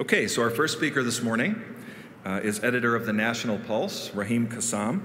Okay, 0.00 0.28
so 0.28 0.40
our 0.40 0.48
first 0.48 0.78
speaker 0.78 1.02
this 1.02 1.20
morning 1.20 1.62
uh, 2.24 2.40
is 2.42 2.64
editor 2.64 2.96
of 2.96 3.04
the 3.04 3.12
National 3.12 3.58
Pulse, 3.58 4.10
Raheem 4.14 4.48
Kassam, 4.48 5.02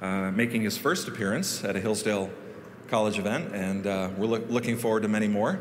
uh, 0.00 0.30
making 0.30 0.62
his 0.62 0.78
first 0.78 1.08
appearance 1.08 1.64
at 1.64 1.74
a 1.74 1.80
Hillsdale 1.80 2.30
College 2.86 3.18
event, 3.18 3.52
and 3.52 3.88
uh, 3.88 4.10
we're 4.16 4.28
lo- 4.28 4.44
looking 4.48 4.76
forward 4.76 5.02
to 5.02 5.08
many 5.08 5.26
more. 5.26 5.58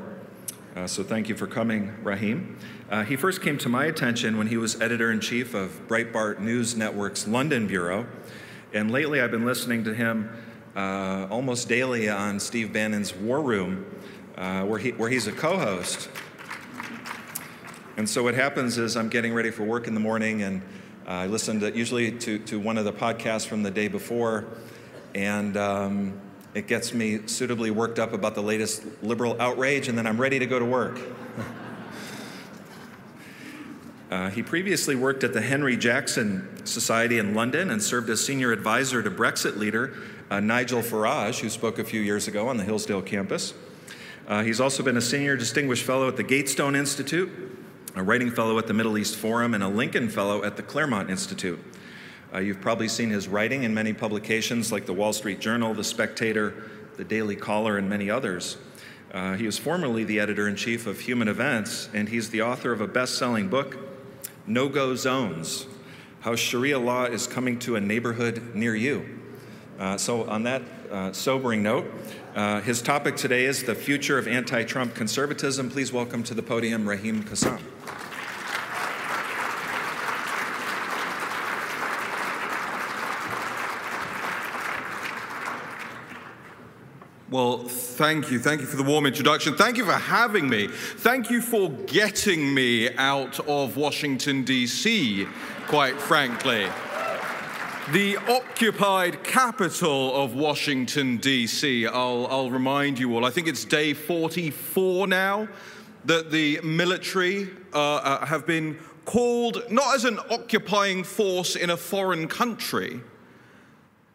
Uh, 0.75 0.85
so 0.85 1.01
thank 1.01 1.27
you 1.27 1.35
for 1.35 1.47
coming, 1.47 1.91
Raheem. 2.03 2.55
Uh, 2.91 3.03
he 3.03 3.15
first 3.15 3.41
came 3.41 3.57
to 3.57 3.67
my 3.67 3.85
attention 3.85 4.37
when 4.37 4.45
he 4.45 4.57
was 4.57 4.79
editor 4.79 5.11
in 5.11 5.21
chief 5.21 5.55
of 5.55 5.71
Breitbart 5.87 6.39
News 6.39 6.75
Network's 6.75 7.27
London 7.27 7.65
Bureau, 7.65 8.05
and 8.75 8.91
lately 8.91 9.21
I've 9.21 9.31
been 9.31 9.45
listening 9.45 9.85
to 9.85 9.95
him 9.95 10.29
uh, 10.75 11.25
almost 11.31 11.67
daily 11.67 12.09
on 12.09 12.39
Steve 12.39 12.73
Bannon's 12.73 13.15
War 13.15 13.41
Room, 13.41 13.87
where, 14.35 14.77
he, 14.77 14.91
where 14.91 15.09
he's 15.09 15.25
a 15.25 15.31
co 15.31 15.57
host. 15.57 16.09
And 17.97 18.07
so 18.07 18.21
what 18.21 18.35
happens 18.35 18.77
is 18.77 18.95
I'm 18.95 19.09
getting 19.09 19.33
ready 19.33 19.49
for 19.49 19.63
work 19.63 19.87
in 19.87 19.95
the 19.95 19.99
morning 19.99 20.43
and 20.43 20.61
uh, 21.07 21.11
I 21.11 21.25
listen 21.25 21.59
to, 21.61 21.75
usually 21.75 22.11
to, 22.11 22.37
to 22.37 22.59
one 22.59 22.77
of 22.77 22.85
the 22.85 22.93
podcasts 22.93 23.47
from 23.47 23.63
the 23.63 23.71
day 23.71 23.87
before, 23.87 24.45
and 25.15 25.57
um, 25.57 26.21
it 26.53 26.67
gets 26.67 26.93
me 26.93 27.25
suitably 27.25 27.71
worked 27.71 27.97
up 27.97 28.13
about 28.13 28.35
the 28.35 28.43
latest 28.43 28.83
liberal 29.01 29.35
outrage, 29.41 29.87
and 29.87 29.97
then 29.97 30.05
I'm 30.05 30.21
ready 30.21 30.37
to 30.37 30.45
go 30.45 30.59
to 30.59 30.65
work. 30.65 30.99
uh, 34.11 34.29
he 34.29 34.43
previously 34.43 34.93
worked 34.93 35.23
at 35.23 35.33
the 35.33 35.41
Henry 35.41 35.75
Jackson 35.75 36.67
Society 36.67 37.17
in 37.17 37.33
London 37.33 37.71
and 37.71 37.81
served 37.81 38.11
as 38.11 38.23
senior 38.23 38.51
advisor 38.51 39.01
to 39.01 39.09
Brexit 39.09 39.57
leader 39.57 39.95
uh, 40.29 40.39
Nigel 40.39 40.81
Farage, 40.81 41.39
who 41.39 41.49
spoke 41.49 41.79
a 41.79 41.83
few 41.83 42.01
years 42.01 42.27
ago 42.27 42.47
on 42.47 42.57
the 42.57 42.63
Hillsdale 42.63 43.01
campus. 43.01 43.55
Uh, 44.27 44.43
he's 44.43 44.59
also 44.59 44.83
been 44.83 44.97
a 44.97 45.01
senior 45.01 45.35
distinguished 45.35 45.83
fellow 45.83 46.07
at 46.07 46.17
the 46.17 46.23
Gatestone 46.23 46.75
Institute 46.75 47.57
a 47.99 48.03
writing 48.03 48.29
fellow 48.29 48.59
at 48.59 48.67
the 48.67 48.73
Middle 48.73 48.97
East 48.97 49.15
Forum, 49.15 49.53
and 49.53 49.63
a 49.63 49.67
Lincoln 49.67 50.09
Fellow 50.09 50.43
at 50.43 50.55
the 50.55 50.63
Claremont 50.63 51.09
Institute. 51.09 51.59
Uh, 52.33 52.39
you've 52.39 52.61
probably 52.61 52.87
seen 52.87 53.09
his 53.09 53.27
writing 53.27 53.63
in 53.63 53.73
many 53.73 53.93
publications 53.93 54.71
like 54.71 54.85
the 54.85 54.93
Wall 54.93 55.13
Street 55.13 55.39
Journal, 55.39 55.73
The 55.73 55.83
Spectator, 55.83 56.69
The 56.97 57.03
Daily 57.03 57.35
Caller, 57.35 57.77
and 57.77 57.89
many 57.89 58.09
others. 58.09 58.57
Uh, 59.13 59.35
he 59.35 59.45
was 59.45 59.57
formerly 59.57 60.03
the 60.03 60.19
editor 60.19 60.47
in 60.47 60.55
chief 60.55 60.85
of 60.85 60.99
Human 60.99 61.27
Events, 61.27 61.89
and 61.93 62.09
he's 62.09 62.29
the 62.29 62.41
author 62.41 62.71
of 62.71 62.81
a 62.81 62.87
best 62.87 63.17
selling 63.17 63.47
book, 63.47 63.77
No 64.45 64.69
Go 64.69 64.95
Zones 64.95 65.65
How 66.19 66.35
Sharia 66.35 66.77
Law 66.77 67.05
is 67.05 67.25
Coming 67.25 67.57
to 67.59 67.77
a 67.77 67.81
Neighborhood 67.81 68.53
Near 68.53 68.75
You. 68.75 69.19
Uh, 69.79 69.97
so, 69.97 70.29
on 70.29 70.43
that 70.43 70.61
uh, 70.91 71.11
sobering 71.13 71.63
note, 71.63 71.85
uh, 72.37 72.61
his 72.61 72.83
topic 72.83 73.15
today 73.15 73.45
is 73.45 73.63
the 73.63 73.73
future 73.73 74.19
of 74.19 74.27
anti 74.27 74.63
Trump 74.63 74.93
conservatism. 74.93 75.71
Please 75.71 75.91
welcome 75.91 76.21
to 76.21 76.35
the 76.35 76.43
podium 76.43 76.87
Raheem 76.87 77.23
Kassam. 77.23 77.59
Well, 87.31 87.67
thank 87.67 88.29
you. 88.29 88.37
Thank 88.37 88.61
you 88.61 88.67
for 88.67 88.77
the 88.77 88.83
warm 88.83 89.07
introduction. 89.07 89.55
Thank 89.55 89.77
you 89.77 89.85
for 89.85 89.93
having 89.93 90.47
me. 90.47 90.67
Thank 90.67 91.31
you 91.31 91.41
for 91.41 91.71
getting 91.71 92.53
me 92.53 92.93
out 92.97 93.39
of 93.47 93.77
Washington, 93.77 94.43
D.C., 94.43 95.27
quite 95.67 95.99
frankly. 95.99 96.67
The 97.93 98.17
occupied 98.17 99.23
capital 99.23 100.13
of 100.13 100.35
Washington, 100.35 101.15
D.C. 101.17 101.87
I'll, 101.87 102.27
I'll 102.27 102.51
remind 102.51 102.99
you 102.99 103.15
all, 103.15 103.23
I 103.23 103.29
think 103.29 103.47
it's 103.47 103.63
day 103.63 103.93
44 103.93 105.07
now 105.07 105.47
that 106.03 106.29
the 106.29 106.59
military 106.65 107.49
uh, 107.73 107.95
uh, 107.95 108.25
have 108.25 108.45
been 108.45 108.77
called 109.05 109.63
not 109.71 109.95
as 109.95 110.03
an 110.03 110.19
occupying 110.29 111.05
force 111.05 111.55
in 111.55 111.69
a 111.69 111.77
foreign 111.77 112.27
country 112.27 112.99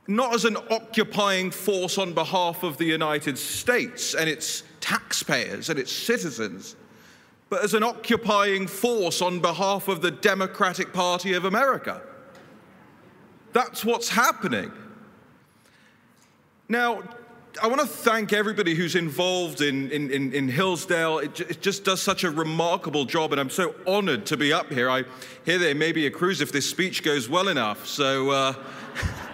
not 0.06 0.34
as 0.34 0.44
an 0.44 0.58
occupying 0.70 1.50
force 1.50 1.96
on 1.96 2.12
behalf 2.12 2.64
of 2.64 2.76
the 2.76 2.84
United 2.84 3.38
States 3.38 4.14
and 4.14 4.28
its 4.28 4.64
taxpayers 4.80 5.70
and 5.70 5.78
its 5.78 5.92
citizens, 5.92 6.76
but 7.48 7.62
as 7.62 7.72
an 7.72 7.82
occupying 7.82 8.66
force 8.66 9.22
on 9.22 9.40
behalf 9.40 9.88
of 9.88 10.02
the 10.02 10.10
Democratic 10.10 10.92
Party 10.92 11.32
of 11.32 11.46
America. 11.46 12.02
That's 13.52 13.84
what's 13.84 14.08
happening. 14.08 14.72
Now, 16.68 17.02
I 17.62 17.66
want 17.66 17.80
to 17.82 17.86
thank 17.86 18.32
everybody 18.32 18.74
who's 18.74 18.96
involved 18.96 19.60
in, 19.60 19.90
in, 19.90 20.10
in, 20.10 20.32
in 20.32 20.48
Hillsdale. 20.48 21.18
It, 21.18 21.38
it, 21.40 21.60
just 21.60 21.84
does 21.84 22.00
such 22.00 22.24
a 22.24 22.30
remarkable 22.30 23.04
job, 23.04 23.32
and 23.32 23.40
I'm 23.40 23.50
so 23.50 23.74
honored 23.86 24.24
to 24.26 24.38
be 24.38 24.52
up 24.52 24.72
here. 24.72 24.88
I 24.88 25.04
hear 25.44 25.58
there 25.58 25.74
may 25.74 25.92
be 25.92 26.06
a 26.06 26.10
cruise 26.10 26.40
if 26.40 26.50
this 26.50 26.68
speech 26.68 27.02
goes 27.02 27.28
well 27.28 27.48
enough. 27.48 27.86
So, 27.86 28.30
uh, 28.30 28.54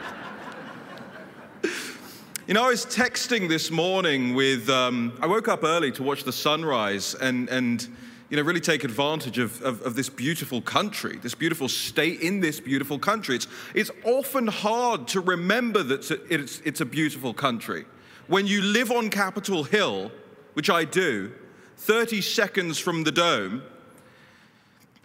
You 2.49 2.55
know, 2.55 2.65
I 2.65 2.69
was 2.69 2.87
texting 2.87 3.47
this 3.47 3.71
morning 3.71 4.35
with, 4.35 4.71
um, 4.71 5.13
I 5.21 5.27
woke 5.27 5.49
up 5.49 5.65
early 5.65 5.93
to 5.93 6.03
watch 6.03 6.25
the 6.25 6.33
sunrise 6.33 7.15
and, 7.15 7.47
and 7.51 7.87
you 8.31 8.37
know, 8.37 8.43
really 8.43 8.61
take 8.61 8.85
advantage 8.85 9.39
of, 9.39 9.63
of, 9.63 9.81
of, 9.83 9.95
this 9.95 10.11
beautiful 10.11 10.61
country, 10.61 11.17
this 11.17 11.35
beautiful 11.35 11.69
state 11.69 12.21
in 12.21 12.41
this 12.41 12.61
beautiful 12.61 12.99
country. 12.99 13.37
It's, 13.37 13.47
it's 13.75 13.91
often 14.05 14.47
hard 14.47 15.09
to 15.09 15.21
remember 15.21 15.83
that 15.83 16.11
it's, 16.29 16.61
it's 16.61 16.81
a 16.83 16.85
beautiful 16.85 17.33
country. 17.33 17.87
When 18.27 18.47
you 18.47 18.61
live 18.61 18.91
on 18.91 19.09
Capitol 19.09 19.65
Hill, 19.65 20.13
which 20.53 20.69
I 20.69 20.85
do, 20.85 21.33
30 21.79 22.21
seconds 22.21 22.79
from 22.79 23.05
the 23.05 23.13
dome, 23.13 23.63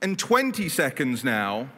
and 0.02 0.20
20 0.20 0.68
seconds 0.68 1.24
now 1.24 1.70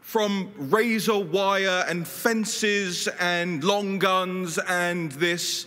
from 0.00 0.50
razor 0.56 1.18
wire 1.18 1.84
and 1.86 2.08
fences 2.08 3.06
and 3.20 3.62
long 3.62 4.00
guns 4.00 4.58
and 4.66 5.12
this 5.12 5.66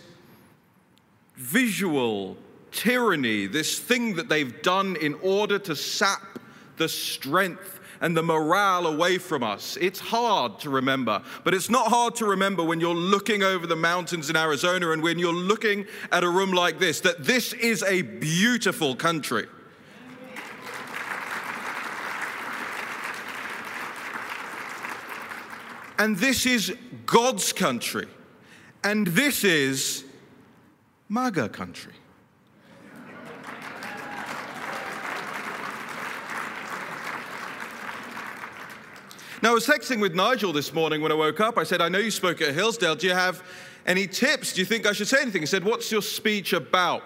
visual 1.36 2.36
tyranny, 2.72 3.46
this 3.46 3.78
thing 3.78 4.16
that 4.16 4.28
they've 4.28 4.62
done 4.62 4.96
in 4.96 5.14
order 5.22 5.58
to 5.60 5.76
sap 5.76 6.38
the 6.76 6.88
strength 6.88 7.80
and 8.00 8.16
the 8.16 8.22
morale 8.22 8.86
away 8.88 9.16
from 9.16 9.44
us. 9.44 9.78
It's 9.80 10.00
hard 10.00 10.58
to 10.60 10.70
remember, 10.70 11.22
but 11.44 11.54
it's 11.54 11.70
not 11.70 11.86
hard 11.86 12.16
to 12.16 12.26
remember 12.26 12.64
when 12.64 12.80
you're 12.80 12.94
looking 12.94 13.44
over 13.44 13.66
the 13.66 13.76
mountains 13.76 14.28
in 14.28 14.36
Arizona 14.36 14.90
and 14.90 15.02
when 15.02 15.18
you're 15.18 15.32
looking 15.32 15.86
at 16.10 16.24
a 16.24 16.28
room 16.28 16.50
like 16.50 16.80
this 16.80 17.00
that 17.00 17.24
this 17.24 17.52
is 17.52 17.84
a 17.84 18.02
beautiful 18.02 18.96
country. 18.96 19.46
And 25.98 26.16
this 26.16 26.46
is 26.46 26.74
God's 27.06 27.52
country. 27.52 28.08
And 28.82 29.06
this 29.06 29.44
is 29.44 30.04
MAGA 31.08 31.50
country. 31.50 31.92
Now, 39.42 39.50
I 39.50 39.54
was 39.54 39.66
texting 39.66 40.00
with 40.00 40.14
Nigel 40.14 40.52
this 40.52 40.72
morning 40.72 41.02
when 41.02 41.10
I 41.10 41.16
woke 41.16 41.40
up. 41.40 41.58
I 41.58 41.64
said, 41.64 41.80
I 41.80 41.88
know 41.88 41.98
you 41.98 42.12
spoke 42.12 42.40
at 42.40 42.54
Hillsdale. 42.54 42.94
Do 42.94 43.08
you 43.08 43.12
have 43.12 43.42
any 43.84 44.06
tips? 44.06 44.52
Do 44.52 44.60
you 44.60 44.64
think 44.64 44.86
I 44.86 44.92
should 44.92 45.08
say 45.08 45.20
anything? 45.20 45.42
He 45.42 45.46
said, 45.46 45.64
What's 45.64 45.90
your 45.90 46.00
speech 46.00 46.52
about? 46.52 47.02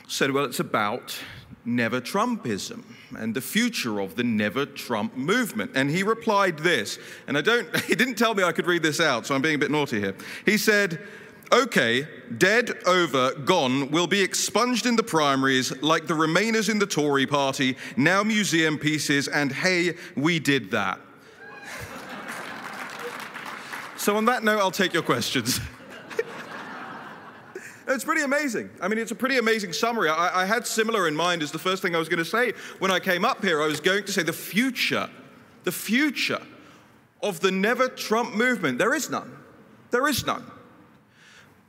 I 0.00 0.08
said, 0.08 0.32
Well, 0.32 0.44
it's 0.44 0.58
about 0.58 1.16
never 1.64 2.00
Trumpism 2.00 2.82
and 3.16 3.32
the 3.32 3.40
future 3.40 4.00
of 4.00 4.16
the 4.16 4.24
never 4.24 4.66
Trump 4.66 5.16
movement. 5.16 5.70
And 5.76 5.88
he 5.88 6.02
replied 6.02 6.58
this, 6.58 6.98
and 7.28 7.38
I 7.38 7.42
don't, 7.42 7.80
he 7.84 7.94
didn't 7.94 8.16
tell 8.16 8.34
me 8.34 8.42
I 8.42 8.50
could 8.50 8.66
read 8.66 8.82
this 8.82 9.00
out, 9.00 9.24
so 9.24 9.36
I'm 9.36 9.42
being 9.42 9.54
a 9.54 9.58
bit 9.58 9.70
naughty 9.70 10.00
here. 10.00 10.16
He 10.46 10.58
said, 10.58 10.98
Okay, 11.50 12.06
dead, 12.36 12.72
over, 12.84 13.32
gone, 13.32 13.90
will 13.90 14.06
be 14.06 14.20
expunged 14.20 14.84
in 14.84 14.96
the 14.96 15.02
primaries 15.02 15.74
like 15.82 16.06
the 16.06 16.12
Remainers 16.12 16.68
in 16.68 16.78
the 16.78 16.86
Tory 16.86 17.26
party, 17.26 17.76
now 17.96 18.22
museum 18.22 18.76
pieces, 18.76 19.28
and 19.28 19.50
hey, 19.50 19.94
we 20.14 20.38
did 20.38 20.70
that. 20.72 21.00
so, 23.96 24.16
on 24.16 24.26
that 24.26 24.44
note, 24.44 24.58
I'll 24.58 24.70
take 24.70 24.92
your 24.92 25.02
questions. 25.02 25.60
It's 27.90 28.04
pretty 28.04 28.20
amazing. 28.20 28.68
I 28.82 28.88
mean, 28.88 28.98
it's 28.98 29.12
a 29.12 29.14
pretty 29.14 29.38
amazing 29.38 29.72
summary. 29.72 30.10
I, 30.10 30.42
I, 30.42 30.44
had 30.44 30.66
similar 30.66 31.08
in 31.08 31.16
mind 31.16 31.42
as 31.42 31.50
the 31.50 31.58
first 31.58 31.80
thing 31.80 31.96
I 31.96 31.98
was 31.98 32.06
going 32.06 32.18
to 32.18 32.24
say 32.24 32.52
when 32.80 32.90
I 32.90 33.00
came 33.00 33.24
up 33.24 33.42
here. 33.42 33.62
I 33.62 33.66
was 33.66 33.80
going 33.80 34.04
to 34.04 34.12
say 34.12 34.22
the 34.22 34.30
future, 34.30 35.08
the 35.64 35.72
future 35.72 36.42
of 37.22 37.40
the 37.40 37.50
never 37.50 37.88
Trump 37.88 38.34
movement. 38.34 38.76
There 38.76 38.92
is 38.92 39.08
none. 39.08 39.34
There 39.90 40.06
is 40.06 40.26
none. 40.26 40.44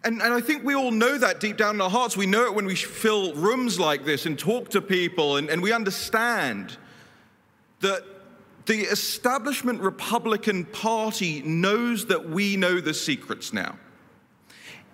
And, 0.04 0.22
and 0.22 0.34
I 0.34 0.40
think 0.40 0.64
we 0.64 0.76
all 0.76 0.92
know 0.92 1.18
that 1.18 1.40
deep 1.40 1.58
down 1.58 1.76
in 1.76 1.82
our 1.82 1.90
hearts. 1.90 2.16
We 2.16 2.26
know 2.26 2.46
it 2.46 2.54
when 2.54 2.66
we 2.66 2.76
fill 2.76 3.34
rooms 3.34 3.80
like 3.80 4.06
this 4.06 4.26
and 4.26 4.40
talk 4.40 4.70
to 4.70 4.82
people, 4.82 5.36
and, 5.38 5.50
and 5.50 5.62
we 5.62 5.74
understand 5.74 6.78
that 7.82 8.04
the 8.66 8.82
establishment 8.82 9.82
Republican 9.82 10.64
Party 10.66 11.42
knows 11.42 12.06
that 12.06 12.30
we 12.30 12.56
know 12.56 12.80
the 12.80 12.94
secrets 12.94 13.52
now 13.52 13.78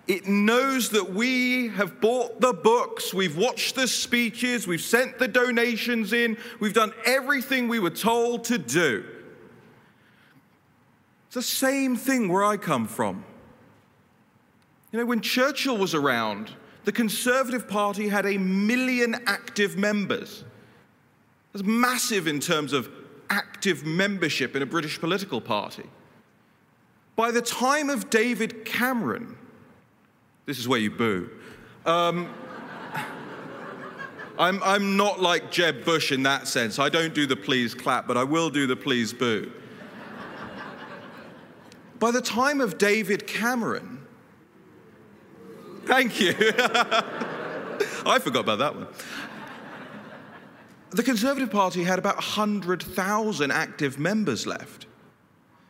It 0.08 0.26
knows 0.26 0.90
that 0.90 1.12
we 1.12 1.68
have 1.68 2.00
bought 2.00 2.40
the 2.40 2.52
books, 2.52 3.12
we've 3.12 3.36
watched 3.36 3.74
the 3.74 3.88
speeches, 3.88 4.66
we've 4.66 4.80
sent 4.80 5.18
the 5.18 5.28
donations 5.28 6.12
in, 6.12 6.38
we've 6.60 6.72
done 6.72 6.92
everything 7.04 7.68
we 7.68 7.80
were 7.80 7.90
told 7.90 8.44
to 8.44 8.56
do. 8.56 9.04
It's 11.26 11.34
the 11.34 11.42
same 11.42 11.96
thing 11.96 12.28
where 12.28 12.44
I 12.44 12.56
come 12.56 12.86
from. 12.86 13.24
You 14.96 15.02
know, 15.02 15.08
when 15.08 15.20
Churchill 15.20 15.76
was 15.76 15.92
around, 15.92 16.52
the 16.84 16.92
Conservative 16.92 17.68
Party 17.68 18.08
had 18.08 18.24
a 18.24 18.38
million 18.38 19.14
active 19.26 19.76
members. 19.76 20.42
That's 21.52 21.66
massive 21.66 22.26
in 22.26 22.40
terms 22.40 22.72
of 22.72 22.88
active 23.28 23.84
membership 23.84 24.56
in 24.56 24.62
a 24.62 24.66
British 24.66 24.98
political 24.98 25.38
party. 25.42 25.82
By 27.14 27.30
the 27.30 27.42
time 27.42 27.90
of 27.90 28.08
David 28.08 28.64
Cameron, 28.64 29.36
this 30.46 30.58
is 30.58 30.66
where 30.66 30.80
you 30.80 30.92
boo. 30.92 31.28
Um, 31.84 32.32
I'm, 34.38 34.62
I'm 34.62 34.96
not 34.96 35.20
like 35.20 35.50
Jeb 35.50 35.84
Bush 35.84 36.10
in 36.10 36.22
that 36.22 36.48
sense. 36.48 36.78
I 36.78 36.88
don't 36.88 37.12
do 37.12 37.26
the 37.26 37.36
please 37.36 37.74
clap, 37.74 38.08
but 38.08 38.16
I 38.16 38.24
will 38.24 38.48
do 38.48 38.66
the 38.66 38.76
please 38.76 39.12
boo. 39.12 39.52
By 41.98 42.12
the 42.12 42.22
time 42.22 42.62
of 42.62 42.78
David 42.78 43.26
Cameron, 43.26 43.96
thank 45.86 46.20
you. 46.20 46.34
I 48.06 48.18
forgot 48.20 48.40
about 48.40 48.58
that 48.58 48.74
one. 48.74 48.86
The 50.90 51.02
Conservative 51.02 51.50
Party 51.50 51.84
had 51.84 51.98
about 51.98 52.16
100,000 52.16 53.50
active 53.50 53.98
members 53.98 54.46
left. 54.46 54.86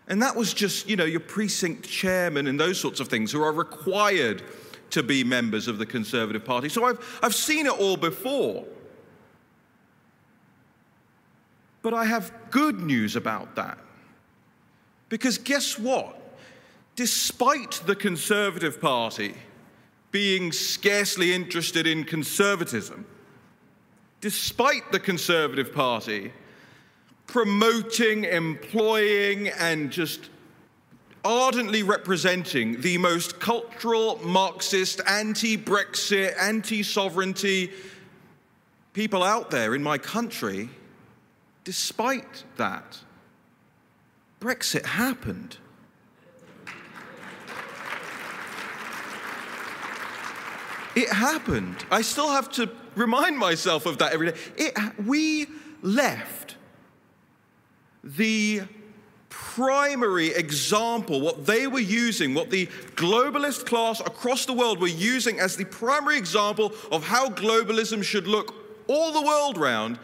And 0.08 0.22
that 0.22 0.36
was 0.36 0.54
just, 0.54 0.88
you 0.88 0.96
know, 0.96 1.04
your 1.04 1.20
precinct 1.20 1.88
chairman 1.88 2.46
and 2.46 2.60
those 2.60 2.78
sorts 2.78 3.00
of 3.00 3.08
things 3.08 3.32
who 3.32 3.42
are 3.42 3.52
required 3.52 4.42
to 4.90 5.02
be 5.02 5.24
members 5.24 5.66
of 5.66 5.78
the 5.78 5.86
Conservative 5.86 6.44
Party. 6.44 6.69
So 6.69 6.84
I've, 6.84 7.19
I've 7.22 7.34
seen 7.34 7.66
it 7.66 7.72
all 7.72 7.96
before. 7.96 8.64
But 11.82 11.94
I 11.94 12.04
have 12.04 12.32
good 12.50 12.80
news 12.80 13.16
about 13.16 13.56
that. 13.56 13.78
Because 15.08 15.38
guess 15.38 15.78
what? 15.78 16.20
Despite 16.94 17.82
the 17.86 17.96
Conservative 17.96 18.80
Party 18.80 19.34
being 20.16 20.50
scarcely 20.50 21.34
interested 21.34 21.86
in 21.86 22.02
conservatism, 22.02 23.04
despite 24.22 24.90
the 24.90 24.98
Conservative 24.98 25.74
Party 25.74 26.32
promoting, 27.26 28.24
employing, 28.24 29.48
and 29.48 29.90
just 29.90 30.30
ardently 31.22 31.82
representing 31.82 32.80
the 32.80 32.96
most 32.96 33.38
cultural, 33.40 34.18
Marxist, 34.24 35.02
anti 35.06 35.58
Brexit, 35.58 36.32
anti 36.40 36.82
sovereignty 36.82 37.70
people 38.94 39.22
out 39.22 39.50
there 39.50 39.74
in 39.74 39.82
my 39.82 39.98
country, 39.98 40.70
despite 41.64 42.44
that, 42.56 43.00
Brexit 44.40 44.86
happened. 44.86 45.58
It 50.96 51.10
happened. 51.10 51.84
I 51.90 52.00
still 52.00 52.31
have 52.31 52.50
to 52.52 52.70
remind 52.96 53.38
myself 53.38 53.84
of 53.84 53.98
that 53.98 54.14
every 54.14 54.32
day. 54.32 54.38
It, 54.56 54.75
we 55.04 55.46
left 55.82 56.56
the 58.02 58.62
primary 59.28 60.28
example, 60.28 61.20
what 61.20 61.44
they 61.44 61.66
were 61.66 61.78
using, 61.78 62.32
what 62.32 62.48
the 62.48 62.66
globalist 62.94 63.66
class 63.66 64.00
across 64.00 64.46
the 64.46 64.54
world 64.54 64.81
were 64.81 64.87
using 64.87 65.38
as 65.38 65.56
the 65.56 65.66
primary 65.66 66.16
example 66.16 66.72
of 66.90 67.04
how 67.04 67.28
globalism 67.28 68.02
should 68.02 68.26
look 68.26 68.54
all 68.87 69.12
the 69.12 69.20
world 69.20 69.58
round. 69.58 69.98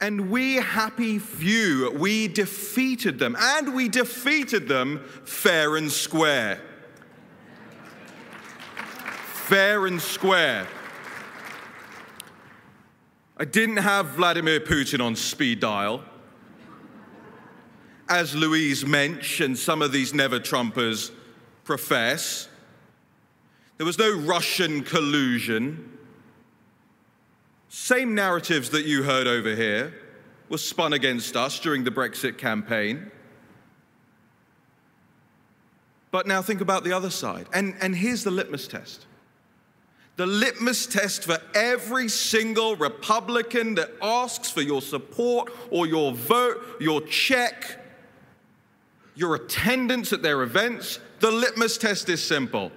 And 0.00 0.30
we, 0.30 0.56
happy 0.56 1.18
few, 1.18 1.90
we 1.90 2.28
defeated 2.28 3.18
them, 3.18 3.36
and 3.38 3.74
we 3.74 3.88
defeated 3.88 4.66
them 4.68 5.04
fair 5.24 5.76
and 5.76 5.90
square. 5.92 6.60
Fair 9.44 9.84
and 9.84 10.00
square. 10.00 10.66
I 13.36 13.44
didn't 13.44 13.76
have 13.76 14.06
Vladimir 14.06 14.58
Putin 14.58 15.04
on 15.04 15.14
speed 15.14 15.60
dial 15.60 16.02
as 18.08 18.34
Louise 18.34 18.86
Mensch 18.86 19.40
and 19.40 19.58
some 19.58 19.82
of 19.82 19.92
these 19.92 20.14
never 20.14 20.40
Trumpers 20.40 21.10
profess. 21.62 22.48
There 23.76 23.84
was 23.84 23.98
no 23.98 24.16
Russian 24.16 24.82
collusion. 24.82 25.92
Same 27.68 28.14
narratives 28.14 28.70
that 28.70 28.86
you 28.86 29.02
heard 29.02 29.26
over 29.26 29.54
here 29.54 29.92
were 30.48 30.56
spun 30.56 30.94
against 30.94 31.36
us 31.36 31.60
during 31.60 31.84
the 31.84 31.90
Brexit 31.90 32.38
campaign. 32.38 33.10
But 36.10 36.26
now 36.26 36.40
think 36.40 36.62
about 36.62 36.82
the 36.82 36.92
other 36.92 37.10
side. 37.10 37.46
And, 37.52 37.74
and 37.82 37.94
here's 37.94 38.24
the 38.24 38.30
litmus 38.30 38.66
test 38.66 39.04
the 40.16 40.26
litmus 40.26 40.86
test 40.86 41.24
for 41.24 41.38
every 41.54 42.08
single 42.08 42.76
Republican 42.76 43.74
that 43.74 43.90
asks 44.00 44.50
for 44.50 44.62
your 44.62 44.80
support 44.80 45.52
or 45.70 45.86
your 45.86 46.12
vote, 46.12 46.62
your 46.80 47.00
check 47.00 47.80
your 49.14 49.34
attendance 49.34 50.12
at 50.12 50.22
their 50.22 50.42
events, 50.42 50.98
the 51.20 51.30
litmus 51.30 51.78
test 51.78 52.08
is 52.08 52.22
simple. 52.22 52.72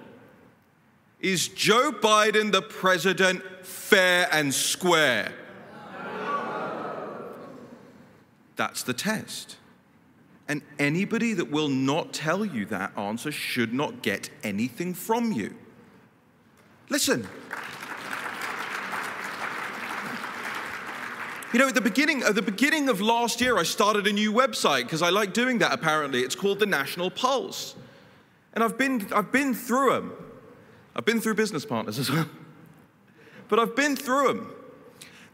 Is 1.20 1.48
Joe 1.48 1.92
Biden 1.92 2.52
the 2.52 2.62
president 2.62 3.42
fair 3.64 4.28
and 4.30 4.54
square? 4.54 5.32
That's 8.56 8.82
the 8.82 8.92
test. 8.92 9.56
And 10.46 10.62
anybody 10.78 11.34
that 11.34 11.50
will 11.50 11.68
not 11.68 12.12
tell 12.12 12.44
you 12.44 12.64
that 12.66 12.96
answer 12.96 13.30
should 13.30 13.74
not 13.74 14.02
get 14.02 14.30
anything 14.42 14.94
from 14.94 15.32
you. 15.32 15.54
Listen. 16.88 17.28
You 21.52 21.58
know, 21.58 21.68
at 21.68 21.74
the 21.74 21.80
beginning, 21.80 22.22
at 22.22 22.34
the 22.34 22.42
beginning 22.42 22.90
of 22.90 23.00
last 23.00 23.40
year, 23.40 23.56
I 23.56 23.62
started 23.62 24.06
a 24.06 24.12
new 24.12 24.32
website 24.32 24.82
because 24.82 25.00
I 25.00 25.08
like 25.08 25.32
doing 25.32 25.58
that. 25.58 25.72
Apparently, 25.72 26.20
it's 26.20 26.34
called 26.34 26.58
the 26.58 26.66
National 26.66 27.10
Pulse, 27.10 27.74
and 28.52 28.62
I've 28.62 28.76
been 28.76 29.10
I've 29.14 29.32
been 29.32 29.54
through 29.54 29.92
them. 29.92 30.12
I've 30.94 31.06
been 31.06 31.20
through 31.20 31.36
business 31.36 31.64
partners 31.64 31.98
as 31.98 32.10
well, 32.10 32.28
but 33.48 33.58
I've 33.58 33.74
been 33.74 33.96
through 33.96 34.28
them, 34.28 34.54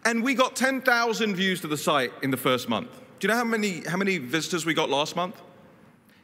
and 0.05 0.23
we 0.23 0.35
got 0.35 0.55
10,000 0.55 1.35
views 1.35 1.61
to 1.62 1.67
the 1.67 1.77
site 1.77 2.12
in 2.23 2.31
the 2.31 2.37
first 2.37 2.69
month. 2.69 2.91
Do 3.19 3.26
you 3.26 3.28
know 3.28 3.38
how 3.38 3.45
many 3.45 3.81
how 3.81 3.97
many 3.97 4.19
visitors 4.19 4.64
we 4.64 4.73
got 4.73 4.90
last 4.90 5.17
month? 5.17 5.40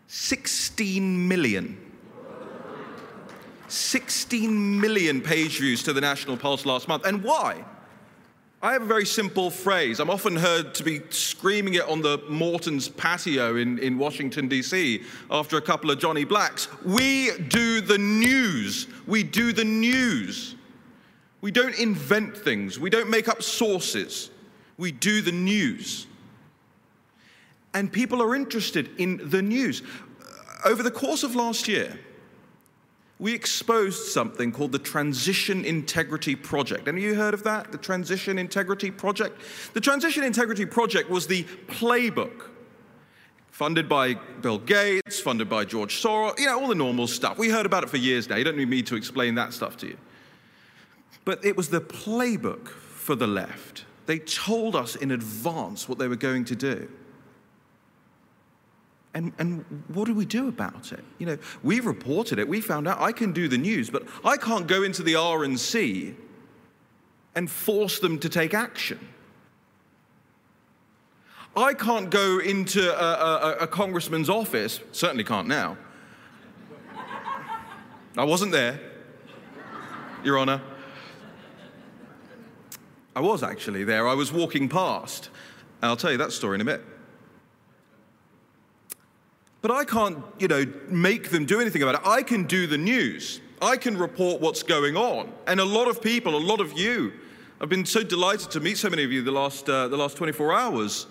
16 0.06 1.26
million. 1.26 1.89
16 3.70 4.80
million 4.80 5.20
page 5.20 5.58
views 5.58 5.82
to 5.84 5.92
the 5.92 6.00
National 6.00 6.36
Pulse 6.36 6.66
last 6.66 6.88
month. 6.88 7.06
And 7.06 7.22
why? 7.22 7.64
I 8.62 8.74
have 8.74 8.82
a 8.82 8.86
very 8.86 9.06
simple 9.06 9.50
phrase. 9.50 10.00
I'm 10.00 10.10
often 10.10 10.36
heard 10.36 10.74
to 10.74 10.84
be 10.84 11.00
screaming 11.08 11.74
it 11.74 11.88
on 11.88 12.02
the 12.02 12.18
Morton's 12.28 12.88
patio 12.90 13.56
in, 13.56 13.78
in 13.78 13.96
Washington, 13.96 14.48
D.C., 14.48 15.02
after 15.30 15.56
a 15.56 15.62
couple 15.62 15.90
of 15.90 15.98
Johnny 15.98 16.24
Blacks. 16.24 16.68
We 16.84 17.30
do 17.48 17.80
the 17.80 17.96
news. 17.96 18.86
We 19.06 19.22
do 19.22 19.54
the 19.54 19.64
news. 19.64 20.56
We 21.40 21.50
don't 21.50 21.78
invent 21.78 22.36
things, 22.36 22.78
we 22.78 22.90
don't 22.90 23.08
make 23.08 23.28
up 23.28 23.42
sources. 23.42 24.30
We 24.76 24.92
do 24.92 25.20
the 25.20 25.32
news. 25.32 26.06
And 27.74 27.92
people 27.92 28.22
are 28.22 28.34
interested 28.34 28.90
in 28.98 29.28
the 29.28 29.42
news. 29.42 29.82
Over 30.64 30.82
the 30.82 30.90
course 30.90 31.22
of 31.22 31.36
last 31.36 31.68
year, 31.68 31.98
we 33.20 33.34
exposed 33.34 34.06
something 34.10 34.50
called 34.50 34.72
the 34.72 34.78
Transition 34.78 35.66
Integrity 35.66 36.34
Project. 36.34 36.88
Any 36.88 37.04
of 37.04 37.10
you 37.10 37.14
heard 37.14 37.34
of 37.34 37.44
that? 37.44 37.70
The 37.70 37.76
Transition 37.76 38.38
Integrity 38.38 38.90
Project? 38.90 39.38
The 39.74 39.80
Transition 39.80 40.24
Integrity 40.24 40.64
Project 40.64 41.10
was 41.10 41.26
the 41.26 41.44
playbook 41.66 42.48
funded 43.50 43.90
by 43.90 44.14
Bill 44.14 44.56
Gates, 44.56 45.20
funded 45.20 45.50
by 45.50 45.66
George 45.66 46.02
Soros, 46.02 46.38
you 46.38 46.46
know, 46.46 46.58
all 46.58 46.68
the 46.68 46.74
normal 46.74 47.06
stuff. 47.06 47.36
We 47.36 47.50
heard 47.50 47.66
about 47.66 47.84
it 47.84 47.90
for 47.90 47.98
years 47.98 48.26
now. 48.26 48.36
You 48.36 48.44
don't 48.44 48.56
need 48.56 48.70
me 48.70 48.82
to 48.84 48.96
explain 48.96 49.34
that 49.34 49.52
stuff 49.52 49.76
to 49.78 49.86
you. 49.86 49.98
But 51.26 51.44
it 51.44 51.58
was 51.58 51.68
the 51.68 51.82
playbook 51.82 52.68
for 52.68 53.14
the 53.14 53.26
left. 53.26 53.84
They 54.06 54.18
told 54.18 54.74
us 54.74 54.96
in 54.96 55.10
advance 55.10 55.90
what 55.90 55.98
they 55.98 56.08
were 56.08 56.16
going 56.16 56.46
to 56.46 56.56
do. 56.56 56.90
And, 59.12 59.32
and 59.38 59.64
what 59.88 60.06
do 60.06 60.14
we 60.14 60.24
do 60.24 60.48
about 60.48 60.92
it? 60.92 61.02
You 61.18 61.26
know, 61.26 61.38
we 61.62 61.80
reported 61.80 62.38
it, 62.38 62.48
we 62.48 62.60
found 62.60 62.86
out 62.86 63.00
I 63.00 63.12
can 63.12 63.32
do 63.32 63.48
the 63.48 63.58
news, 63.58 63.90
but 63.90 64.04
I 64.24 64.36
can't 64.36 64.66
go 64.66 64.82
into 64.82 65.02
the 65.02 65.14
RNC 65.14 66.14
and 67.34 67.50
force 67.50 67.98
them 67.98 68.18
to 68.20 68.28
take 68.28 68.54
action. 68.54 69.00
I 71.56 71.74
can't 71.74 72.10
go 72.10 72.38
into 72.38 72.92
a, 72.92 73.04
a, 73.04 73.56
a 73.62 73.66
congressman's 73.66 74.30
office, 74.30 74.78
certainly 74.92 75.24
can't 75.24 75.48
now. 75.48 75.76
I 78.16 78.24
wasn't 78.24 78.52
there, 78.52 78.80
Your 80.22 80.38
Honor. 80.38 80.60
I 83.14 83.20
was 83.20 83.42
actually 83.42 83.82
there. 83.82 84.06
I 84.06 84.14
was 84.14 84.32
walking 84.32 84.68
past. 84.68 85.30
I'll 85.82 85.96
tell 85.96 86.12
you 86.12 86.18
that 86.18 86.32
story 86.32 86.54
in 86.54 86.60
a 86.60 86.64
bit. 86.64 86.84
But 89.62 89.70
I 89.70 89.84
can't, 89.84 90.18
you 90.38 90.48
know, 90.48 90.64
make 90.88 91.30
them 91.30 91.44
do 91.44 91.60
anything 91.60 91.82
about 91.82 91.96
it. 91.96 92.00
I 92.04 92.22
can 92.22 92.44
do 92.44 92.66
the 92.66 92.78
news. 92.78 93.40
I 93.60 93.76
can 93.76 93.98
report 93.98 94.40
what's 94.40 94.62
going 94.62 94.96
on. 94.96 95.32
And 95.46 95.60
a 95.60 95.64
lot 95.64 95.88
of 95.88 96.00
people, 96.00 96.34
a 96.34 96.38
lot 96.38 96.60
of 96.60 96.78
you, 96.78 97.12
I've 97.60 97.68
been 97.68 97.84
so 97.84 98.02
delighted 98.02 98.50
to 98.52 98.60
meet 98.60 98.78
so 98.78 98.88
many 98.88 99.04
of 99.04 99.12
you 99.12 99.20
the 99.22 99.32
last, 99.32 99.68
uh, 99.68 99.88
the 99.88 99.96
last 99.98 100.16
24 100.16 100.52
hours. 100.54 101.06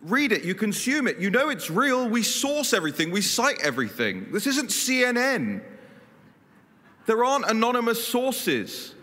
Read 0.00 0.32
it, 0.32 0.44
you 0.44 0.54
consume 0.54 1.06
it, 1.06 1.18
you 1.18 1.28
know 1.28 1.50
it's 1.50 1.68
real. 1.68 2.08
We 2.08 2.22
source 2.22 2.72
everything, 2.72 3.10
we 3.10 3.20
cite 3.20 3.58
everything. 3.62 4.32
This 4.32 4.46
isn't 4.46 4.70
CNN. 4.70 5.60
There 7.04 7.22
aren't 7.22 7.50
anonymous 7.50 8.02
sources. 8.02 8.94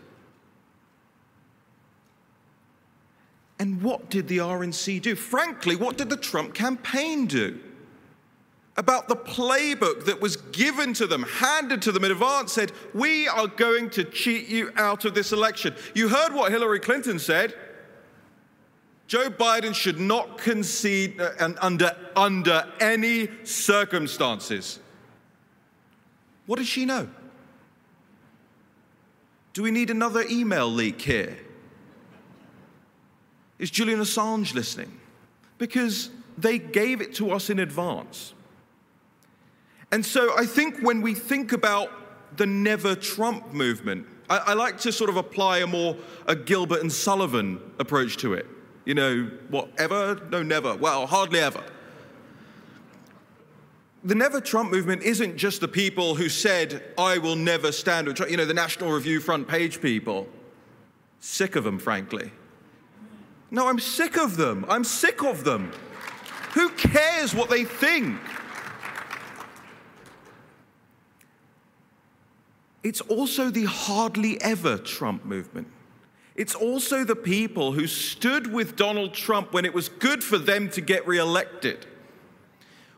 And 3.60 3.84
what 3.84 4.10
did 4.10 4.28
the 4.28 4.40
RNC 4.40 5.04
do? 5.04 5.16
Frankly, 5.16 5.76
what 5.76 5.98
did 5.98 6.10
the 6.10 6.18
Trump 6.18 6.56
campaign 6.56 7.28
do? 7.28 7.60
About 8.78 9.08
the 9.08 9.16
playbook 9.16 10.06
that 10.06 10.22
was 10.22 10.38
given 10.38 10.94
to 10.94 11.08
them, 11.08 11.24
handed 11.24 11.82
to 11.82 11.92
them 11.92 12.04
in 12.04 12.12
advance, 12.12 12.54
said, 12.54 12.72
We 12.94 13.28
are 13.28 13.48
going 13.48 13.90
to 13.92 14.04
cheat 14.04 14.48
you 14.48 14.72
out 14.76 15.04
of 15.04 15.16
this 15.16 15.32
election. 15.32 15.76
You 15.96 16.10
heard 16.10 16.32
what 16.34 16.52
Hillary 16.52 16.80
Clinton 16.80 17.18
said. 17.18 17.56
Joe 19.08 19.30
Biden 19.30 19.74
should 19.74 20.00
not 20.00 20.38
concede 20.38 21.20
uh, 21.20 21.50
under, 21.60 21.96
under 22.16 22.72
any 22.80 23.30
circumstances. 23.44 24.80
What 26.46 26.58
does 26.58 26.68
she 26.68 26.86
know? 26.86 27.10
Do 29.54 29.64
we 29.64 29.72
need 29.72 29.90
another 29.90 30.24
email 30.30 30.70
leak 30.70 31.02
here? 31.02 31.36
Is 33.58 33.72
Julian 33.72 34.02
Assange 34.02 34.54
listening? 34.54 35.00
Because 35.58 36.12
they 36.38 36.60
gave 36.60 37.02
it 37.02 37.16
to 37.16 37.32
us 37.32 37.50
in 37.50 37.58
advance. 37.58 38.34
And 39.91 40.06
so 40.06 40.38
I 40.38 40.46
think 40.46 40.79
when 40.79 41.01
we 41.01 41.13
think 41.13 41.53
about 41.53 41.91
the 42.38 42.46
never 42.46 42.96
Trump 42.96 43.53
movement, 43.53 44.06
I, 44.29 44.38
I, 44.38 44.53
like 44.53 44.77
to 44.79 44.91
sort 44.91 45.10
of 45.10 45.15
apply 45.15 45.60
a 45.60 45.67
more 45.67 45.96
a 46.27 46.36
Gilbert 46.36 46.82
and 46.82 46.91
Sullivan 46.91 47.62
approach 47.79 48.17
to 48.17 48.34
it. 48.34 48.46
You 48.86 48.94
know, 48.94 49.32
whatever? 49.50 50.22
No, 50.29 50.44
never. 50.44 50.75
Well, 50.75 51.08
hardly 51.08 51.39
ever. 51.39 51.63
The 54.03 54.15
Never 54.15 54.39
Trump 54.39 54.72
movement 54.72 55.03
isn't 55.03 55.36
just 55.36 55.60
the 55.60 55.67
people 55.67 56.15
who 56.15 56.29
said, 56.29 56.82
I 56.98 57.17
will 57.17 57.36
never 57.36 57.72
stand 57.74 58.08
with 58.08 58.15
Trump, 58.15 58.32
you 58.32 58.38
know, 58.38 58.46
the 58.46 58.53
National 58.53 58.91
Review 58.91 59.20
front 59.20 59.48
page 59.48 59.82
people. 59.82 60.29
Sick 61.20 61.56
of 61.56 61.65
them, 61.65 61.79
frankly. 61.79 62.32
No, 63.51 63.67
I'm 63.67 63.79
sick 63.79 64.17
of 64.17 64.38
them. 64.38 64.65
I'm 64.70 64.84
sick 64.84 65.24
of 65.24 65.44
them. 65.44 65.72
Who 66.53 66.70
cares 66.70 67.34
what 67.34 67.50
they 67.50 67.65
think? 67.65 68.17
It's 72.88 73.01
also 73.01 73.50
the 73.50 73.65
hardly 73.65 74.39
ever 74.39 74.77
Trump 74.77 75.25
movement. 75.25 75.67
It's 76.36 76.56
also 76.56 77.03
the 77.03 77.17
people 77.17 77.74
who 77.74 77.86
stood 77.86 78.53
with 78.53 78.77
Donald 78.77 79.13
Trump 79.13 79.51
when 79.51 79.65
it 79.65 79.74
was 79.74 79.89
good 79.89 80.24
for 80.24 80.38
them 80.38 80.70
to 80.70 80.79
get 80.79 81.06
reelected, 81.06 81.86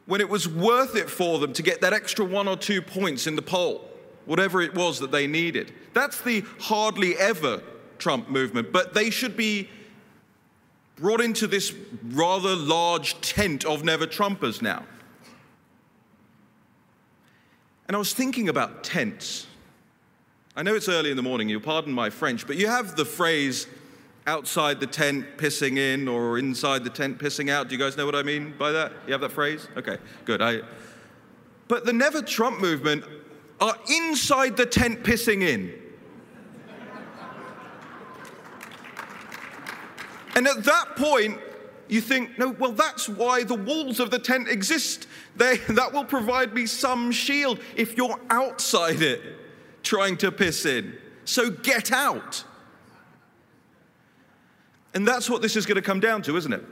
when 0.05 0.22
it 0.22 0.29
was 0.29 0.48
worth 0.48 0.96
it 0.96 1.10
for 1.10 1.39
them 1.39 1.53
to 1.53 1.63
get 1.63 1.81
that 1.81 1.91
extra 1.91 2.24
one 2.24 2.48
or 2.48 2.55
two 2.55 2.84
points 2.84 3.25
in 3.25 3.36
the 3.36 3.41
poll, 3.41 3.89
whatever 4.27 4.62
it 4.62 4.75
was 4.75 5.00
that 5.00 5.10
they 5.10 5.25
needed. 5.25 5.74
That's 5.93 6.22
the 6.22 6.46
hardly 6.60 7.17
ever 7.17 7.63
Trump 7.98 8.29
movement, 8.29 8.72
but 8.72 8.93
they 8.93 9.10
should 9.10 9.36
be 9.36 9.69
brought 10.98 11.19
into 11.19 11.48
this 11.48 11.74
rather 12.10 12.55
large 12.55 13.19
tent 13.22 13.65
of 13.65 13.84
never 13.84 14.05
Trumpers 14.05 14.62
now. 14.62 14.86
And 17.88 17.96
I 17.96 17.98
was 17.98 18.13
thinking 18.13 18.50
about 18.50 18.84
tents. 18.84 19.48
I 20.60 20.62
know 20.62 20.75
it's 20.75 20.89
early 20.89 21.10
in 21.10 21.16
the 21.16 21.24
morning, 21.24 21.48
you'll 21.48 21.62
pardon 21.62 21.94
my 21.94 22.10
French, 22.10 22.46
but 22.46 22.58
you 22.58 22.68
have 22.68 22.98
the 22.98 23.06
phrase 23.06 23.66
outside 24.28 24.82
the 24.82 24.88
tent 24.88 25.38
pissing 25.38 25.78
in 25.78 26.10
or 26.10 26.38
inside 26.38 26.84
the 26.84 26.89
tent 26.89 27.18
pissing 27.18 27.50
out. 27.50 27.70
Do 27.70 27.75
you 27.75 27.80
guys 27.80 27.96
know 27.96 28.06
what 28.06 28.13
I 28.13 28.24
mean 28.24 28.54
by 28.60 28.74
that? 28.74 28.92
You 29.08 29.13
have 29.13 29.22
that 29.22 29.32
phrase? 29.32 29.70
Okay, 29.78 29.98
good. 30.25 30.42
I, 30.42 30.60
but 31.70 31.86
the 31.86 31.94
Never 31.94 32.22
Trump 32.22 32.60
movement 32.60 33.06
are 33.62 33.74
inside 33.89 34.58
the 34.58 34.66
tent 34.66 35.01
pissing 35.01 35.44
in. 35.44 35.74
and 40.36 40.46
at 40.46 40.66
that 40.66 40.98
point, 40.98 41.39
you 41.88 42.01
think, 42.01 42.38
no, 42.38 42.50
well, 42.50 42.74
that's 42.74 43.08
why 43.08 43.46
the 43.46 43.56
walls 43.56 44.01
of 44.01 44.12
the 44.12 44.20
tent 44.20 44.50
exist. 44.50 45.08
They, 45.38 45.56
that 45.70 45.94
will 45.94 46.04
provide 46.04 46.54
me 46.54 46.66
some 46.66 47.13
shield 47.13 47.62
if 47.78 47.96
you're 47.96 48.20
outside 48.30 49.01
it 49.01 49.22
trying 49.84 50.18
to 50.18 50.32
piss 50.32 50.66
in. 50.66 50.98
So 51.26 51.50
get 51.50 51.92
out. 51.92 52.44
And 54.94 55.08
that's 55.08 55.30
what 55.30 55.42
this 55.42 55.56
is 55.56 55.66
going 55.66 55.76
to 55.76 55.82
come 55.82 56.00
down 56.00 56.22
to, 56.24 56.36
isn't 56.36 56.54
it? 56.54 56.64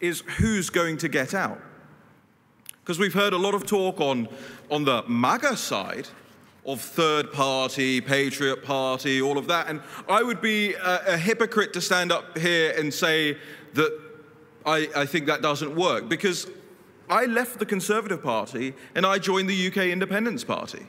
Is 0.00 0.20
who's 0.38 0.70
going 0.70 0.96
to 0.98 1.08
get 1.08 1.34
out? 1.34 1.60
Because 2.80 2.98
we've 2.98 3.14
heard 3.14 3.32
a 3.32 3.38
lot 3.38 3.54
of 3.54 3.66
talk 3.66 4.00
on, 4.00 4.28
on 4.70 4.84
the 4.84 5.04
MAGA 5.06 5.56
side 5.56 6.08
of 6.66 6.80
third 6.80 7.32
party, 7.32 8.00
Patriot 8.00 8.62
Party, 8.64 9.22
all 9.22 9.38
of 9.38 9.46
that. 9.46 9.68
And 9.68 9.80
I 10.08 10.22
would 10.22 10.40
be 10.40 10.74
a, 10.74 11.14
a 11.14 11.16
hypocrite 11.16 11.72
to 11.74 11.80
stand 11.80 12.12
up 12.12 12.36
here 12.36 12.74
and 12.76 12.92
say 12.92 13.38
that 13.74 14.00
I, 14.66 14.88
I 14.94 15.06
think 15.06 15.26
that 15.26 15.42
doesn't 15.42 15.74
work 15.74 16.08
because 16.08 16.46
I 17.08 17.24
left 17.24 17.58
the 17.58 17.66
Conservative 17.66 18.22
Party 18.22 18.74
and 18.94 19.06
I 19.06 19.18
joined 19.18 19.48
the 19.48 19.68
UK 19.68 19.76
Independence 19.88 20.44
Party 20.44 20.86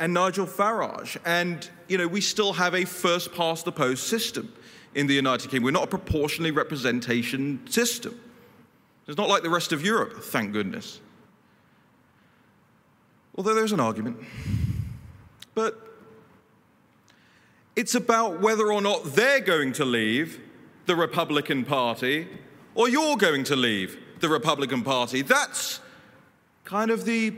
and 0.00 0.14
Nigel 0.14 0.46
Farage. 0.46 1.18
And, 1.24 1.68
you 1.86 1.98
know, 1.98 2.08
we 2.08 2.22
still 2.22 2.54
have 2.54 2.74
a 2.74 2.84
first 2.84 3.32
past 3.32 3.66
the 3.66 3.72
post 3.72 4.08
system 4.08 4.52
in 4.94 5.06
the 5.06 5.14
United 5.14 5.50
Kingdom. 5.50 5.64
We're 5.64 5.70
not 5.72 5.84
a 5.84 5.86
proportionally 5.86 6.50
representation 6.50 7.60
system. 7.68 8.18
It's 9.06 9.18
not 9.18 9.28
like 9.28 9.42
the 9.42 9.50
rest 9.50 9.72
of 9.72 9.84
Europe, 9.84 10.22
thank 10.24 10.52
goodness. 10.52 11.00
Although 13.36 13.54
there's 13.54 13.72
an 13.72 13.80
argument. 13.80 14.18
But 15.54 15.78
it's 17.76 17.94
about 17.94 18.40
whether 18.40 18.72
or 18.72 18.80
not 18.80 19.04
they're 19.04 19.40
going 19.40 19.72
to 19.74 19.84
leave 19.84 20.40
the 20.86 20.96
Republican 20.96 21.64
Party 21.64 22.26
or 22.74 22.88
you're 22.88 23.16
going 23.16 23.44
to 23.44 23.56
leave 23.56 23.98
the 24.20 24.28
Republican 24.28 24.82
Party. 24.82 25.22
That's 25.22 25.80
kind 26.64 26.90
of 26.90 27.04
the 27.04 27.34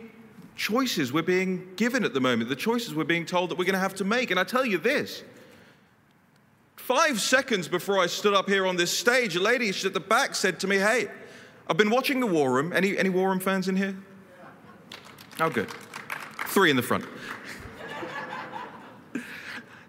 choices 0.57 1.13
we're 1.13 1.23
being 1.23 1.69
given 1.77 2.05
at 2.05 2.15
the 2.15 2.21
moment, 2.21 2.49
the 2.49 2.57
choices 2.57 2.95
we're 2.95 3.05
being 3.05 3.27
told 3.27 3.51
that 3.51 3.59
we're 3.59 3.65
going 3.65 3.75
to 3.75 3.81
have 3.81 3.95
to 3.97 4.05
make. 4.05 4.31
And 4.31 4.39
I 4.39 4.45
tell 4.45 4.65
you 4.65 4.79
this 4.79 5.23
five 6.77 7.21
seconds 7.21 7.69
before 7.69 7.99
I 7.99 8.07
stood 8.07 8.35
up 8.35 8.49
here 8.49 8.67
on 8.67 8.77
this 8.77 8.97
stage, 8.97 9.37
a 9.37 9.41
lady 9.41 9.69
at 9.69 9.95
the 9.95 10.01
back 10.01 10.35
said 10.35 10.61
to 10.61 10.67
me, 10.67 10.77
Hey, 10.77 11.09
I've 11.69 11.77
been 11.77 11.91
watching 11.91 12.21
the 12.21 12.27
War 12.27 12.53
Room. 12.53 12.73
Any, 12.73 12.99
any 12.99 13.09
War 13.09 13.31
Room 13.31 13.41
fans 13.41 13.69
in 13.69 13.77
here? 13.77 13.97
Oh, 15.41 15.49
good. 15.49 15.69
Three 16.47 16.71
in 16.71 16.77
the 16.77 16.83
front. 16.83 17.07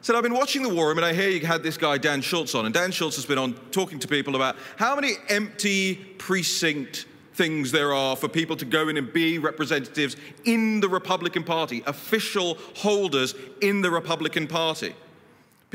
said, 0.02 0.16
I've 0.16 0.24
been 0.24 0.34
watching 0.34 0.62
the 0.62 0.74
War 0.74 0.88
Room 0.90 0.98
and 0.98 1.06
I 1.06 1.14
hear 1.14 1.30
you 1.30 1.46
had 1.46 1.64
this 1.64 1.78
guy, 1.78 1.98
Dan 1.98 2.22
Schultz, 2.22 2.56
on. 2.56 2.66
And 2.66 2.74
Dan 2.74 2.92
Schultz 2.92 3.16
has 3.16 3.26
been 3.26 3.38
on 3.38 3.54
talking 3.72 4.00
to 4.00 4.08
people 4.08 4.36
about 4.36 4.56
how 4.78 4.96
many 4.96 5.14
empty 5.30 5.96
precinct 5.96 7.06
things 7.34 7.72
there 7.72 7.94
are 7.94 8.16
for 8.16 8.28
people 8.28 8.56
to 8.58 8.66
go 8.66 8.90
in 8.90 8.98
and 8.98 9.12
be 9.12 9.40
representatives 9.40 10.16
in 10.46 10.80
the 10.80 10.90
Republican 10.90 11.44
Party, 11.44 11.84
official 11.86 12.58
holders 12.76 13.36
in 13.62 13.82
the 13.82 13.92
Republican 13.92 14.48
Party. 14.48 14.96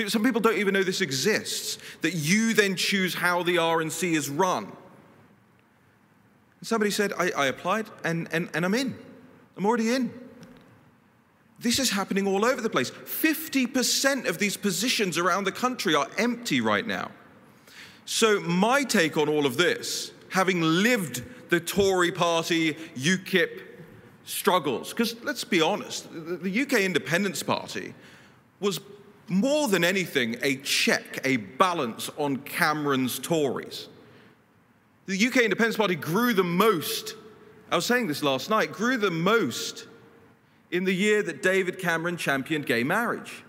Some 0.07 0.23
people 0.23 0.41
don't 0.41 0.59
even 0.59 0.75
know 0.75 0.85
this 0.85 1.01
exists, 1.01 1.79
that 2.03 2.15
you 2.15 2.55
then 2.55 2.77
choose 2.77 3.15
how 3.15 3.43
the 3.43 3.57
RNC 3.57 4.13
is 4.15 4.29
run. 4.29 4.71
Somebody 6.63 6.91
said, 6.91 7.13
I, 7.19 7.31
I 7.37 7.47
applied 7.47 7.87
and, 8.05 8.29
and, 8.33 8.49
and 8.55 8.65
I'm 8.65 8.75
in. 8.75 8.97
I'm 9.57 9.67
already 9.67 9.91
in. 9.91 10.13
This 11.61 11.81
is 11.81 11.91
happening 11.91 12.27
all 12.27 12.45
over 12.45 12.61
the 12.61 12.71
place. 12.71 12.91
50% 12.91 14.29
of 14.29 14.39
these 14.39 14.57
positions 14.57 15.19
around 15.19 15.45
the 15.45 15.53
country 15.53 15.95
are 15.95 16.09
empty 16.17 16.61
right 16.61 16.87
now. 16.87 17.11
So, 18.05 18.41
my 18.41 18.85
take 18.85 19.17
on 19.17 19.29
all 19.29 19.45
of 19.45 19.57
this, 19.57 20.13
having 20.31 20.63
lived 20.63 21.23
the 21.49 21.61
Tory 21.61 22.13
party, 22.13 22.75
UKIP 22.97 23.63
struggles. 24.25 24.91
Because 24.91 25.17
let's 25.23 25.45
be 25.45 25.61
honest, 25.61 26.09
the 26.13 26.63
UK 26.63 26.81
Independence 26.81 27.43
Party 27.43 27.95
was 28.61 28.81
more 29.29 29.69
than 29.69 29.85
anything 29.85 30.37
a 30.43 30.57
check, 30.57 31.21
a 31.25 31.37
balance 31.37 32.11
on 32.17 32.39
Cameron's 32.39 33.19
Tories. 33.19 33.89
The 35.07 35.27
UK 35.27 35.39
Independence 35.39 35.77
Party 35.77 35.95
grew 35.95 36.35
the 36.35 36.45
most, 36.45 37.15
I 37.71 37.77
was 37.77 37.87
saying 37.87 38.09
this 38.09 38.23
last 38.23 38.51
night, 38.51 38.73
grew 38.73 38.97
the 38.97 39.11
most 39.11 39.87
in 40.71 40.85
the 40.85 40.93
year 40.93 41.23
that 41.23 41.43
David 41.43 41.79
Cameron 41.79 42.17
championed 42.17 42.67
gay 42.67 42.85
marriage. 42.85 43.43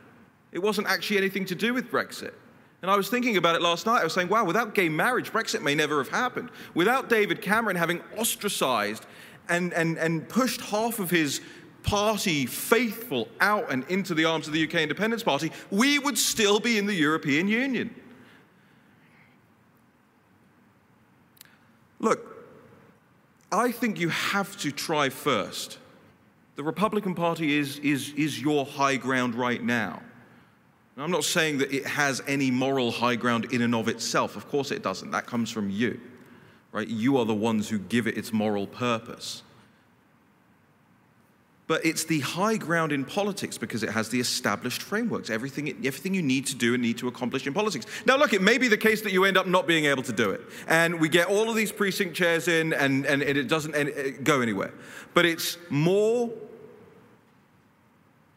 It 0.51 0.59
wasn't 0.59 0.87
actually 0.87 1.17
anything 1.17 1.45
to 1.45 1.55
do 1.55 1.73
with 1.73 1.91
Brexit. 1.91 2.33
And 2.81 2.89
I 2.89 2.95
was 2.95 3.09
thinking 3.09 3.35
about 3.35 3.55
it 3.55 3.61
last 3.61 3.85
night. 3.85 3.99
I 3.99 4.03
was 4.03 4.13
saying, 4.13 4.29
wow, 4.29 4.45
without 4.45 4.73
gay 4.73 4.87
marriage, 4.87 5.33
Brexit 5.33 5.61
may 5.61 5.75
never 5.75 5.97
have 5.97 6.09
happened. 6.09 6.49
Without 6.73 7.09
David 7.09 7.41
Cameron 7.41 7.75
having 7.75 8.01
ostracized 8.17 9.05
and, 9.49 9.73
and, 9.73 9.97
and 9.97 10.27
pushed 10.29 10.61
half 10.61 10.99
of 10.99 11.09
his 11.09 11.41
party 11.83 12.45
faithful 12.45 13.27
out 13.41 13.71
and 13.71 13.83
into 13.89 14.13
the 14.13 14.25
arms 14.25 14.47
of 14.47 14.53
the 14.53 14.63
UK 14.63 14.75
Independence 14.75 15.23
Party, 15.23 15.51
we 15.71 15.99
would 15.99 16.17
still 16.17 16.59
be 16.59 16.77
in 16.77 16.85
the 16.85 16.93
European 16.93 17.47
Union. 17.47 17.93
Look, 21.99 22.29
I 23.51 23.71
think 23.71 23.99
you 23.99 24.09
have 24.09 24.57
to 24.59 24.71
try 24.71 25.09
first. 25.09 25.79
The 26.55 26.63
Republican 26.63 27.15
Party 27.15 27.57
is, 27.57 27.79
is, 27.79 28.13
is 28.13 28.41
your 28.41 28.65
high 28.65 28.95
ground 28.95 29.35
right 29.35 29.61
now. 29.61 30.01
I'm 31.01 31.11
not 31.11 31.23
saying 31.23 31.59
that 31.59 31.71
it 31.71 31.85
has 31.85 32.21
any 32.27 32.51
moral 32.51 32.91
high 32.91 33.15
ground 33.15 33.53
in 33.53 33.61
and 33.61 33.73
of 33.73 33.87
itself. 33.87 34.35
Of 34.35 34.49
course 34.49 34.71
it 34.71 34.83
doesn't. 34.83 35.11
That 35.11 35.25
comes 35.25 35.49
from 35.49 35.69
you, 35.69 35.99
right? 36.71 36.87
You 36.87 37.17
are 37.17 37.25
the 37.25 37.35
ones 37.35 37.69
who 37.69 37.79
give 37.79 38.07
it 38.07 38.17
its 38.17 38.33
moral 38.33 38.67
purpose. 38.67 39.43
But 41.67 41.85
it's 41.85 42.03
the 42.03 42.21
high 42.21 42.57
ground 42.57 42.91
in 42.91 43.05
politics 43.05 43.55
because 43.55 43.83
it 43.83 43.91
has 43.91 44.09
the 44.09 44.19
established 44.19 44.81
frameworks, 44.81 45.29
everything, 45.29 45.69
everything 45.85 46.15
you 46.15 46.23
need 46.23 46.47
to 46.47 46.55
do 46.55 46.73
and 46.73 46.81
need 46.81 46.97
to 46.97 47.07
accomplish 47.07 47.45
in 47.45 47.53
politics. 47.53 47.85
Now, 48.07 48.17
look, 48.17 48.33
it 48.33 48.41
may 48.41 48.57
be 48.57 48.67
the 48.67 48.75
case 48.75 49.01
that 49.03 49.13
you 49.13 49.23
end 49.23 49.37
up 49.37 49.45
not 49.45 49.67
being 49.67 49.85
able 49.85 50.01
to 50.01 50.11
do 50.11 50.31
it. 50.31 50.41
And 50.67 50.99
we 50.99 51.09
get 51.09 51.27
all 51.27 51.47
of 51.47 51.55
these 51.55 51.71
precinct 51.71 52.15
chairs 52.15 52.47
in 52.47 52.73
and, 52.73 53.05
and 53.05 53.21
it 53.21 53.47
doesn't 53.47 54.23
go 54.23 54.41
anywhere. 54.41 54.73
But 55.13 55.27
it's 55.27 55.59
more 55.69 56.31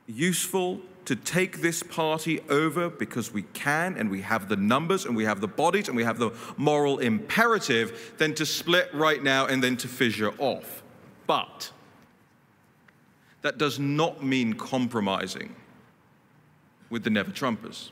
useful 0.07 0.83
to 1.05 1.17
take 1.17 1.61
this 1.61 1.83
party 1.83 2.41
over 2.49 2.89
because 2.89 3.33
we 3.33 3.43
can 3.55 3.97
and 3.97 4.11
we 4.11 4.23
have 4.23 4.49
the 4.49 4.57
numbers 4.57 5.05
and 5.05 5.17
we 5.17 5.25
have 5.25 5.41
the 5.41 5.49
bodies 5.49 5.89
and 5.89 5.97
we 5.97 6.05
have 6.05 6.19
the 6.19 6.31
moral 6.57 6.99
imperative 6.99 8.15
than 8.19 8.35
to 8.35 8.47
split 8.47 8.89
right 8.95 9.23
now 9.23 9.47
and 9.47 9.63
then 9.63 9.77
to 9.77 9.89
fissure 9.89 10.33
off. 10.39 10.83
But 11.27 11.71
that 13.43 13.59
does 13.59 13.79
not 13.79 14.23
mean 14.25 14.55
compromising 14.55 15.55
with 16.89 17.05
the 17.05 17.11
Never 17.11 17.31
Trumpers. 17.31 17.91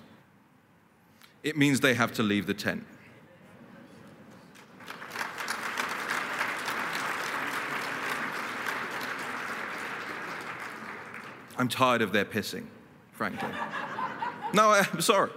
It 1.43 1.57
means 1.57 1.81
they 1.81 1.95
have 1.95 2.13
to 2.15 2.23
leave 2.23 2.47
the 2.47 2.55
tent. 2.55 2.85
I'm 11.59 11.69
tired 11.69 12.01
of 12.01 12.13
their 12.13 12.25
pissing, 12.25 12.65
frankly. 13.21 13.51
no, 14.55 14.71
I'm 14.71 15.03
sorry. 15.03 15.31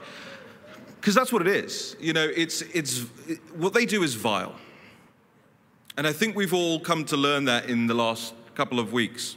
Because 0.95 1.13
that's 1.13 1.33
what 1.33 1.41
it 1.41 1.49
is. 1.49 1.97
You 1.99 2.13
know, 2.13 2.23
it's, 2.23 2.61
it's, 2.61 3.01
it, 3.27 3.39
what 3.57 3.73
they 3.73 3.85
do 3.85 4.03
is 4.03 4.13
vile. 4.15 4.55
And 5.97 6.07
I 6.07 6.13
think 6.13 6.33
we've 6.33 6.53
all 6.53 6.79
come 6.79 7.03
to 7.03 7.17
learn 7.17 7.43
that 7.43 7.69
in 7.69 7.87
the 7.87 7.93
last 7.93 8.35
couple 8.55 8.79
of 8.79 8.93
weeks, 8.93 9.35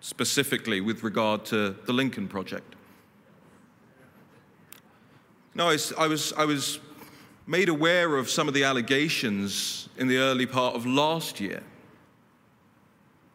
specifically 0.00 0.80
with 0.80 1.02
regard 1.02 1.44
to 1.46 1.76
the 1.84 1.92
Lincoln 1.92 2.26
Project. 2.26 2.74
No, 5.54 5.68
I, 5.68 5.76
I, 5.98 6.06
was, 6.06 6.32
I 6.38 6.46
was 6.46 6.80
made 7.46 7.68
aware 7.68 8.16
of 8.16 8.30
some 8.30 8.48
of 8.48 8.54
the 8.54 8.64
allegations 8.64 9.90
in 9.98 10.08
the 10.08 10.16
early 10.16 10.46
part 10.46 10.74
of 10.74 10.86
last 10.86 11.38
year. 11.38 11.62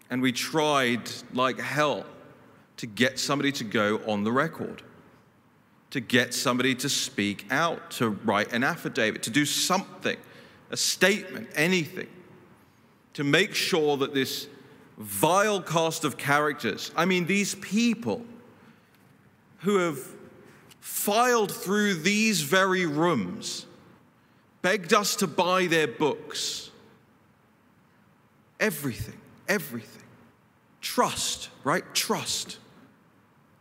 And 0.09 0.23
we 0.23 0.31
tried 0.31 1.07
like 1.33 1.59
hell 1.59 2.03
to 2.77 2.85
get 2.85 3.19
somebody 3.19 3.51
to 3.53 3.63
go 3.63 4.01
on 4.07 4.23
the 4.23 4.31
record, 4.31 4.81
to 5.91 5.99
get 5.99 6.33
somebody 6.33 6.75
to 6.75 6.89
speak 6.89 7.45
out, 7.49 7.91
to 7.91 8.09
write 8.09 8.53
an 8.53 8.63
affidavit, 8.63 9.23
to 9.23 9.29
do 9.29 9.45
something, 9.45 10.17
a 10.69 10.77
statement, 10.77 11.49
anything, 11.55 12.09
to 13.13 13.23
make 13.23 13.55
sure 13.55 13.97
that 13.97 14.13
this 14.13 14.47
vile 14.97 15.61
cast 15.61 16.03
of 16.03 16.17
characters, 16.17 16.91
I 16.95 17.05
mean, 17.05 17.25
these 17.25 17.55
people 17.55 18.23
who 19.59 19.77
have 19.77 19.99
filed 20.79 21.51
through 21.51 21.95
these 21.95 22.41
very 22.41 22.85
rooms, 22.85 23.65
begged 24.61 24.93
us 24.93 25.15
to 25.17 25.27
buy 25.27 25.67
their 25.67 25.87
books, 25.87 26.71
everything, 28.59 29.19
everything. 29.47 30.03
Trust, 30.81 31.49
right? 31.63 31.83
Trust. 31.93 32.57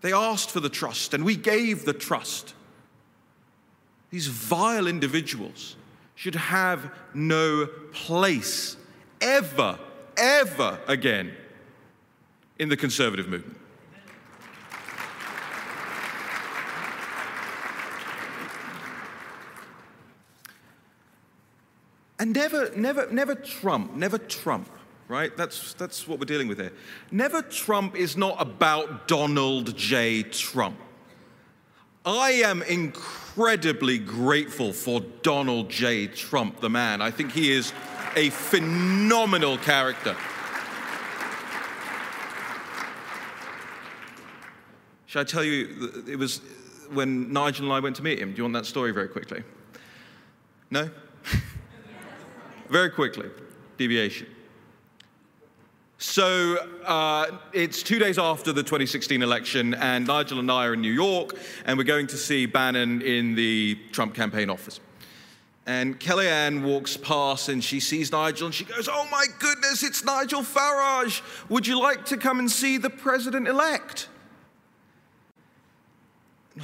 They 0.00 0.12
asked 0.12 0.50
for 0.50 0.60
the 0.60 0.68
trust, 0.68 1.14
and 1.14 1.24
we 1.24 1.36
gave 1.36 1.84
the 1.84 1.92
trust. 1.92 2.54
These 4.10 4.28
vile 4.28 4.86
individuals 4.86 5.76
should 6.14 6.34
have 6.34 6.92
no 7.12 7.66
place 7.92 8.76
ever, 9.20 9.78
ever 10.16 10.78
again 10.86 11.32
in 12.58 12.68
the 12.68 12.76
conservative 12.76 13.28
movement. 13.28 13.58
And 22.18 22.32
never, 22.32 22.70
never, 22.74 23.10
never 23.10 23.34
Trump, 23.34 23.94
never 23.94 24.16
Trump 24.16 24.70
right? 25.08 25.36
That's, 25.36 25.74
that's 25.74 26.08
what 26.08 26.18
we're 26.18 26.26
dealing 26.26 26.48
with 26.48 26.58
here. 26.58 26.72
Never 27.10 27.42
Trump 27.42 27.96
is 27.96 28.16
not 28.16 28.36
about 28.40 29.08
Donald 29.08 29.76
J. 29.76 30.22
Trump. 30.22 30.78
I 32.04 32.30
am 32.44 32.62
incredibly 32.62 33.98
grateful 33.98 34.72
for 34.72 35.00
Donald 35.22 35.68
J. 35.68 36.06
Trump, 36.06 36.60
the 36.60 36.70
man. 36.70 37.02
I 37.02 37.10
think 37.10 37.32
he 37.32 37.50
is 37.50 37.72
a 38.14 38.30
phenomenal 38.30 39.58
character. 39.58 40.16
Should 45.06 45.20
I 45.20 45.24
tell 45.24 45.44
you, 45.44 46.04
it 46.08 46.16
was 46.16 46.40
when 46.92 47.32
Nigel 47.32 47.66
and 47.66 47.72
I 47.72 47.80
went 47.80 47.96
to 47.96 48.02
meet 48.02 48.18
him. 48.18 48.30
Do 48.30 48.36
you 48.38 48.44
want 48.44 48.54
that 48.54 48.66
story 48.66 48.92
very 48.92 49.08
quickly? 49.08 49.42
No? 50.70 50.90
very 52.68 52.90
quickly. 52.90 53.30
Deviation. 53.78 54.28
So 55.98 56.56
uh, 56.84 57.38
it's 57.54 57.82
two 57.82 57.98
days 57.98 58.18
after 58.18 58.52
the 58.52 58.62
2016 58.62 59.22
election, 59.22 59.72
and 59.74 60.06
Nigel 60.06 60.38
and 60.38 60.50
I 60.50 60.66
are 60.66 60.74
in 60.74 60.82
New 60.82 60.92
York, 60.92 61.36
and 61.64 61.78
we're 61.78 61.84
going 61.84 62.06
to 62.08 62.18
see 62.18 62.44
Bannon 62.44 63.00
in 63.00 63.34
the 63.34 63.78
Trump 63.92 64.14
campaign 64.14 64.50
office. 64.50 64.78
And 65.64 65.98
Kellyanne 65.98 66.62
walks 66.62 66.96
past 66.96 67.48
and 67.48 67.64
she 67.64 67.80
sees 67.80 68.12
Nigel 68.12 68.46
and 68.46 68.54
she 68.54 68.64
goes, 68.64 68.88
Oh 68.88 69.08
my 69.10 69.26
goodness, 69.40 69.82
it's 69.82 70.04
Nigel 70.04 70.42
Farage. 70.42 71.22
Would 71.48 71.66
you 71.66 71.80
like 71.80 72.04
to 72.06 72.16
come 72.16 72.38
and 72.38 72.48
see 72.48 72.78
the 72.78 72.88
president 72.88 73.48
elect? 73.48 74.08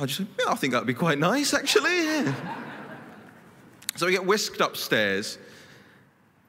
I 0.00 0.06
just 0.06 0.18
said, 0.18 0.28
yeah, 0.38 0.52
I 0.52 0.54
think 0.54 0.72
that'd 0.72 0.86
be 0.86 0.94
quite 0.94 1.18
nice, 1.18 1.52
actually. 1.52 2.32
So 3.96 4.06
we 4.06 4.12
get 4.12 4.24
whisked 4.24 4.60
upstairs 4.60 5.36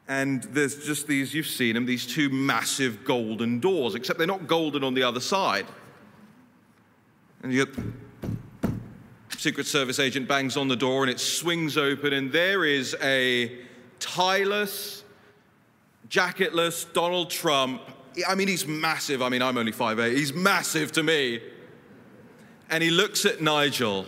and 0.08 0.44
there's 0.44 0.86
just 0.86 1.08
these, 1.08 1.34
you've 1.34 1.48
seen 1.48 1.76
them, 1.76 1.86
these 1.86 2.06
two 2.06 2.30
massive 2.30 3.06
golden 3.06 3.60
doors, 3.60 3.96
except 3.96 4.18
they're 4.18 4.28
not 4.28 4.48
golden 4.48 4.84
on 4.84 4.94
the 4.94 5.04
other 5.04 5.22
side. 5.22 5.66
And 7.42 7.54
you 7.54 7.66
get 7.66 7.84
Secret 9.38 9.66
Service 9.66 10.00
agent 10.00 10.28
bangs 10.28 10.58
on 10.58 10.68
the 10.68 10.76
door 10.76 11.04
and 11.04 11.12
it 11.12 11.20
swings 11.20 11.78
open, 11.78 12.14
and 12.14 12.32
there 12.32 12.66
is 12.66 12.96
a 13.02 13.60
tieless, 14.00 15.04
jacketless 16.10 16.92
Donald 16.94 17.30
Trump. 17.30 17.82
I 18.28 18.36
mean, 18.36 18.48
he's 18.48 18.68
massive. 18.68 19.22
I 19.22 19.30
mean, 19.30 19.42
I'm 19.42 19.58
only 19.58 19.72
5'8. 19.72 20.16
He's 20.16 20.34
massive 20.34 20.92
to 20.94 21.04
me. 21.04 21.42
And 22.70 22.84
he 22.84 22.90
looks 22.90 23.26
at 23.26 23.42
Nigel 23.42 24.06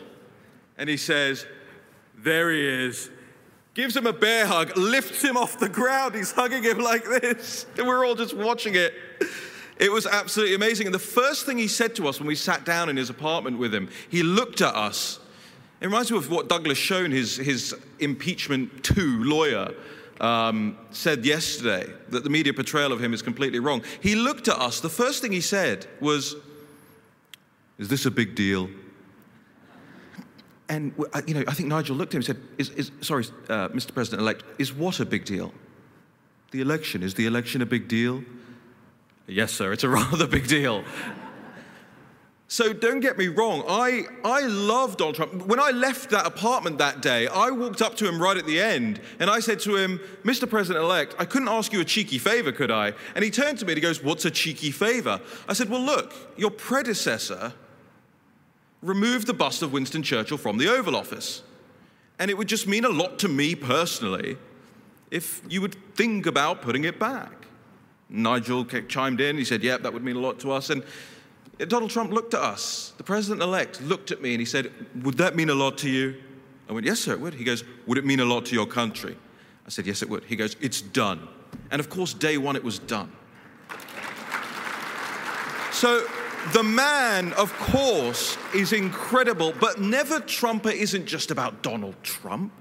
and 0.78 0.90
he 0.90 0.98
says, 0.98 1.46
There 2.18 2.52
he 2.52 2.66
is 2.66 3.10
gives 3.76 3.96
him 3.96 4.08
a 4.08 4.14
bear 4.14 4.48
hug, 4.48 4.76
lifts 4.76 5.22
him 5.22 5.38
off 5.38 5.60
the 5.60 5.70
ground. 5.70 6.16
He's 6.16 6.32
hugging 6.32 6.64
him 6.64 6.80
like 6.80 7.04
this. 7.04 7.68
And 7.78 7.86
we're 7.88 8.06
all 8.06 8.16
just 8.16 8.34
watching 8.36 8.74
it. 8.76 8.94
It 9.78 9.92
was 9.92 10.08
absolutely 10.08 10.56
amazing. 10.56 10.88
And 10.88 10.96
the 10.96 11.00
first 11.00 11.46
thing 11.46 11.58
he 11.58 11.68
said 11.68 11.96
to 11.98 12.08
us 12.08 12.18
when 12.20 12.28
we 12.28 12.36
sat 12.36 12.66
down 12.66 12.90
in 12.90 12.96
his 12.96 13.10
apartment 13.10 13.60
with 13.60 13.76
him, 13.76 13.90
he 14.10 14.24
looked 14.24 14.62
at 14.62 14.74
us. 14.74 15.20
It 15.82 15.88
reminds 15.88 16.10
me 16.10 16.18
of 16.18 16.32
what 16.32 16.48
Douglas 16.48 16.78
Schoen, 16.78 17.12
his, 17.12 17.36
his 17.36 17.76
impeachment 18.00 18.84
two 18.84 19.22
lawyer, 19.26 19.74
um, 20.22 20.78
said 20.92 21.26
yesterday 21.26 21.92
that 22.10 22.24
the 22.24 22.30
media 22.30 22.54
portrayal 22.54 22.94
of 22.94 23.04
him 23.04 23.14
is 23.14 23.22
completely 23.22 23.60
wrong. 23.60 23.84
He 24.00 24.16
looked 24.16 24.48
at 24.48 24.58
us. 24.58 24.80
The 24.80 24.90
first 24.90 25.22
thing 25.22 25.34
he 25.34 25.42
said 25.42 25.86
was, 26.00 26.38
Is 27.78 27.90
this 27.90 28.06
a 28.06 28.12
big 28.12 28.36
deal? 28.36 28.70
And 30.68 30.94
you 31.28 31.36
know, 31.36 31.44
I 31.48 31.54
think 31.54 31.70
Nigel 31.70 31.96
looked 31.96 32.16
at 32.16 32.16
him 32.16 32.20
and 32.20 32.26
said, 32.26 32.38
is, 32.58 32.70
is, 32.72 32.92
"Sorry, 33.02 33.26
uh, 33.50 33.70
Mr. 33.70 33.94
President-elect, 33.94 34.44
is 34.58 34.74
what 34.74 35.00
a 35.00 35.06
big 35.06 35.26
deal? 35.26 35.54
The 36.52 36.62
election 36.62 37.04
is 37.04 37.14
the 37.14 37.26
election 37.28 37.62
a 37.62 37.66
big 37.66 37.88
deal?" 37.88 38.24
Yes, 39.28 39.52
sir, 39.52 39.74
it's 39.74 39.84
a 39.84 39.90
rather 40.02 40.28
big 40.28 40.48
deal. 40.48 40.84
So 42.48 42.74
don't 42.74 43.00
get 43.00 43.18
me 43.18 43.28
wrong, 43.28 43.64
I, 43.68 44.04
I 44.24 44.42
love 44.42 44.98
Donald 44.98 45.16
Trump. 45.16 45.48
When 45.48 45.60
I 45.60 45.72
left 45.72 46.12
that 46.12 46.28
apartment 46.28 46.78
that 46.78 47.02
day, 47.02 47.28
I 47.28 47.50
walked 47.50 47.82
up 47.82 47.96
to 47.96 48.08
him 48.08 48.22
right 48.22 48.38
at 48.38 48.46
the 48.46 48.62
end 48.62 49.02
and 49.20 49.32
I 49.32 49.40
said 49.40 49.60
to 49.62 49.76
him, 49.76 50.00
Mr. 50.24 50.48
President 50.48 50.84
elect, 50.84 51.16
I 51.18 51.26
couldn't 51.26 51.48
ask 51.48 51.74
you 51.74 51.82
a 51.82 51.86
cheeky 51.86 52.20
favor, 52.20 52.52
could 52.52 52.70
I? 52.70 52.94
And 53.16 53.26
he 53.26 53.32
turned 53.32 53.58
to 53.60 53.66
me 53.66 53.72
and 53.72 53.78
he 53.78 53.82
goes, 53.82 54.04
What's 54.04 54.26
a 54.26 54.32
cheeky 54.32 54.70
favor? 54.70 55.20
I 55.50 55.54
said, 55.54 55.70
Well, 55.70 55.82
look, 55.82 56.14
your 56.38 56.52
predecessor 56.52 57.52
removed 58.86 59.28
the 59.28 59.34
bust 59.34 59.62
of 59.62 59.74
Winston 59.74 60.04
Churchill 60.04 60.38
from 60.38 60.58
the 60.58 60.70
Oval 60.70 60.96
Office. 60.96 61.42
And 62.20 62.32
it 62.32 62.38
would 62.38 62.48
just 62.48 62.68
mean 62.68 62.86
a 62.86 62.90
lot 62.90 63.20
to 63.20 63.28
me 63.28 63.56
personally 63.56 64.38
if 65.12 65.42
you 65.50 65.62
would 65.62 65.76
think 65.96 66.26
about 66.26 66.62
putting 66.62 66.84
it 66.84 67.00
back. 67.00 67.32
Nigel 68.10 68.64
chimed 68.66 69.20
in. 69.20 69.38
He 69.38 69.44
said, 69.44 69.64
Yep, 69.64 69.82
that 69.82 69.94
would 69.94 70.04
mean 70.04 70.16
a 70.16 70.20
lot 70.20 70.40
to 70.42 70.52
us. 70.52 70.70
And 70.70 70.84
uh, 71.60 71.66
Donald 71.66 71.92
Trump 71.92 72.12
looked 72.12 72.34
at 72.34 72.42
us. 72.42 72.94
The 72.98 73.04
president 73.04 73.42
elect 73.42 73.82
looked 73.82 74.12
at 74.12 74.22
me 74.22 74.34
and 74.34 74.40
he 74.40 74.46
said, 74.46 74.72
Would 75.04 75.18
that 75.18 75.36
mean 75.36 75.50
a 75.50 75.56
lot 75.56 75.78
to 75.80 75.90
you? 75.90 76.16
I 76.70 76.74
went, 76.74 76.86
Yes, 76.86 77.00
sir, 77.00 77.14
it 77.14 77.20
would. 77.20 77.34
He 77.34 77.44
goes, 77.44 77.64
Would 77.88 77.98
it 77.98 78.06
mean 78.06 78.20
a 78.20 78.26
lot 78.26 78.46
to 78.46 78.56
your 78.56 78.68
country? 78.68 79.18
I 79.66 79.70
said, 79.70 79.88
Yes, 79.88 80.04
it 80.04 80.10
would. 80.10 80.24
He 80.26 80.36
goes, 80.36 80.56
It's 80.62 80.82
done. 80.82 81.28
And 81.72 81.80
of 81.80 81.90
course, 81.90 82.14
day 82.14 82.38
one, 82.38 82.56
it 82.56 82.64
was 82.64 82.80
done. 82.80 83.12
So 85.72 86.08
the 86.54 86.64
man, 86.64 87.34
of 87.34 87.54
course, 87.54 88.38
is 88.54 88.74
incredible, 88.74 89.54
but 89.60 89.80
Never 89.80 90.20
Trumper 90.20 90.70
isn't 90.70 91.06
just 91.06 91.32
about 91.32 91.62
Donald 91.62 91.96
Trump. 92.04 92.52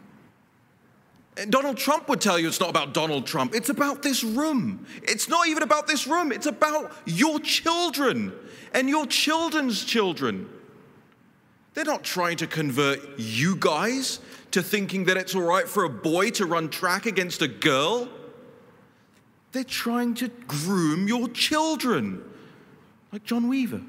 Donald 1.50 1.76
Trump 1.76 2.08
would 2.08 2.20
tell 2.20 2.38
you 2.38 2.46
it's 2.46 2.60
not 2.60 2.70
about 2.70 2.94
Donald 2.94 3.26
Trump. 3.26 3.54
It's 3.54 3.68
about 3.68 4.02
this 4.02 4.22
room. 4.22 4.86
It's 5.02 5.28
not 5.28 5.48
even 5.48 5.62
about 5.62 5.86
this 5.86 6.06
room. 6.06 6.30
It's 6.30 6.46
about 6.46 6.92
your 7.06 7.40
children 7.40 8.32
and 8.72 8.88
your 8.88 9.06
children's 9.06 9.84
children. 9.84 10.48
They're 11.74 11.84
not 11.84 12.04
trying 12.04 12.36
to 12.36 12.46
convert 12.46 13.18
you 13.18 13.56
guys 13.56 14.20
to 14.52 14.62
thinking 14.62 15.04
that 15.06 15.16
it's 15.16 15.34
all 15.34 15.42
right 15.42 15.66
for 15.68 15.82
a 15.82 15.90
boy 15.90 16.30
to 16.30 16.46
run 16.46 16.68
track 16.68 17.06
against 17.06 17.42
a 17.42 17.48
girl. 17.48 18.08
They're 19.50 19.64
trying 19.64 20.14
to 20.14 20.28
groom 20.28 21.08
your 21.08 21.28
children, 21.28 22.22
like 23.14 23.22
John 23.22 23.46
Weaver. 23.46 23.80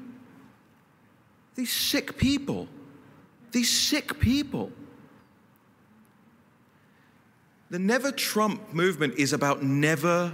These 1.56 1.72
sick 1.72 2.16
people, 2.16 2.68
these 3.50 3.68
sick 3.68 4.20
people. 4.20 4.70
The 7.68 7.80
Never 7.80 8.12
Trump 8.12 8.72
movement 8.72 9.14
is 9.16 9.32
about 9.32 9.64
never 9.64 10.32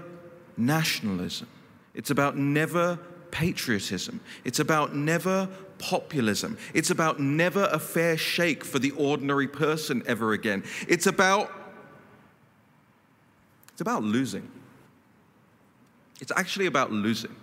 nationalism. 0.58 1.48
It's 1.94 2.10
about 2.10 2.36
never 2.36 2.98
patriotism. 3.30 4.20
It's 4.44 4.58
about 4.58 4.94
never 4.94 5.48
populism. 5.78 6.58
It's 6.74 6.90
about 6.90 7.18
never 7.18 7.70
a 7.72 7.78
fair 7.78 8.18
shake 8.18 8.62
for 8.62 8.78
the 8.78 8.90
ordinary 8.90 9.48
person 9.48 10.02
ever 10.06 10.34
again. 10.34 10.64
It's 10.86 11.06
about 11.06 11.50
it's 13.70 13.80
about 13.80 14.02
losing. 14.02 14.50
It's 16.20 16.32
actually 16.36 16.66
about 16.66 16.92
losing. 16.92 17.34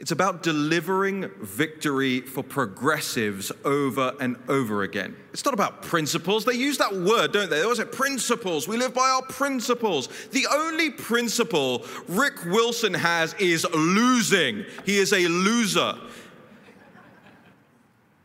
It's 0.00 0.12
about 0.12 0.44
delivering 0.44 1.28
victory 1.40 2.20
for 2.20 2.44
progressives 2.44 3.50
over 3.64 4.14
and 4.20 4.36
over 4.48 4.84
again. 4.84 5.16
It's 5.32 5.44
not 5.44 5.54
about 5.54 5.82
principles. 5.82 6.44
They 6.44 6.54
use 6.54 6.78
that 6.78 6.94
word, 6.94 7.32
don't 7.32 7.50
they? 7.50 7.56
They 7.56 7.62
always 7.62 7.78
say 7.78 7.84
principles. 7.84 8.68
We 8.68 8.76
live 8.76 8.94
by 8.94 9.08
our 9.10 9.22
principles. 9.22 10.08
The 10.30 10.46
only 10.52 10.90
principle 10.90 11.84
Rick 12.06 12.44
Wilson 12.44 12.94
has 12.94 13.34
is 13.40 13.66
losing. 13.74 14.64
He 14.86 14.98
is 14.98 15.12
a 15.12 15.26
loser. 15.26 15.94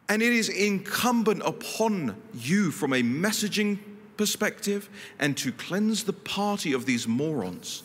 And 0.09 0.21
it 0.21 0.33
is 0.33 0.49
incumbent 0.49 1.41
upon 1.43 2.21
you 2.35 2.69
from 2.69 2.93
a 2.93 3.01
messaging 3.01 3.79
perspective 4.15 4.91
and 5.17 5.35
to 5.37 5.51
cleanse 5.51 6.03
the 6.03 6.13
party 6.13 6.73
of 6.73 6.85
these 6.85 7.07
morons 7.07 7.81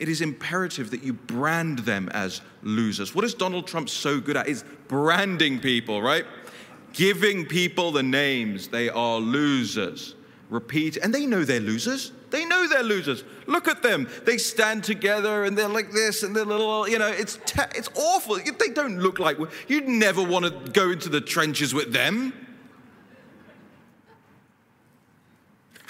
it 0.00 0.08
is 0.08 0.22
imperative 0.22 0.90
that 0.90 1.04
you 1.04 1.12
brand 1.12 1.80
them 1.80 2.08
as 2.08 2.40
losers. 2.62 3.14
What 3.14 3.24
is 3.24 3.34
Donald 3.34 3.66
Trump 3.66 3.88
so 3.88 4.18
good 4.18 4.36
at? 4.36 4.48
Is 4.48 4.64
branding 4.88 5.60
people, 5.60 6.02
right? 6.02 6.24
Giving 6.94 7.44
people 7.44 7.92
the 7.92 8.02
names. 8.02 8.68
They 8.68 8.88
are 8.88 9.18
losers. 9.18 10.16
Repeat, 10.48 10.96
and 10.96 11.14
they 11.14 11.26
know 11.26 11.44
they're 11.44 11.60
losers. 11.60 12.10
They 12.30 12.44
know 12.44 12.66
they're 12.66 12.82
losers. 12.82 13.24
Look 13.46 13.68
at 13.68 13.82
them. 13.82 14.08
They 14.24 14.38
stand 14.38 14.84
together 14.84 15.44
and 15.44 15.56
they're 15.56 15.68
like 15.68 15.92
this 15.92 16.22
and 16.22 16.34
they're 16.34 16.44
little, 16.44 16.88
you 16.88 16.98
know, 16.98 17.08
it's, 17.08 17.38
te- 17.44 17.62
it's 17.74 17.88
awful. 17.94 18.36
They 18.36 18.68
don't 18.68 18.98
look 18.98 19.18
like, 19.18 19.36
you'd 19.68 19.88
never 19.88 20.22
want 20.22 20.44
to 20.46 20.70
go 20.72 20.90
into 20.90 21.08
the 21.08 21.20
trenches 21.20 21.74
with 21.74 21.92
them. 21.92 22.32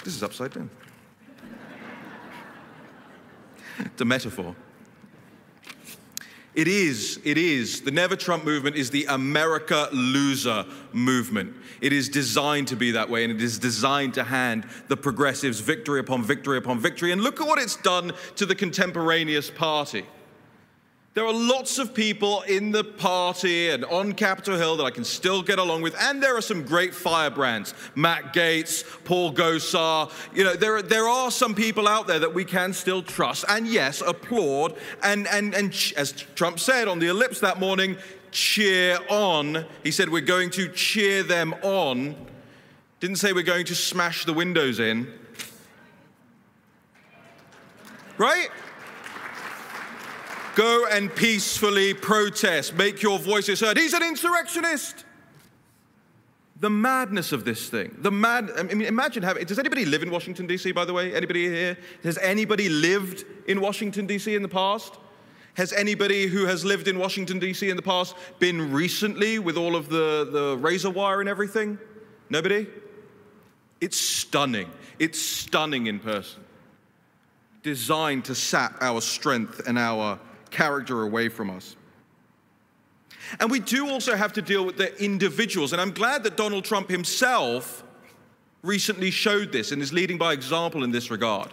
This 0.05 0.17
is 0.17 0.23
upside 0.23 0.53
down. 0.53 0.71
it's 3.87 4.01
a 4.01 4.05
metaphor. 4.05 4.55
It 6.55 6.67
is, 6.67 7.21
it 7.25 7.39
is. 7.39 7.83
The 7.83 7.93
Never 7.93 8.17
Trump 8.17 8.45
movement 8.45 8.75
is 8.75 8.91
the 8.91 9.05
America 9.07 9.89
loser 9.93 10.67
movement. 10.93 11.55
It 11.81 11.93
is 11.93 12.09
designed 12.09 12.69
to 12.69 12.77
be 12.77 12.91
that 12.91 13.09
way, 13.09 13.23
and 13.23 13.33
it 13.33 13.41
is 13.41 13.59
designed 13.59 14.15
to 14.15 14.25
hand 14.25 14.67
the 14.89 14.97
progressives 14.97 15.61
victory 15.61 16.01
upon 16.01 16.25
victory 16.25 16.59
upon 16.59 16.81
victory. 16.81 17.13
And 17.13 17.23
look 17.23 17.41
at 17.41 17.47
what 17.47 17.61
it's 17.61 17.77
done 17.77 18.13
to 18.35 18.47
the 18.47 18.57
contemporaneous 18.57 19.49
party. 19.49 20.05
There 21.13 21.27
are 21.27 21.33
lots 21.33 21.79
of 21.79 21.93
people 21.93 22.43
in 22.43 22.71
the 22.71 22.85
party 22.85 23.71
and 23.71 23.85
on 23.87 24.13
Capitol 24.13 24.57
Hill 24.57 24.77
that 24.77 24.85
I 24.85 24.93
can 24.93 25.03
still 25.03 25.43
get 25.43 25.59
along 25.59 25.83
with, 25.83 25.97
and 26.01 26.23
there 26.23 26.37
are 26.37 26.41
some 26.41 26.65
great 26.65 26.95
firebrands. 26.95 27.75
Matt 27.97 28.33
Gaetz, 28.33 28.85
Paul 29.05 29.33
Gosar. 29.33 30.13
You 30.33 30.45
know, 30.45 30.55
there, 30.55 30.81
there 30.83 31.09
are 31.09 31.33
some 31.33 31.57
people 31.57 31.89
out 31.89 32.07
there 32.07 32.21
that 32.21 32.33
we 32.33 32.45
can 32.45 32.73
still 32.73 33.03
trust 33.03 33.45
and, 33.49 33.67
yes, 33.67 34.03
applaud. 34.07 34.77
And, 35.03 35.27
and, 35.27 35.53
and 35.53 35.75
as 35.97 36.13
Trump 36.13 36.61
said 36.61 36.87
on 36.87 37.01
the 37.01 37.09
ellipse 37.09 37.41
that 37.41 37.59
morning, 37.59 37.97
cheer 38.31 39.01
on. 39.09 39.67
He 39.83 39.91
said, 39.91 40.11
We're 40.11 40.21
going 40.21 40.51
to 40.51 40.69
cheer 40.69 41.25
them 41.25 41.55
on. 41.63 42.15
Didn't 43.01 43.17
say 43.17 43.33
we're 43.33 43.43
going 43.43 43.67
to 43.67 43.75
smash 43.75 44.27
the 44.27 44.33
windows 44.35 44.79
in. 44.79 45.13
Right? 48.17 48.49
Go 50.55 50.87
and 50.91 51.15
peacefully 51.15 51.95
protest. 51.95 52.75
Make 52.75 53.03
your 53.03 53.19
voices 53.19 53.61
heard. 53.61 53.77
He's 53.77 53.93
an 53.93 54.03
insurrectionist. 54.03 55.05
The 56.59 56.71
madness 56.71 57.33
of 57.33 57.45
this 57.45 57.71
thing. 57.71 57.97
The 57.99 58.11
mad. 58.11 58.51
I 58.57 58.63
mean, 58.65 58.83
imagine 58.83 59.23
having. 59.23 59.47
Does 59.47 59.59
anybody 59.59 59.87
live 59.87 60.03
in 60.03 60.11
Washington, 60.11 60.47
D.C., 60.47 60.73
by 60.73 60.85
the 60.85 60.93
way? 60.93 61.15
Anybody 61.15 61.49
here? 61.49 61.79
Has 62.03 62.19
anybody 62.19 62.69
lived 62.69 63.25
in 63.47 63.61
Washington, 63.61 64.07
D.C. 64.07 64.35
in 64.35 64.43
the 64.43 64.49
past? 64.49 64.99
Has 65.55 65.73
anybody 65.73 66.27
who 66.27 66.47
has 66.47 66.65
lived 66.65 66.87
in 66.87 66.99
Washington, 66.99 67.39
D.C. 67.39 67.69
in 67.69 67.77
the 67.77 67.83
past 67.83 68.15
been 68.39 68.73
recently 68.73 69.39
with 69.39 69.57
all 69.57 69.75
of 69.75 69.89
the, 69.89 70.29
the 70.31 70.57
razor 70.59 70.91
wire 70.91 71.21
and 71.21 71.29
everything? 71.29 71.79
Nobody? 72.29 72.67
It's 73.81 73.97
stunning. 73.97 74.71
It's 74.99 75.21
stunning 75.21 75.87
in 75.87 75.99
person. 75.99 76.45
Designed 77.63 78.27
to 78.27 78.35
sap 78.35 78.77
our 78.81 79.01
strength 79.01 79.63
and 79.67 79.79
our 79.79 80.19
character 80.51 81.03
away 81.03 81.29
from 81.29 81.51
us. 81.51 81.77
And 83.39 83.51
we 83.51 83.61
do 83.61 83.89
also 83.89 84.17
have 84.17 84.33
to 84.35 84.43
deal 84.43 84.65
with 84.65 84.77
the 84.77 85.03
individuals. 85.03 85.73
And 85.73 85.81
I'm 85.81 85.93
glad 85.93 86.25
that 86.25 86.37
Donald 86.37 86.65
Trump 86.65 86.91
himself 86.91 87.85
recently 88.63 89.11
showed 89.11 89.53
this 89.53 89.73
and 89.73 89.81
is 89.81 89.93
leading 89.93 90.19
by 90.19 90.33
example 90.33 90.85
in 90.85 90.91
this 90.91 91.11
regard. 91.11 91.53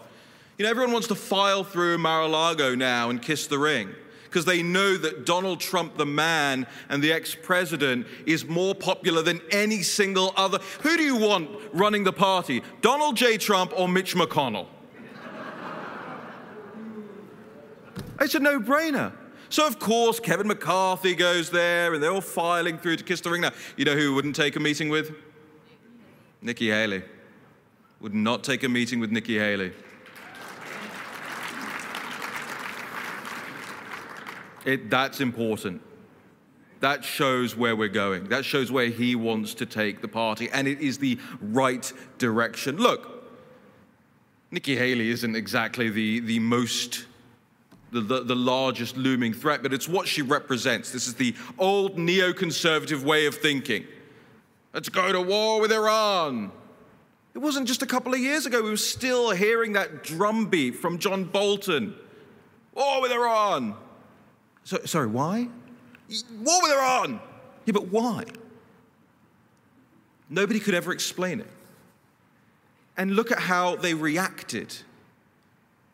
You 0.58 0.64
know, 0.64 0.72
everyone 0.72 0.92
wants 0.92 1.08
to 1.10 1.16
file 1.16 1.64
through 1.64 2.00
Mar 2.00 2.24
a 2.24 2.28
Lago 2.28 2.74
now 2.74 3.10
and 3.10 3.22
kiss 3.22 3.48
the 3.48 3.60
ring 3.60 3.94
because 4.24 4.44
they 4.44 4.64
know 4.64 4.98
that 4.98 5.26
Donald 5.26 5.60
Trump, 5.60 5.98
the 5.98 6.06
man 6.06 6.68
and 6.90 7.02
the 7.02 7.14
ex 7.14 7.36
president, 7.36 8.08
is 8.26 8.46
more 8.46 8.74
popular 8.76 9.22
than 9.22 9.40
any 9.52 9.84
single 9.84 10.34
other. 10.36 10.60
Who 10.82 10.98
do 10.98 11.04
you 11.04 11.16
want 11.16 11.50
running 11.74 12.04
the 12.04 12.14
party, 12.14 12.64
Donald 12.82 13.16
J. 13.16 13.38
Trump 13.38 13.72
or 13.76 13.88
Mitch 13.88 14.16
McConnell? 14.16 14.68
It's 18.20 18.36
a 18.36 18.40
no 18.40 18.60
brainer. 18.60 19.14
So, 19.50 19.66
of 19.66 19.80
course, 19.80 20.20
Kevin 20.20 20.48
McCarthy 20.48 21.16
goes 21.16 21.50
there 21.50 21.94
and 21.94 22.04
they're 22.04 22.12
all 22.12 22.22
filing 22.22 22.78
through 22.78 22.98
to 22.98 23.04
kiss 23.04 23.22
the 23.22 23.30
ring. 23.30 23.42
Now, 23.42 23.52
you 23.78 23.86
know 23.86 23.96
who 23.96 24.14
wouldn't 24.14 24.36
take 24.36 24.56
a 24.56 24.60
meeting 24.60 24.90
with? 24.90 25.12
Nikki 26.42 26.70
Haley. 26.70 27.04
Would 28.02 28.14
not 28.14 28.44
take 28.44 28.64
a 28.64 28.70
meeting 28.70 29.00
with 29.00 29.12
Nikki 29.12 29.38
Haley. 29.38 29.72
It, 34.66 34.90
that's 34.90 35.22
important. 35.22 35.82
That 36.82 37.04
shows 37.04 37.56
where 37.56 37.76
we're 37.76 37.88
going. 37.88 38.26
That 38.26 38.44
shows 38.44 38.72
where 38.72 38.88
he 38.90 39.16
wants 39.16 39.54
to 39.56 39.66
take 39.66 40.02
the 40.02 40.08
party. 40.08 40.50
And 40.52 40.68
it 40.68 40.82
is 40.82 40.98
the 40.98 41.18
right 41.42 41.92
direction. 42.18 42.78
Look, 42.78 43.24
Nikki 44.52 44.76
Haley 44.76 45.10
isn't 45.10 45.36
exactly 45.36 45.90
the, 45.90 46.20
the 46.20 46.40
most 46.40 47.06
the, 47.92 48.02
the, 48.02 48.24
the, 48.24 48.36
largest 48.36 48.98
looming 48.98 49.34
threat, 49.34 49.64
but 49.64 49.74
it's 49.74 49.88
what 49.88 50.08
she 50.08 50.22
represents. 50.22 50.92
This 50.92 51.08
is 51.08 51.16
the 51.16 51.36
old 51.58 51.96
neoconservative 51.96 53.04
way 53.04 53.26
of 53.26 53.36
thinking. 53.36 53.86
Let's 54.74 54.90
go 54.90 55.12
to 55.12 55.22
war 55.22 55.62
with 55.62 55.72
Iran. 55.72 56.52
It 57.34 57.40
wasn't 57.40 57.68
just 57.68 57.82
a 57.82 57.86
couple 57.86 58.14
of 58.14 58.20
years 58.20 58.46
ago, 58.46 58.62
we 58.62 58.70
were 58.70 58.78
still 58.78 59.32
hearing 59.32 59.74
that 59.74 60.04
drumbeat 60.04 60.76
from 60.76 60.98
John 60.98 61.24
Bolton. 61.24 61.96
War 62.74 63.02
with 63.02 63.12
Iran. 63.12 63.76
So, 64.64 64.80
sorry, 64.86 65.08
why? 65.08 65.48
War 66.42 66.62
with 66.62 66.72
Iran. 66.72 67.20
Yeah, 67.66 67.74
but 67.74 67.88
why? 67.88 68.26
Nobody 70.30 70.60
could 70.60 70.74
ever 70.74 70.92
explain 70.92 71.40
it. 71.40 71.48
And 72.98 73.16
look 73.16 73.32
at 73.32 73.40
how 73.40 73.76
they 73.76 73.94
reacted. 73.94 74.76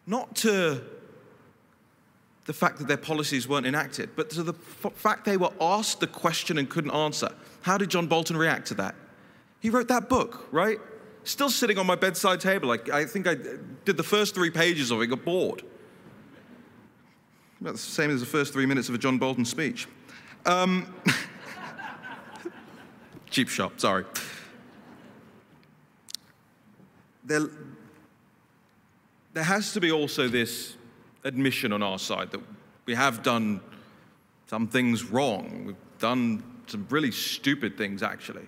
Not 0.08 0.36
to 0.38 0.82
the 2.45 2.53
fact 2.53 2.77
that 2.79 2.88
their 2.88 2.97
policies 2.97 3.47
weren't 3.47 3.65
enacted, 3.65 4.10
but 4.15 4.29
to 4.32 4.43
the 4.43 4.53
fact 4.53 5.25
they 5.25 5.38
were 5.38 5.51
asked 5.62 5.99
the 5.99 6.08
question 6.08 6.58
and 6.58 6.69
couldn't 6.69 6.91
answer. 6.91 7.29
How 7.62 7.77
did 7.77 7.89
John 7.89 8.08
Bolton 8.08 8.36
react 8.36 8.67
to 8.67 8.73
that? 8.75 8.95
He 9.62 9.69
wrote 9.69 9.88
that 9.88 10.10
book, 10.10 10.47
right? 10.51 10.79
Still 11.23 11.49
sitting 11.49 11.77
on 11.77 11.86
my 11.86 11.95
bedside 11.95 12.41
table. 12.41 12.67
Like, 12.67 12.89
I 12.89 13.06
think 13.06 13.27
I 13.27 13.36
did 13.86 13.95
the 13.95 14.03
first 14.03 14.36
three 14.36 14.49
pages 14.49 14.91
of 14.91 15.01
it, 15.01 15.08
got 15.08 15.23
bored. 15.23 15.63
About 17.62 17.73
the 17.73 17.79
same 17.79 18.12
as 18.12 18.19
the 18.19 18.25
first 18.25 18.51
three 18.51 18.65
minutes 18.65 18.89
of 18.89 18.95
a 18.95 18.97
John 18.97 19.17
Bolton 19.17 19.45
speech. 19.45 19.88
Um, 20.45 20.93
cheap 23.29 23.47
shot, 23.47 23.79
sorry. 23.79 24.03
There, 27.23 27.47
there 29.32 29.45
has 29.45 29.71
to 29.71 29.79
be 29.79 29.93
also 29.93 30.27
this 30.27 30.75
admission 31.24 31.72
on 31.72 31.82
our 31.82 32.00
side 32.00 32.32
that 32.32 32.42
we 32.86 32.96
have 32.96 33.24
done 33.24 33.62
some 34.48 34.68
things 34.68 35.04
wrong. 35.06 35.64
We've 35.68 36.00
done 36.00 36.44
some 36.68 36.86
really 36.90 37.12
stupid 37.12 37.78
things, 37.78 38.04
actually. 38.04 38.48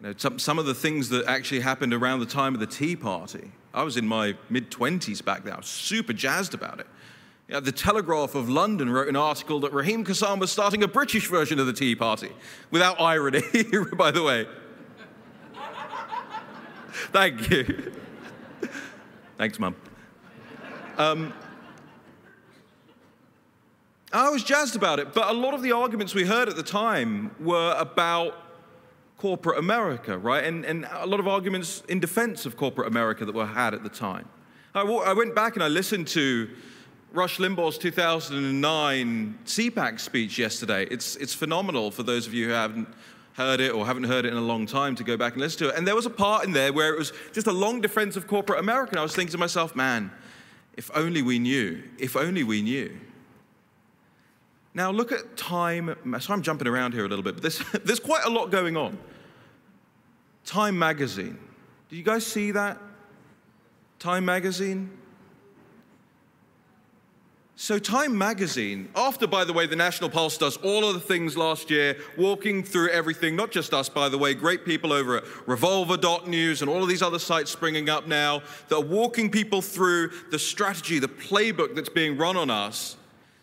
You 0.00 0.08
know, 0.08 0.14
some, 0.16 0.38
some 0.38 0.58
of 0.58 0.66
the 0.66 0.74
things 0.74 1.08
that 1.10 1.26
actually 1.26 1.60
happened 1.60 1.94
around 1.94 2.20
the 2.20 2.26
time 2.26 2.54
of 2.54 2.60
the 2.60 2.66
Tea 2.66 2.96
Party. 2.96 3.52
I 3.72 3.82
was 3.84 3.96
in 3.96 4.06
my 4.06 4.34
mid 4.50 4.70
20s 4.70 5.24
back 5.24 5.44
then. 5.44 5.54
I 5.54 5.58
was 5.58 5.66
super 5.66 6.12
jazzed 6.12 6.54
about 6.54 6.80
it. 6.80 6.86
You 7.48 7.54
know, 7.54 7.60
the 7.60 7.72
Telegraph 7.72 8.34
of 8.34 8.48
London 8.48 8.90
wrote 8.90 9.08
an 9.08 9.16
article 9.16 9.60
that 9.60 9.72
Raheem 9.72 10.04
Kassam 10.04 10.38
was 10.38 10.50
starting 10.50 10.82
a 10.82 10.88
British 10.88 11.28
version 11.28 11.58
of 11.58 11.66
the 11.66 11.72
Tea 11.72 11.94
Party, 11.94 12.30
without 12.70 13.00
irony, 13.00 13.42
by 13.96 14.10
the 14.10 14.22
way. 14.22 14.46
Thank 17.12 17.50
you. 17.50 17.92
Thanks, 19.38 19.58
Mum. 19.58 19.74
Um, 20.98 21.32
I 24.12 24.28
was 24.28 24.44
jazzed 24.44 24.76
about 24.76 24.98
it, 24.98 25.14
but 25.14 25.30
a 25.30 25.32
lot 25.32 25.54
of 25.54 25.62
the 25.62 25.72
arguments 25.72 26.14
we 26.14 26.24
heard 26.24 26.48
at 26.48 26.56
the 26.56 26.62
time 26.62 27.34
were 27.40 27.74
about 27.78 28.34
corporate 29.16 29.58
America, 29.58 30.18
right? 30.18 30.44
And, 30.44 30.66
and 30.66 30.86
a 30.92 31.06
lot 31.06 31.18
of 31.18 31.26
arguments 31.26 31.82
in 31.88 31.98
defense 31.98 32.44
of 32.44 32.56
corporate 32.56 32.88
America 32.88 33.24
that 33.24 33.34
were 33.34 33.46
had 33.46 33.72
at 33.72 33.82
the 33.82 33.88
time. 33.88 34.28
I, 34.74 34.82
I 34.82 35.14
went 35.14 35.34
back 35.34 35.54
and 35.54 35.62
I 35.62 35.68
listened 35.68 36.08
to 36.08 36.50
Rush 37.12 37.38
Limbaugh's 37.38 37.78
2009 37.78 39.38
CPAC 39.46 40.00
speech 40.00 40.38
yesterday. 40.38 40.86
It's, 40.90 41.16
it's 41.16 41.32
phenomenal 41.32 41.90
for 41.90 42.02
those 42.02 42.26
of 42.26 42.34
you 42.34 42.48
who 42.48 42.52
haven't 42.52 42.88
heard 43.34 43.60
it 43.60 43.72
or 43.72 43.86
haven't 43.86 44.04
heard 44.04 44.26
it 44.26 44.32
in 44.32 44.38
a 44.38 44.42
long 44.42 44.66
time 44.66 44.94
to 44.96 45.04
go 45.04 45.16
back 45.16 45.32
and 45.32 45.40
listen 45.40 45.60
to 45.60 45.68
it. 45.68 45.78
And 45.78 45.86
there 45.86 45.96
was 45.96 46.04
a 46.04 46.10
part 46.10 46.44
in 46.44 46.52
there 46.52 46.70
where 46.70 46.92
it 46.92 46.98
was 46.98 47.14
just 47.32 47.46
a 47.46 47.52
long 47.52 47.80
defense 47.80 48.16
of 48.16 48.26
corporate 48.26 48.58
America. 48.58 48.90
And 48.90 48.98
I 48.98 49.02
was 49.02 49.14
thinking 49.14 49.32
to 49.32 49.38
myself, 49.38 49.74
man, 49.74 50.10
if 50.76 50.90
only 50.94 51.22
we 51.22 51.38
knew, 51.38 51.82
if 51.98 52.14
only 52.14 52.44
we 52.44 52.60
knew. 52.60 52.98
Now, 54.74 54.90
look 54.90 55.12
at 55.12 55.36
Time. 55.36 55.94
So 56.20 56.32
I'm 56.32 56.42
jumping 56.42 56.66
around 56.66 56.92
here 56.94 57.04
a 57.04 57.08
little 57.08 57.22
bit, 57.22 57.34
but 57.34 57.42
there's, 57.42 57.58
there's 57.84 58.00
quite 58.00 58.24
a 58.24 58.30
lot 58.30 58.50
going 58.50 58.76
on. 58.76 58.98
Time 60.44 60.78
magazine. 60.78 61.38
Do 61.88 61.96
you 61.96 62.02
guys 62.02 62.26
see 62.26 62.52
that? 62.52 62.78
Time 63.98 64.24
magazine? 64.24 64.90
So, 67.54 67.78
Time 67.78 68.18
magazine, 68.18 68.88
after, 68.96 69.28
by 69.28 69.44
the 69.44 69.52
way, 69.52 69.68
the 69.68 69.76
National 69.76 70.10
Pulse 70.10 70.36
does 70.36 70.56
all 70.56 70.84
of 70.84 70.94
the 70.94 71.00
things 71.00 71.36
last 71.36 71.70
year, 71.70 71.96
walking 72.18 72.64
through 72.64 72.88
everything, 72.88 73.36
not 73.36 73.52
just 73.52 73.72
us, 73.72 73.88
by 73.88 74.08
the 74.08 74.18
way, 74.18 74.34
great 74.34 74.64
people 74.64 74.92
over 74.92 75.18
at 75.18 75.24
revolver.news 75.46 76.60
and 76.60 76.68
all 76.68 76.82
of 76.82 76.88
these 76.88 77.02
other 77.02 77.20
sites 77.20 77.52
springing 77.52 77.88
up 77.88 78.08
now 78.08 78.42
that 78.68 78.76
are 78.76 78.82
walking 78.82 79.30
people 79.30 79.62
through 79.62 80.10
the 80.32 80.40
strategy, 80.40 80.98
the 80.98 81.06
playbook 81.06 81.76
that's 81.76 81.88
being 81.88 82.16
run 82.16 82.36
on 82.36 82.50
us. 82.50 82.96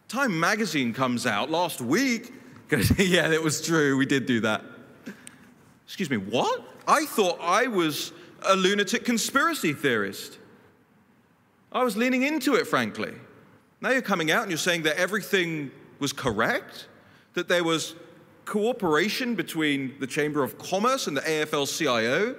Time 0.09 0.39
magazine 0.39 0.91
comes 0.91 1.27
out 1.27 1.51
last 1.51 1.81
week. 1.81 2.33
yeah, 2.97 3.31
it 3.31 3.43
was 3.43 3.61
true. 3.61 3.95
We 3.95 4.07
did 4.07 4.25
do 4.25 4.39
that. 4.39 4.63
Excuse 5.85 6.09
me, 6.09 6.17
what? 6.17 6.63
I 6.87 7.05
thought 7.05 7.37
I 7.39 7.67
was 7.67 8.11
a 8.41 8.55
lunatic 8.55 9.05
conspiracy 9.05 9.71
theorist. 9.71 10.39
I 11.71 11.83
was 11.83 11.95
leaning 11.95 12.23
into 12.23 12.55
it, 12.55 12.65
frankly. 12.65 13.13
Now 13.81 13.91
you're 13.91 14.01
coming 14.01 14.31
out 14.31 14.41
and 14.41 14.49
you're 14.49 14.57
saying 14.57 14.81
that 14.83 14.97
everything 14.97 15.69
was 15.99 16.11
correct, 16.11 16.87
that 17.35 17.47
there 17.47 17.63
was 17.63 17.93
cooperation 18.45 19.35
between 19.35 19.93
the 19.99 20.07
Chamber 20.07 20.43
of 20.43 20.57
Commerce 20.57 21.05
and 21.05 21.15
the 21.15 21.21
AFL 21.21 21.67
CIO 21.77 22.35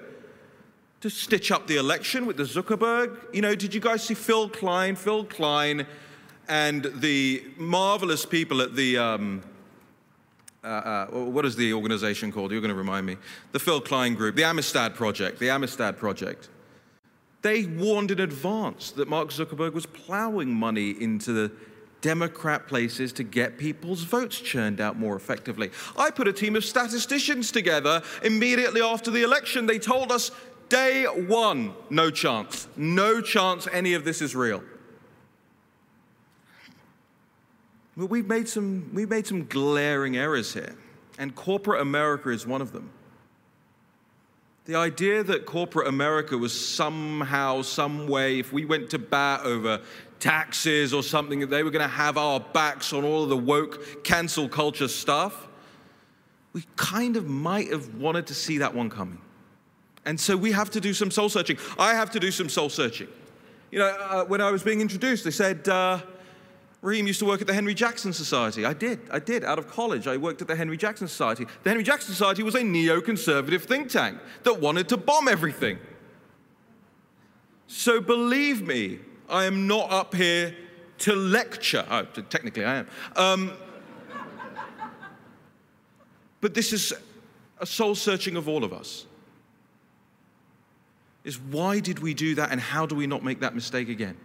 to 1.02 1.09
stitch 1.09 1.52
up 1.52 1.68
the 1.68 1.76
election 1.76 2.26
with 2.26 2.37
the 2.37 2.42
Zuckerberg. 2.42 3.16
You 3.33 3.42
know, 3.42 3.54
did 3.54 3.72
you 3.72 3.80
guys 3.80 4.02
see 4.02 4.14
Phill 4.14 4.48
Kline? 4.48 4.96
Phill 4.96 5.24
Kline 5.24 5.87
and 6.50 6.90
the 6.96 7.44
marvelous 7.56 8.26
people 8.26 8.60
at 8.60 8.74
the, 8.74 8.98
um, 8.98 9.40
uh, 10.64 10.66
uh, 10.66 11.06
what 11.06 11.46
is 11.46 11.54
the 11.54 11.72
organization 11.72 12.32
called? 12.32 12.50
You're 12.50 12.60
going 12.60 12.70
to 12.70 12.74
remind 12.74 13.06
me. 13.06 13.16
The 13.52 13.60
Phill 13.60 13.80
Kline 13.80 14.16
Group, 14.16 14.34
the 14.34 14.42
Amistad 14.42 14.96
Project, 14.96 15.38
the 15.38 15.48
Amistad 15.48 15.96
Project. 15.96 16.48
They 17.42 17.66
warned 17.66 18.10
in 18.10 18.18
advance 18.18 18.90
that 18.92 19.08
Mark 19.08 19.28
Zuckerberg 19.28 19.72
was 19.72 19.86
plowing 19.86 20.52
money 20.52 20.90
into 21.00 21.32
the 21.32 21.52
Democrat 22.00 22.66
places 22.66 23.12
to 23.12 23.22
get 23.22 23.56
people's 23.56 24.02
votes 24.02 24.40
churned 24.40 24.80
out 24.80 24.98
more 24.98 25.14
effectively. 25.14 25.70
I 25.96 26.10
put 26.10 26.26
a 26.26 26.32
team 26.32 26.56
of 26.56 26.64
statisticians 26.64 27.52
together 27.52 28.02
immediately 28.24 28.82
after 28.82 29.12
the 29.12 29.22
election. 29.22 29.66
They 29.66 29.78
told 29.78 30.10
us 30.10 30.32
day 30.68 31.04
one, 31.04 31.74
no 31.90 32.10
chance, 32.10 32.66
no 32.76 33.20
chance 33.20 33.68
any 33.72 33.94
of 33.94 34.04
this 34.04 34.20
is 34.20 34.34
real. 34.34 34.64
But 37.89 37.89
we've 38.06 38.26
made 38.26 38.48
some, 38.48 38.90
we've 38.92 39.10
made 39.10 39.26
some 39.26 39.46
glaring 39.46 40.16
errors 40.16 40.54
here, 40.54 40.76
and 41.18 41.34
corporate 41.34 41.80
America 41.80 42.30
is 42.30 42.46
one 42.46 42.62
of 42.62 42.72
them. 42.72 42.90
The 44.66 44.76
idea 44.76 45.24
that 45.24 45.46
corporate 45.46 45.88
America 45.88 46.38
was 46.38 46.58
somehow, 46.58 47.62
some 47.62 48.06
way, 48.06 48.38
if 48.38 48.52
we 48.52 48.64
went 48.64 48.90
to 48.90 48.98
bat 48.98 49.40
over 49.44 49.80
taxes 50.20 50.94
or 50.94 51.02
something, 51.02 51.40
that 51.40 51.50
they 51.50 51.62
were 51.62 51.70
going 51.70 51.82
to 51.82 51.88
have 51.88 52.16
our 52.16 52.38
backs 52.38 52.92
on 52.92 53.04
all 53.04 53.24
of 53.24 53.30
the 53.30 53.36
woke 53.36 54.04
cancel 54.04 54.48
culture 54.48 54.86
stuff, 54.86 55.48
we 56.52 56.64
kind 56.76 57.16
of 57.16 57.26
might 57.26 57.70
have 57.70 57.94
wanted 57.94 58.26
to 58.28 58.34
see 58.34 58.58
that 58.58 58.74
one 58.74 58.90
coming. 58.90 59.20
And 60.04 60.18
so 60.18 60.36
we 60.36 60.52
have 60.52 60.70
to 60.70 60.80
do 60.80 60.94
some 60.94 61.10
soul 61.10 61.28
searching. 61.28 61.58
I 61.78 61.94
have 61.94 62.10
to 62.12 62.20
do 62.20 62.30
some 62.30 62.48
soul 62.48 62.68
searching. 62.68 63.08
You 63.70 63.80
know, 63.80 63.86
uh, 63.86 64.24
when 64.24 64.40
I 64.40 64.50
was 64.50 64.62
being 64.62 64.80
introduced, 64.80 65.24
they 65.24 65.30
said, 65.30 65.68
uh, 65.68 66.00
Raheem 66.83 67.07
used 67.07 67.19
to 67.19 67.27
work 67.27 67.43
at 67.43 67.47
the 67.47 67.53
Henry 67.53 67.75
Jackson 67.75 68.12
Society. 68.12 68.64
I 68.64 68.73
did. 68.73 69.01
I 69.11 69.19
did. 69.19 69.45
Out 69.45 69.59
of 69.59 69.69
college, 69.69 70.07
I 70.07 70.16
worked 70.16 70.40
at 70.40 70.49
the 70.49 70.57
Henry 70.57 70.79
Jackson 70.79 71.09
Society. 71.09 71.47
The 71.62 71.71
Henry 71.71 71.85
Jackson 71.85 72.14
Society 72.14 72.43
was 72.43 72.55
a 72.55 72.62
neoconservative 72.62 73.62
think 73.62 73.90
tank 73.90 74.19
that 74.45 74.61
wanted 74.61 74.88
to 74.88 74.97
bomb 74.97 75.29
everything. 75.29 75.79
So 77.66 78.01
believe 78.01 78.66
me, 78.66 78.99
I 79.29 79.45
am 79.45 79.66
not 79.66 79.90
up 79.90 80.14
here 80.14 80.57
to 80.99 81.14
lecture. 81.14 81.85
Oh, 81.90 82.05
technically, 82.05 82.64
I 82.64 82.77
am. 82.77 82.87
Um, 83.14 83.53
but 86.40 86.55
this 86.55 86.73
is 86.73 86.95
a 87.59 87.66
soul 87.66 87.95
searching 87.95 88.37
of 88.37 88.49
all 88.49 88.64
of 88.64 88.73
us. 88.73 89.05
Is 91.25 91.38
why 91.38 91.81
did 91.81 91.99
we 91.99 92.14
do 92.14 92.35
that 92.37 92.51
and 92.51 92.61
how 92.61 92.87
do 92.87 92.95
we 92.95 93.07
not 93.07 93.23
make 93.23 93.40
that 93.40 93.55
mistake 93.55 93.90
again? 93.90 94.16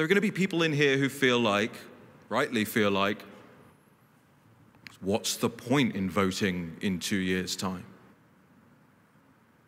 There 0.00 0.06
are 0.06 0.08
going 0.08 0.14
to 0.14 0.22
be 0.22 0.30
people 0.30 0.62
in 0.62 0.72
here 0.72 0.96
who 0.96 1.10
feel 1.10 1.38
like, 1.38 1.72
rightly 2.30 2.64
feel 2.64 2.90
like, 2.90 3.22
what's 5.02 5.36
the 5.36 5.50
point 5.50 5.94
in 5.94 6.08
voting 6.08 6.78
in 6.80 7.00
two 7.00 7.18
years' 7.18 7.54
time? 7.54 7.84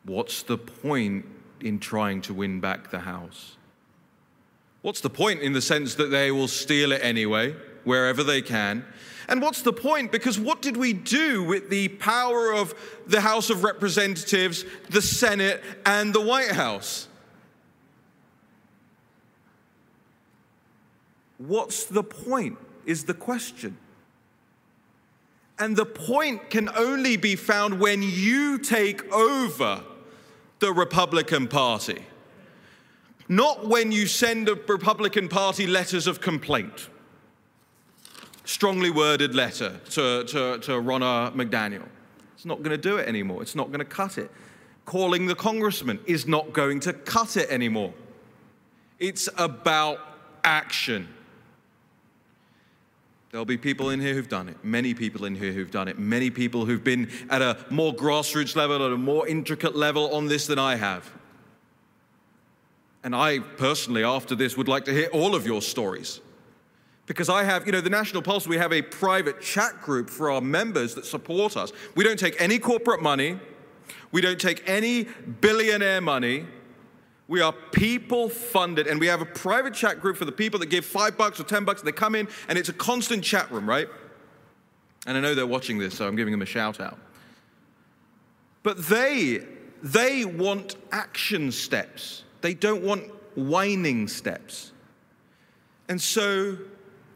What's 0.04 0.42
the 0.42 0.56
point 0.56 1.26
in 1.60 1.78
trying 1.78 2.22
to 2.22 2.32
win 2.32 2.60
back 2.60 2.90
the 2.90 3.00
House? 3.00 3.58
What's 4.80 5.02
the 5.02 5.10
point 5.10 5.42
in 5.42 5.52
the 5.52 5.60
sense 5.60 5.96
that 5.96 6.10
they 6.10 6.30
will 6.30 6.48
steal 6.48 6.92
it 6.92 7.04
anyway, 7.04 7.54
wherever 7.84 8.22
they 8.22 8.40
can? 8.40 8.86
And 9.28 9.42
what's 9.42 9.60
the 9.60 9.74
point? 9.74 10.10
Because 10.10 10.40
what 10.40 10.62
did 10.62 10.78
we 10.78 10.94
do 10.94 11.44
with 11.44 11.68
the 11.68 11.88
power 11.88 12.54
of 12.54 12.74
the 13.06 13.20
House 13.20 13.50
of 13.50 13.64
Representatives, 13.64 14.64
the 14.88 15.02
Senate, 15.02 15.62
and 15.84 16.14
the 16.14 16.22
White 16.22 16.52
House? 16.52 17.08
What's 21.46 21.84
the 21.84 22.04
point? 22.04 22.58
Is 22.84 23.04
the 23.04 23.14
question. 23.14 23.76
And 25.58 25.76
the 25.76 25.86
point 25.86 26.50
can 26.50 26.68
only 26.76 27.16
be 27.16 27.36
found 27.36 27.78
when 27.78 28.02
you 28.02 28.58
take 28.58 29.04
over 29.12 29.82
the 30.58 30.72
Republican 30.72 31.46
Party, 31.46 32.04
not 33.28 33.66
when 33.66 33.92
you 33.92 34.06
send 34.06 34.48
a 34.48 34.54
Republican 34.54 35.28
Party 35.28 35.66
letters 35.66 36.06
of 36.06 36.20
complaint. 36.20 36.88
Strongly 38.44 38.90
worded 38.90 39.34
letter 39.34 39.80
to, 39.90 40.24
to, 40.24 40.58
to 40.58 40.72
Ronna 40.72 41.32
McDaniel. 41.34 41.86
It's 42.34 42.44
not 42.44 42.58
going 42.58 42.70
to 42.70 42.76
do 42.76 42.96
it 42.96 43.06
anymore. 43.06 43.42
It's 43.42 43.54
not 43.54 43.68
going 43.68 43.78
to 43.78 43.84
cut 43.84 44.18
it. 44.18 44.30
Calling 44.84 45.26
the 45.26 45.36
congressman 45.36 46.00
is 46.06 46.26
not 46.26 46.52
going 46.52 46.80
to 46.80 46.92
cut 46.92 47.36
it 47.36 47.48
anymore. 47.50 47.94
It's 48.98 49.28
about 49.38 49.98
action. 50.42 51.08
There'll 53.32 53.46
be 53.46 53.56
people 53.56 53.88
in 53.88 53.98
here 53.98 54.12
who've 54.12 54.28
done 54.28 54.50
it, 54.50 54.62
many 54.62 54.92
people 54.92 55.24
in 55.24 55.34
here 55.34 55.52
who've 55.52 55.70
done 55.70 55.88
it, 55.88 55.98
many 55.98 56.28
people 56.28 56.66
who've 56.66 56.84
been 56.84 57.10
at 57.30 57.40
a 57.40 57.56
more 57.70 57.94
grassroots 57.94 58.54
level, 58.54 58.84
at 58.84 58.92
a 58.92 58.96
more 58.98 59.26
intricate 59.26 59.74
level 59.74 60.14
on 60.14 60.26
this 60.26 60.46
than 60.46 60.58
I 60.58 60.76
have. 60.76 61.10
And 63.02 63.16
I 63.16 63.38
personally, 63.38 64.04
after 64.04 64.34
this, 64.34 64.58
would 64.58 64.68
like 64.68 64.84
to 64.84 64.92
hear 64.92 65.08
all 65.14 65.34
of 65.34 65.46
your 65.46 65.62
stories. 65.62 66.20
Because 67.06 67.30
I 67.30 67.44
have, 67.44 67.64
you 67.64 67.72
know, 67.72 67.80
the 67.80 67.88
National 67.88 68.20
Pulse, 68.20 68.46
we 68.46 68.58
have 68.58 68.70
a 68.70 68.82
private 68.82 69.40
chat 69.40 69.80
group 69.80 70.10
for 70.10 70.30
our 70.30 70.42
members 70.42 70.94
that 70.94 71.06
support 71.06 71.56
us. 71.56 71.72
We 71.94 72.04
don't 72.04 72.18
take 72.18 72.38
any 72.38 72.58
corporate 72.58 73.00
money, 73.00 73.40
we 74.12 74.20
don't 74.20 74.40
take 74.40 74.62
any 74.68 75.04
billionaire 75.40 76.02
money. 76.02 76.44
We 77.32 77.40
are 77.40 77.54
people 77.72 78.28
funded, 78.28 78.86
and 78.86 79.00
we 79.00 79.06
have 79.06 79.22
a 79.22 79.24
private 79.24 79.72
chat 79.72 80.02
group 80.02 80.18
for 80.18 80.26
the 80.26 80.32
people 80.32 80.60
that 80.60 80.66
give 80.66 80.84
five 80.84 81.16
bucks 81.16 81.40
or 81.40 81.44
ten 81.44 81.64
bucks. 81.64 81.80
They 81.80 81.90
come 81.90 82.14
in, 82.14 82.28
and 82.46 82.58
it's 82.58 82.68
a 82.68 82.74
constant 82.74 83.24
chat 83.24 83.50
room, 83.50 83.66
right? 83.66 83.88
And 85.06 85.16
I 85.16 85.20
know 85.22 85.34
they're 85.34 85.46
watching 85.46 85.78
this, 85.78 85.96
so 85.96 86.06
I'm 86.06 86.14
giving 86.14 86.32
them 86.32 86.42
a 86.42 86.46
shout 86.46 86.78
out. 86.78 86.98
But 88.62 88.84
they, 88.84 89.46
they 89.82 90.26
want 90.26 90.76
action 90.92 91.50
steps. 91.52 92.24
They 92.42 92.52
don't 92.52 92.82
want 92.82 93.04
whining 93.34 94.08
steps. 94.08 94.72
And 95.88 95.98
so 95.98 96.58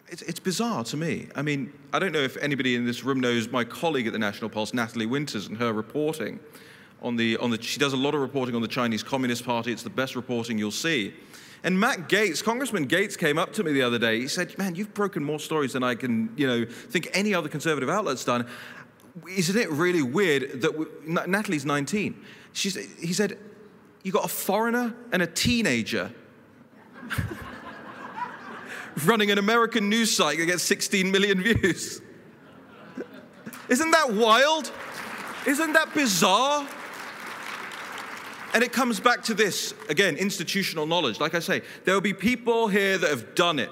it's, 0.08 0.22
it's, 0.22 0.40
bizarre 0.40 0.82
to 0.84 0.96
me. 0.96 1.28
I 1.34 1.42
mean, 1.42 1.74
I 1.92 1.98
don't 1.98 2.12
know 2.12 2.20
if 2.20 2.38
anybody 2.38 2.74
in 2.74 2.86
this 2.86 3.04
room 3.04 3.20
knows 3.20 3.50
my 3.50 3.64
colleague 3.64 4.06
at 4.06 4.14
the 4.14 4.18
National 4.18 4.48
Pulse, 4.48 4.72
Natalie 4.72 5.04
Winters, 5.04 5.46
and 5.46 5.58
her 5.58 5.74
reporting 5.74 6.40
on 7.02 7.16
the, 7.16 7.36
on 7.38 7.50
the, 7.50 7.62
she 7.62 7.78
does 7.78 7.92
a 7.92 7.96
lot 7.96 8.14
of 8.14 8.20
reporting 8.20 8.54
on 8.54 8.62
the 8.62 8.68
Chinese 8.68 9.02
Communist 9.02 9.44
Party. 9.44 9.72
It's 9.72 9.82
the 9.82 9.90
best 9.90 10.16
reporting 10.16 10.58
you'll 10.58 10.70
see. 10.70 11.14
And 11.62 11.78
Matt 11.80 12.08
Gaetz, 12.08 12.44
Congressman 12.44 12.86
Gaetz, 12.86 13.18
came 13.18 13.38
up 13.38 13.52
to 13.54 13.64
me 13.64 13.72
the 13.72 13.82
other 13.82 13.98
day. 13.98 14.20
He 14.20 14.28
said, 14.28 14.56
man, 14.58 14.74
you've 14.74 14.94
broken 14.94 15.24
more 15.24 15.40
stories 15.40 15.72
than 15.72 15.82
I 15.82 15.94
can, 15.94 16.32
you 16.36 16.46
know, 16.46 16.64
think 16.64 17.08
any 17.12 17.34
other 17.34 17.48
conservative 17.48 17.88
outlet's 17.88 18.24
done. 18.24 18.46
Isn't 19.28 19.56
it 19.56 19.70
really 19.70 20.02
weird 20.02 20.62
that 20.62 20.76
we, 20.76 20.86
Natalie's 21.04 21.64
19? 21.64 22.22
She's, 22.52 22.76
he 23.00 23.12
said, 23.12 23.38
you 24.02 24.12
got 24.12 24.24
a 24.24 24.28
foreigner 24.28 24.94
and 25.12 25.22
a 25.22 25.26
teenager 25.26 26.12
running 29.04 29.30
an 29.30 29.38
American 29.38 29.88
news 29.88 30.14
site 30.14 30.38
that 30.38 30.46
gets 30.46 30.62
16 30.62 31.10
million 31.10 31.42
views. 31.42 32.00
Isn't 33.68 33.90
that 33.90 34.12
wild? 34.12 34.70
Isn't 35.46 35.72
that 35.72 35.92
bizarre? 35.94 36.68
And 38.56 38.64
it 38.64 38.72
comes 38.72 39.00
back 39.00 39.22
to 39.24 39.34
this 39.34 39.74
again, 39.90 40.16
institutional 40.16 40.86
knowledge. 40.86 41.20
Like 41.20 41.34
I 41.34 41.40
say, 41.40 41.60
there 41.84 41.92
will 41.92 42.00
be 42.00 42.14
people 42.14 42.68
here 42.68 42.96
that 42.96 43.10
have 43.10 43.34
done 43.34 43.58
it, 43.58 43.68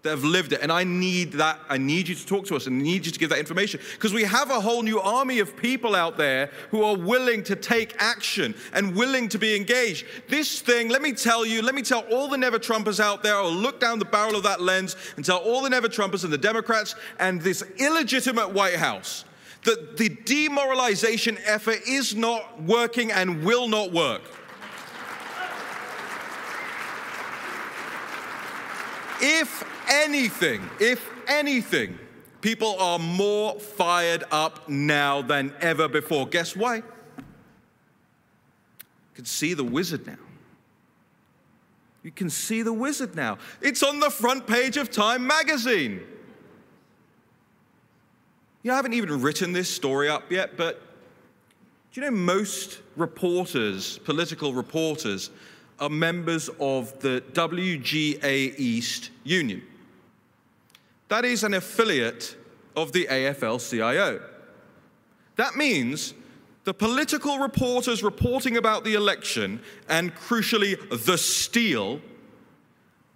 that 0.00 0.08
have 0.08 0.24
lived 0.24 0.54
it. 0.54 0.62
And 0.62 0.72
I 0.72 0.82
need 0.82 1.32
that. 1.32 1.60
I 1.68 1.76
need 1.76 2.08
you 2.08 2.14
to 2.14 2.24
talk 2.24 2.46
to 2.46 2.56
us 2.56 2.66
and 2.66 2.80
I 2.80 2.82
need 2.82 3.04
you 3.04 3.12
to 3.12 3.18
give 3.18 3.28
that 3.28 3.38
information. 3.38 3.80
Because 3.92 4.14
we 4.14 4.22
have 4.22 4.50
a 4.50 4.62
whole 4.62 4.82
new 4.82 4.98
army 4.98 5.40
of 5.40 5.58
people 5.58 5.94
out 5.94 6.16
there 6.16 6.50
who 6.70 6.82
are 6.82 6.96
willing 6.96 7.42
to 7.42 7.54
take 7.54 7.94
action 7.98 8.54
and 8.72 8.96
willing 8.96 9.28
to 9.28 9.38
be 9.38 9.54
engaged. 9.54 10.06
This 10.26 10.62
thing, 10.62 10.88
let 10.88 11.02
me 11.02 11.12
tell 11.12 11.44
you, 11.44 11.60
let 11.60 11.74
me 11.74 11.82
tell 11.82 12.00
all 12.10 12.28
the 12.28 12.38
never 12.38 12.58
Trumpers 12.58 12.98
out 12.98 13.22
there, 13.22 13.36
or 13.36 13.48
look 13.48 13.78
down 13.78 13.98
the 13.98 14.06
barrel 14.06 14.36
of 14.36 14.44
that 14.44 14.62
lens 14.62 14.96
and 15.16 15.24
tell 15.26 15.36
all 15.36 15.60
the 15.60 15.68
never 15.68 15.88
Trumpers 15.88 16.24
and 16.24 16.32
the 16.32 16.38
Democrats 16.38 16.94
and 17.18 17.42
this 17.42 17.62
illegitimate 17.76 18.52
White 18.52 18.76
House 18.76 19.26
that 19.62 19.96
the 19.96 20.08
demoralization 20.08 21.38
effort 21.44 21.80
is 21.86 22.14
not 22.14 22.62
working 22.62 23.12
and 23.12 23.44
will 23.44 23.68
not 23.68 23.92
work. 23.92 24.22
If 29.20 29.62
anything, 29.88 30.68
if 30.80 31.08
anything, 31.28 31.96
people 32.40 32.76
are 32.80 32.98
more 32.98 33.58
fired 33.60 34.24
up 34.32 34.68
now 34.68 35.22
than 35.22 35.54
ever 35.60 35.86
before. 35.86 36.26
Guess 36.26 36.56
why? 36.56 36.76
You 36.76 36.82
can 39.14 39.24
see 39.24 39.54
the 39.54 39.62
wizard 39.62 40.06
now. 40.06 40.18
You 42.02 42.10
can 42.10 42.30
see 42.30 42.62
the 42.62 42.72
wizard 42.72 43.14
now. 43.14 43.38
It's 43.60 43.84
on 43.84 44.00
the 44.00 44.10
front 44.10 44.48
page 44.48 44.76
of 44.76 44.90
Time 44.90 45.24
magazine. 45.24 46.00
You 48.62 48.68
know, 48.68 48.74
I 48.74 48.76
haven't 48.76 48.94
even 48.94 49.20
written 49.20 49.52
this 49.52 49.68
story 49.68 50.08
up 50.08 50.30
yet, 50.30 50.56
but 50.56 50.80
do 51.92 52.00
you 52.00 52.06
know 52.06 52.16
most 52.16 52.80
reporters, 52.96 53.98
political 53.98 54.54
reporters, 54.54 55.30
are 55.80 55.88
members 55.88 56.48
of 56.60 56.96
the 57.00 57.24
WGA 57.32 58.54
East 58.56 59.10
Union? 59.24 59.62
That 61.08 61.24
is 61.24 61.42
an 61.42 61.54
affiliate 61.54 62.36
of 62.76 62.92
the 62.92 63.06
AFL 63.10 63.68
CIO. 63.68 64.22
That 65.36 65.56
means 65.56 66.14
the 66.62 66.72
political 66.72 67.38
reporters 67.38 68.04
reporting 68.04 68.56
about 68.56 68.84
the 68.84 68.94
election 68.94 69.60
and, 69.88 70.14
crucially, 70.14 70.78
the 71.04 71.18
steal 71.18 72.00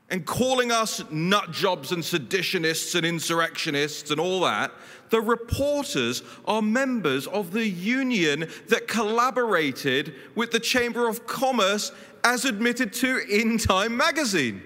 and 0.09 0.25
calling 0.25 0.71
us 0.71 1.03
nut 1.11 1.51
jobs 1.51 1.90
and 1.90 2.03
seditionists 2.03 2.95
and 2.95 3.05
insurrectionists 3.05 4.11
and 4.11 4.21
all 4.21 4.40
that, 4.40 4.71
the 5.11 5.21
reporters 5.21 6.23
are 6.47 6.62
members 6.62 7.27
of 7.27 7.53
the 7.53 7.66
union 7.66 8.49
that 8.69 8.87
collaborated 8.87 10.14
with 10.35 10.53
the 10.53 10.61
Chamber 10.61 11.09
of 11.09 11.27
Commerce 11.27 11.92
as 12.23 12.45
admitted 12.45 12.92
to 12.92 13.19
in 13.29 13.59
Time 13.59 13.97
magazine. 13.97 14.62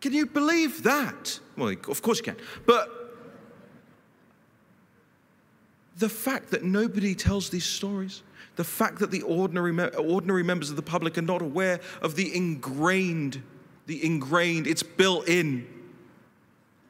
Can 0.00 0.12
you 0.12 0.26
believe 0.26 0.82
that? 0.84 1.38
Well, 1.56 1.74
of 1.88 2.02
course 2.02 2.18
you 2.18 2.24
can. 2.24 2.36
But 2.66 2.88
the 5.98 6.08
fact 6.08 6.50
that 6.50 6.64
nobody 6.64 7.14
tells 7.14 7.50
these 7.50 7.66
stories, 7.66 8.22
the 8.60 8.64
fact 8.64 8.98
that 8.98 9.10
the 9.10 9.22
ordinary, 9.22 9.74
ordinary 9.94 10.42
members 10.42 10.68
of 10.68 10.76
the 10.76 10.82
public 10.82 11.16
are 11.16 11.22
not 11.22 11.40
aware 11.40 11.80
of 12.02 12.14
the 12.14 12.36
ingrained, 12.36 13.42
the 13.86 14.04
ingrained, 14.04 14.66
it's 14.66 14.82
built 14.82 15.26
in 15.30 15.66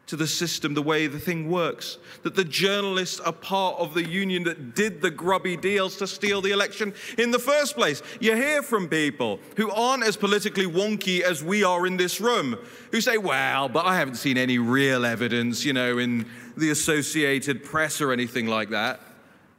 to 0.09 0.17
the 0.17 0.27
system, 0.27 0.75
the 0.75 0.83
way 0.83 1.07
the 1.07 1.21
thing 1.21 1.49
works. 1.49 1.99
That 2.25 2.35
the 2.35 2.43
journalists 2.43 3.21
are 3.21 3.33
part 3.33 3.79
of 3.79 3.95
the 3.95 4.05
union 4.05 4.43
that 4.43 4.75
did 4.75 5.01
the 5.01 5.13
grubby 5.13 5.57
deals 5.57 5.97
to 5.99 6.09
steal 6.09 6.41
the 6.41 6.51
election 6.51 6.93
in 7.19 7.31
the 7.31 7.39
first 7.39 7.77
place. 7.77 8.03
You 8.19 8.35
hear 8.35 8.63
from 8.63 8.89
people 8.89 9.39
who 9.57 9.71
aren't 9.71 10.03
as 10.03 10.17
politically 10.17 10.67
wonky 10.67 11.21
as 11.21 11.45
we 11.45 11.63
are 11.63 11.87
in 11.87 11.97
this 11.97 12.21
room, 12.21 12.59
who 12.91 13.01
say, 13.01 13.17
well, 13.17 13.69
but 13.69 13.87
I 13.87 13.95
haven't 13.95 14.17
seen 14.17 14.37
any 14.37 14.59
real 14.59 15.07
evidence, 15.07 15.65
you 15.65 15.73
know, 15.73 15.99
in 15.99 16.27
the 16.57 16.71
Associated 16.71 17.63
Press 17.63 18.01
or 18.01 18.11
anything 18.11 18.49
like 18.49 18.71
that. 18.71 19.01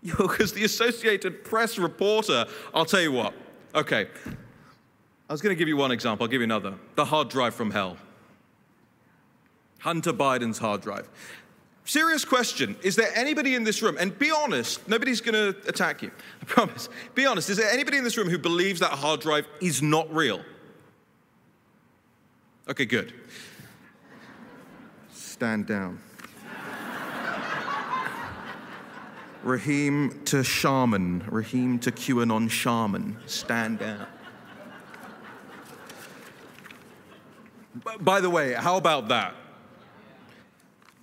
Because 0.03 0.53
the 0.53 0.63
Associated 0.63 1.43
Press 1.43 1.77
reporter, 1.77 2.45
I'll 2.73 2.85
tell 2.85 3.01
you 3.01 3.11
what, 3.11 3.33
okay, 3.75 4.07
I 5.29 5.33
was 5.33 5.41
going 5.41 5.55
to 5.55 5.59
give 5.59 5.67
you 5.67 5.77
one 5.77 5.91
example, 5.91 6.23
I'll 6.23 6.29
give 6.29 6.41
you 6.41 6.45
another. 6.45 6.73
The 6.95 7.05
hard 7.05 7.29
drive 7.29 7.53
from 7.53 7.71
hell. 7.71 7.97
Hunter 9.79 10.13
Biden's 10.13 10.57
hard 10.57 10.81
drive. 10.81 11.07
Serious 11.85 12.23
question. 12.23 12.75
Is 12.83 12.95
there 12.95 13.09
anybody 13.15 13.55
in 13.55 13.63
this 13.63 13.81
room, 13.81 13.97
and 13.99 14.17
be 14.17 14.31
honest, 14.31 14.87
nobody's 14.87 15.21
going 15.21 15.33
to 15.33 15.67
attack 15.67 16.01
you, 16.01 16.11
I 16.41 16.45
promise. 16.45 16.89
Be 17.15 17.25
honest, 17.25 17.49
is 17.49 17.57
there 17.57 17.69
anybody 17.71 17.97
in 17.97 18.03
this 18.03 18.17
room 18.17 18.29
who 18.29 18.37
believes 18.37 18.79
that 18.79 18.91
hard 18.91 19.19
drive 19.21 19.47
is 19.59 19.81
not 19.81 20.11
real? 20.13 20.41
Okay, 22.69 22.85
good. 22.85 23.13
Stand 25.11 25.65
down. 25.65 25.99
Raheem 29.43 30.21
to 30.25 30.43
shaman, 30.43 31.23
Raheem 31.29 31.79
to 31.79 31.91
QAnon 31.91 32.49
shaman, 32.49 33.17
stand 33.25 33.79
down. 33.79 34.05
By 37.99 38.21
the 38.21 38.29
way, 38.29 38.53
how 38.53 38.77
about 38.77 39.07
that? 39.07 39.35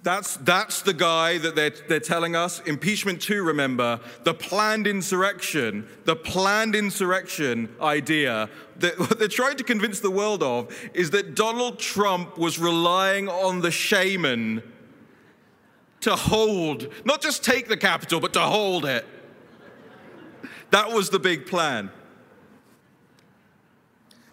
That's, 0.05 0.37
that's 0.37 0.83
the 0.83 0.95
guy 0.95 1.39
that 1.39 1.57
they're, 1.57 1.73
they're 1.89 2.01
telling 2.01 2.37
us. 2.37 2.61
Impeachment 2.61 3.21
2, 3.21 3.43
remember, 3.43 3.99
the 4.23 4.33
planned 4.33 4.87
insurrection, 4.87 5.89
the 6.05 6.15
planned 6.15 6.77
insurrection 6.77 7.75
idea 7.81 8.49
that 8.77 8.99
what 9.01 9.19
they're 9.19 9.29
trying 9.29 9.57
to 9.57 9.65
convince 9.65 10.01
the 10.01 10.11
world 10.11 10.43
of 10.43 10.73
is 10.95 11.11
that 11.11 11.35
Donald 11.35 11.79
Trump 11.79 12.39
was 12.39 12.59
relying 12.59 13.29
on 13.29 13.61
the 13.61 13.73
shaman 13.73 14.63
to 16.01 16.15
hold, 16.15 16.89
not 17.05 17.21
just 17.21 17.45
take 17.45 17.69
the 17.69 17.77
Capitol, 17.77 18.21
but 18.21 18.33
to 18.35 18.41
hold 18.41 18.85
it. 18.85 19.07
That 20.71 20.93
was 20.93 21.11
the 21.11 21.19
big 21.19 21.47
plan. 21.47 21.91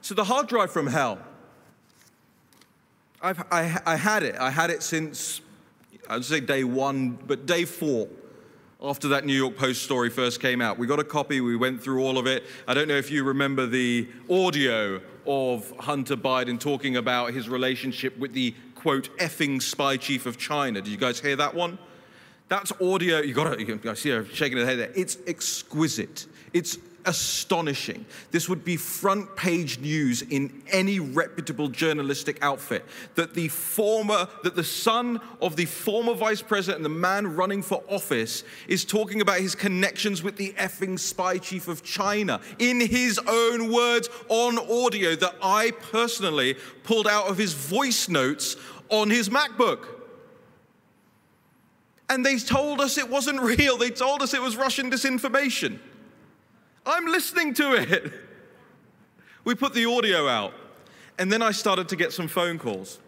So 0.02 0.14
the 0.14 0.26
hard 0.26 0.48
drive 0.48 0.72
from 0.72 0.88
hell. 0.88 1.20
I've, 3.22 3.44
I, 3.52 3.82
I 3.86 3.96
had 3.96 4.24
it. 4.24 4.36
I 4.36 4.52
had 4.52 4.70
it 4.70 4.84
since, 4.84 5.42
I'd 6.10 6.24
say 6.26 6.40
day 6.40 6.64
one, 6.64 7.18
but 7.26 7.46
day 7.46 7.66
four 7.66 8.08
after 8.84 9.08
that 9.08 9.26
New 9.26 9.34
York 9.34 9.58
Post 9.58 9.82
story 9.84 10.10
first 10.10 10.40
came 10.40 10.62
out. 10.62 10.78
We 10.78 10.86
got 10.86 11.00
a 11.00 11.04
copy, 11.04 11.42
we 11.42 11.56
went 11.56 11.82
through 11.82 12.04
all 12.04 12.18
of 12.18 12.28
it. 12.28 12.44
I 12.68 12.74
don't 12.74 12.88
know 12.88 12.98
if 12.98 13.10
you 13.10 13.24
remember 13.24 13.66
the 13.66 14.08
audio 14.30 15.02
of 15.26 15.72
Hunter 15.80 16.16
Biden 16.16 16.60
talking 16.60 16.98
about 16.98 17.34
his 17.34 17.50
relationship 17.50 18.16
with 18.18 18.34
the 18.34 18.54
quote, 18.86 19.10
effing 19.18 19.60
spy 19.60 19.98
chief 19.98 20.28
of 20.28 20.38
China. 20.38 20.80
Did 20.80 20.92
you 20.92 20.98
guys 20.98 21.20
hear 21.20 21.36
that 21.38 21.56
one? 21.56 21.80
That's 22.50 22.72
audio. 22.80 23.18
You 23.18 23.34
got 23.34 23.60
you 23.60 23.66
can 23.66 23.96
see 23.96 24.12
her 24.12 24.24
shaking 24.26 24.60
her 24.60 24.66
head 24.66 24.78
there. 24.78 24.92
It's 24.96 25.18
exquisite. 25.26 26.28
It's 26.54 26.78
astonishing. 27.06 28.06
This 28.32 28.50
would 28.50 28.66
be 28.66 28.78
front 28.78 29.36
page 29.36 29.80
news 29.80 30.22
in 30.24 30.64
any 30.72 31.00
reputable 31.00 31.70
journalistic 31.70 32.38
outfit 32.42 32.86
that 33.16 33.34
the 33.34 33.48
former, 33.48 34.28
that 34.44 34.56
the 34.56 34.64
son 34.64 35.22
of 35.42 35.56
the 35.56 35.66
former 35.66 36.14
vice 36.14 36.42
president 36.42 36.78
and 36.78 36.86
the 36.86 37.00
man 37.00 37.36
running 37.36 37.62
for 37.62 37.84
office 37.88 38.44
is 38.68 38.84
talking 38.84 39.22
about 39.22 39.40
his 39.40 39.56
connections 39.56 40.24
with 40.24 40.36
the 40.36 40.54
effing 40.54 41.00
spy 41.00 41.38
chief 41.38 41.68
of 41.68 41.84
China 41.84 42.42
in 42.60 42.80
his 42.80 43.20
own 43.28 43.72
words 43.72 44.10
on 44.30 44.58
audio 44.58 45.16
that 45.16 45.36
I 45.42 45.72
personally 45.72 46.56
pulled 46.84 47.08
out 47.08 47.28
of 47.28 47.38
his 47.38 47.54
voice 47.54 48.10
notes 48.10 48.58
on 48.90 49.10
his 49.10 49.30
MacBook. 49.30 49.88
And 52.10 52.26
they 52.26 52.38
told 52.38 52.82
us 52.82 52.98
it 52.98 53.10
wasn't 53.10 53.42
real. 53.42 53.78
They 53.78 53.90
told 53.90 54.22
us 54.22 54.34
it 54.34 54.42
was 54.42 54.56
Russian 54.56 54.92
disinformation. 54.92 55.80
I'm 56.86 57.06
listening 57.06 57.54
to 57.56 57.74
it. 57.74 58.14
We 59.44 59.56
put 59.56 59.74
the 59.74 59.86
audio 59.86 60.28
out, 60.28 60.54
and 61.18 61.32
then 61.32 61.42
I 61.42 61.52
started 61.52 61.90
to 61.90 61.96
get 61.96 62.14
some 62.14 62.28
phone 62.28 62.60
calls. 62.60 63.00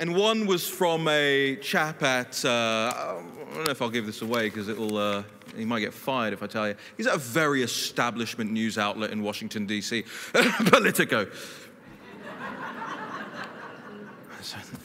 And 0.00 0.16
one 0.16 0.46
was 0.46 0.66
from 0.66 1.06
a 1.08 1.56
chap 1.56 2.02
at, 2.02 2.42
uh, 2.44 2.48
I 2.48 3.22
don't 3.54 3.64
know 3.64 3.70
if 3.70 3.82
I'll 3.82 3.90
give 3.90 4.06
this 4.06 4.22
away 4.22 4.48
because 4.48 4.68
it'll, 4.68 4.96
uh, 4.96 5.24
he 5.54 5.66
might 5.66 5.80
get 5.80 5.92
fired 5.92 6.32
if 6.32 6.42
I 6.42 6.46
tell 6.46 6.68
you. 6.68 6.74
He's 6.96 7.06
at 7.06 7.16
a 7.16 7.18
very 7.18 7.62
establishment 7.62 8.50
news 8.50 8.78
outlet 8.78 9.10
in 9.10 9.22
Washington, 9.22 9.66
D.C., 9.66 10.04
Politico. 10.32 11.26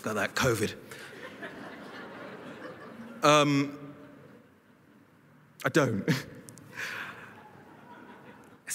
Got 0.03 0.16
that 0.16 0.36
COVID. 0.36 0.74
Um, 3.24 3.78
I 5.64 5.70
don't. 5.70 6.08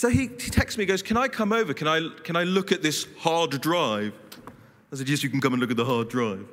So 0.00 0.08
he, 0.08 0.28
he 0.28 0.48
texts 0.50 0.78
me, 0.78 0.86
goes, 0.86 1.02
Can 1.02 1.18
I 1.18 1.28
come 1.28 1.52
over? 1.52 1.74
Can 1.74 1.86
I, 1.86 2.08
can 2.24 2.34
I 2.34 2.44
look 2.44 2.72
at 2.72 2.80
this 2.80 3.06
hard 3.18 3.60
drive? 3.60 4.14
I 4.90 4.96
said, 4.96 5.10
Yes, 5.10 5.22
you 5.22 5.28
can 5.28 5.42
come 5.42 5.52
and 5.52 5.60
look 5.60 5.70
at 5.70 5.76
the 5.76 5.84
hard 5.84 6.08
drive. 6.08 6.46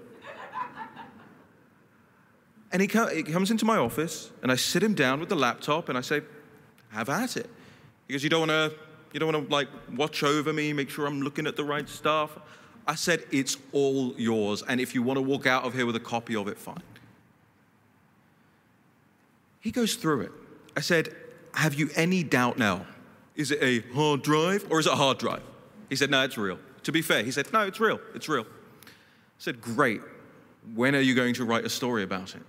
And 2.74 2.82
he, 2.82 2.90
he 3.16 3.24
comes 3.24 3.50
into 3.50 3.64
my 3.64 3.78
office, 3.78 4.32
and 4.44 4.52
I 4.52 4.56
sit 4.56 4.84
him 4.84 4.94
down 4.94 5.22
with 5.22 5.30
the 5.30 5.38
laptop, 5.38 5.88
and 5.88 5.98
I 5.98 6.02
say, 6.02 6.24
Have 6.90 7.08
at 7.08 7.38
it. 7.38 7.50
He 8.08 8.16
goes, 8.16 8.24
You 8.24 8.30
don't 8.30 8.50
want 8.50 8.52
to. 8.52 8.78
You 9.14 9.22
don't 9.22 9.34
want 9.34 9.48
to 9.48 9.56
like 9.56 9.70
watch 9.96 10.24
over 10.24 10.52
me, 10.52 10.74
make 10.74 10.90
sure 10.90 11.06
I'm 11.06 11.22
looking 11.22 11.48
at 11.48 11.56
the 11.56 11.64
right 11.64 11.88
stuff. 11.88 12.38
I 12.88 12.96
said, 12.96 13.24
It's 13.32 13.58
all 13.74 14.14
yours. 14.18 14.64
And 14.68 14.80
if 14.80 14.96
you 14.96 15.04
want 15.04 15.18
to 15.18 15.22
walk 15.22 15.46
out 15.46 15.66
of 15.66 15.74
here 15.74 15.86
with 15.86 15.96
a 15.96 16.02
copy 16.02 16.36
of 16.36 16.48
it, 16.48 16.58
fine. 16.58 16.82
He 19.60 19.72
goes 19.72 19.96
through 19.96 20.22
it. 20.22 20.32
I 20.76 20.80
said, 20.80 21.14
Have 21.54 21.74
you 21.74 21.90
any 21.96 22.24
doubt 22.24 22.58
now 22.58 22.86
is 23.38 23.52
it 23.52 23.60
a 23.62 23.80
hard 23.94 24.24
drive 24.24 24.66
or 24.70 24.80
is 24.80 24.88
it 24.88 24.94
a 24.94 24.96
hard 24.96 25.20
drive? 25.20 25.44
He 25.90 25.96
said, 25.96 26.10
No, 26.10 26.24
it's 26.24 26.38
real. 26.38 26.60
To 26.84 26.92
be 26.92 27.02
fair, 27.02 27.24
he 27.24 27.32
said, 27.32 27.52
No, 27.54 27.62
it's 27.62 27.80
real. 27.80 28.00
It's 28.16 28.28
real. 28.28 28.44
I 28.44 28.90
said, 29.38 29.62
Great. 29.62 30.02
When 30.74 30.96
are 30.96 31.00
you 31.00 31.16
going 31.16 31.34
to 31.36 31.46
write 31.46 31.64
a 31.64 31.70
story 31.70 32.04
about 32.04 32.36
it? 32.36 32.42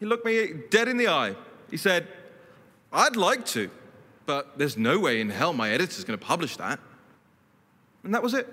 He 0.00 0.06
looked 0.06 0.24
me 0.24 0.52
dead 0.70 0.88
in 0.88 0.96
the 0.96 1.08
eye. 1.08 1.34
He 1.70 1.76
said, 1.76 2.06
I'd 2.92 3.16
like 3.16 3.44
to, 3.46 3.70
but 4.24 4.56
there's 4.56 4.78
no 4.78 4.98
way 4.98 5.20
in 5.20 5.28
hell 5.28 5.52
my 5.52 5.70
editor's 5.70 6.04
going 6.04 6.18
to 6.18 6.24
publish 6.24 6.56
that. 6.56 6.78
And 8.04 8.14
that 8.14 8.22
was 8.22 8.32
it. 8.32 8.48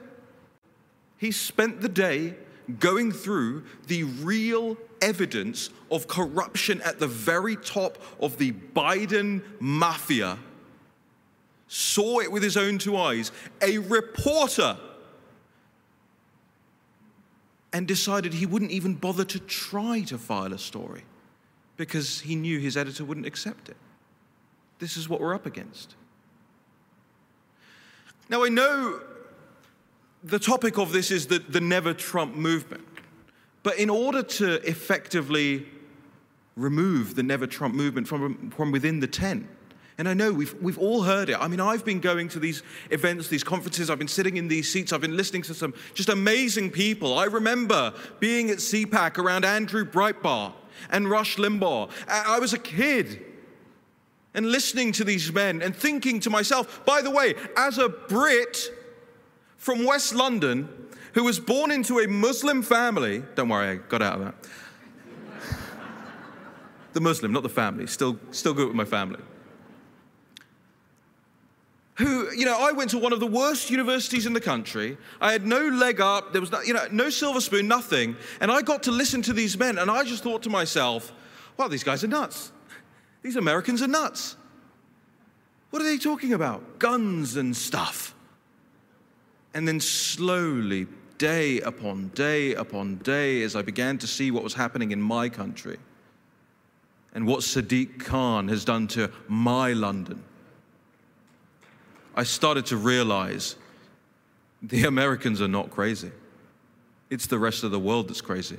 He 1.18 1.32
spent 1.32 1.82
the 1.82 1.89
day 1.89 2.36
going 2.80 3.11
through 3.11 3.63
the 3.88 4.03
real 4.03 4.78
evidence 5.01 5.70
of 5.91 6.07
corruption 6.07 6.82
at 6.82 6.99
the 6.99 7.07
very 7.07 7.55
top 7.55 7.97
of 8.20 8.38
the 8.38 8.51
Biden 8.51 9.43
mafia 9.59 10.38
saw 11.68 12.20
it 12.20 12.32
with 12.32 12.43
his 12.43 12.57
own 12.57 12.78
two 12.78 12.97
eyes, 12.97 13.32
a 13.61 13.78
reporter, 13.80 14.78
and 17.74 17.88
decided 17.88 18.34
he 18.34 18.45
wouldn't 18.45 18.72
even 18.72 18.93
bother 18.93 19.26
to 19.26 19.39
try 19.39 20.01
to 20.01 20.18
file 20.18 20.53
a 20.53 20.57
story 20.57 21.03
because 21.76 22.22
he 22.22 22.36
knew 22.36 22.59
his 22.59 22.78
editor 22.78 23.03
wouldn't 23.03 23.26
accept 23.26 23.68
it. 23.68 23.76
This 24.80 24.95
is 24.95 25.09
what 25.09 25.20
we're 25.20 25.36
up 25.36 25.45
against. 25.45 25.95
Now, 28.30 28.43
I 28.43 28.49
know 28.49 29.01
the 30.26 30.40
topic 30.40 30.80
of 30.80 30.92
this 30.92 31.12
is 31.12 31.28
the, 31.28 31.40
the 31.40 31.62
Never 31.62 31.94
Trump 31.94 32.36
movement, 32.36 32.84
but 33.62 33.78
in 33.78 33.90
order 33.90 34.24
to 34.24 34.56
effectively 34.68 35.68
remove 36.56 37.16
the 37.16 37.24
Never 37.24 37.46
Trump 37.46 37.76
movement 37.76 38.08
from, 38.08 38.50
from 38.50 38.72
within 38.72 39.00
the 39.00 39.08
tent, 39.08 39.48
and 39.98 40.10
I 40.10 40.14
know 40.14 40.34
we've, 40.34 40.54
we've 40.62 40.80
all 40.80 41.04
heard 41.04 41.30
it. 41.30 41.38
I 41.40 41.48
mean, 41.48 41.62
I've 41.62 41.86
been 41.86 42.02
going 42.02 42.28
to 42.30 42.40
these 42.40 42.64
events, 42.90 43.30
these 43.30 43.44
conferences, 43.44 43.90
I've 43.90 44.00
been 44.00 44.08
sitting 44.08 44.36
in 44.36 44.48
these 44.48 44.70
seats, 44.72 44.92
I've 44.92 45.00
been 45.00 45.16
listening 45.16 45.44
to 45.44 45.54
some 45.54 45.74
just 45.94 46.10
amazing 46.10 46.72
people. 46.72 47.18
I 47.18 47.26
remember 47.26 47.94
being 48.20 48.50
at 48.50 48.58
CPAC 48.58 49.20
around 49.20 49.46
Andrew 49.46 49.86
Breitbart 49.86 50.54
and 50.90 51.10
Rush 51.10 51.38
Limbaugh. 51.38 51.90
I 52.10 52.40
was 52.40 52.52
a 52.52 52.58
kid 52.58 53.24
and 54.34 54.52
listening 54.52 54.92
to 54.94 55.06
these 55.06 55.32
men 55.32 55.62
and 55.62 55.74
thinking 55.74 56.20
to 56.22 56.30
myself, 56.30 56.84
by 56.84 57.02
the 57.02 57.12
way, 57.12 57.36
as 57.56 57.78
a 57.78 57.88
Brit 57.88 58.70
from 59.66 59.84
West 59.84 60.13
London 60.13 60.70
who 61.13 61.24
was 61.24 61.39
born 61.39 61.72
into 61.72 61.97
a 61.97 62.07
Muslim 62.07 62.61
family, 62.61 63.24
don't 63.34 63.49
worry, 63.49 63.70
I 63.70 63.76
got 63.76 64.03
out 64.03 64.20
of 64.20 64.26
that. 64.26 64.36
the 66.93 67.01
Muslim, 67.01 67.32
not 67.32 67.41
the 67.41 67.49
family, 67.49 67.88
still, 67.88 68.20
still 68.30 68.53
good 68.53 68.68
with 68.68 68.76
my 68.76 68.86
family 68.86 69.20
who, 71.95 72.30
you 72.34 72.45
know, 72.45 72.57
I 72.59 72.74
went 72.74 72.89
to 72.91 72.97
one 72.97 73.13
of 73.13 73.20
the 73.20 73.28
worst 73.28 73.70
universities 73.70 74.26
in 74.26 74.34
the 74.34 74.41
country. 74.41 74.97
I 75.22 75.32
had 75.32 75.47
no 75.47 75.61
leg 75.61 76.01
up, 76.01 76.34
there 76.34 76.41
was 76.41 76.51
no, 76.51 76.61
you 76.61 76.74
know, 76.74 76.86
no 76.91 77.09
silver 77.09 77.39
spoon, 77.39 77.68
nothing. 77.68 78.18
And 78.41 78.51
I 78.51 78.61
got 78.61 78.84
to 78.84 78.91
listen 78.91 79.22
to 79.24 79.34
these 79.34 79.57
men, 79.57 79.78
and 79.78 79.89
I 79.89 80.03
just 80.03 80.22
thought 80.22 80.43
to 80.43 80.49
myself, 80.49 81.13
wow, 81.57 81.70
these 81.70 81.84
guys 81.84 82.03
are 82.03 82.07
nuts. 82.07 82.51
These 83.22 83.38
Americans 83.38 83.82
are 83.82 83.88
nuts. 83.88 84.36
What 85.70 85.82
are 85.82 85.86
they 85.86 85.97
talking 85.97 86.34
about? 86.34 86.80
Guns 86.80 87.38
and 87.38 87.55
stuff. 87.55 88.14
And 89.56 89.68
then 89.68 89.80
slowly, 89.80 90.86
day 91.18 91.62
upon 91.62 92.10
day 92.10 92.53
upon 92.53 92.97
day, 92.97 93.41
as 93.41 93.56
I 93.56 93.64
began 93.64 93.97
to 93.97 94.08
see 94.08 94.30
what 94.30 94.43
was 94.43 94.53
happening 94.53 94.91
in 94.91 95.01
my 95.01 95.30
country 95.30 95.78
and 97.16 97.26
what 97.26 97.39
Sadiq 97.39 98.01
Khan 98.01 98.49
has 98.49 98.64
done 98.64 98.88
to 98.89 99.10
my 99.28 99.74
London 99.74 100.22
I 102.18 102.24
started 102.24 102.66
to 102.68 102.78
realize 102.78 103.58
the 104.64 104.86
Americans 104.86 105.41
are 105.41 105.49
not 105.49 105.70
crazy. 105.70 106.12
It's 107.10 107.28
the 107.28 107.38
rest 107.38 107.64
of 107.64 107.72
the 107.72 107.80
world 107.80 108.08
that's 108.08 108.22
crazy. 108.22 108.58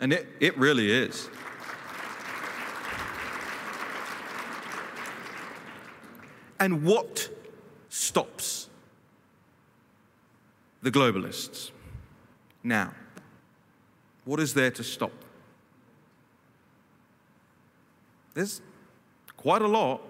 And 0.00 0.12
it, 0.12 0.28
it 0.38 0.56
really 0.56 0.90
is. 0.90 1.28
And 6.60 6.84
what 6.84 7.28
stops 7.88 8.68
the 10.82 10.90
globalists 10.90 11.70
now? 12.62 12.92
What 14.24 14.40
is 14.40 14.54
there 14.54 14.70
to 14.72 14.84
stop? 14.84 15.12
There's 18.34 18.60
quite 19.36 19.62
a 19.62 19.68
lot 19.68 20.00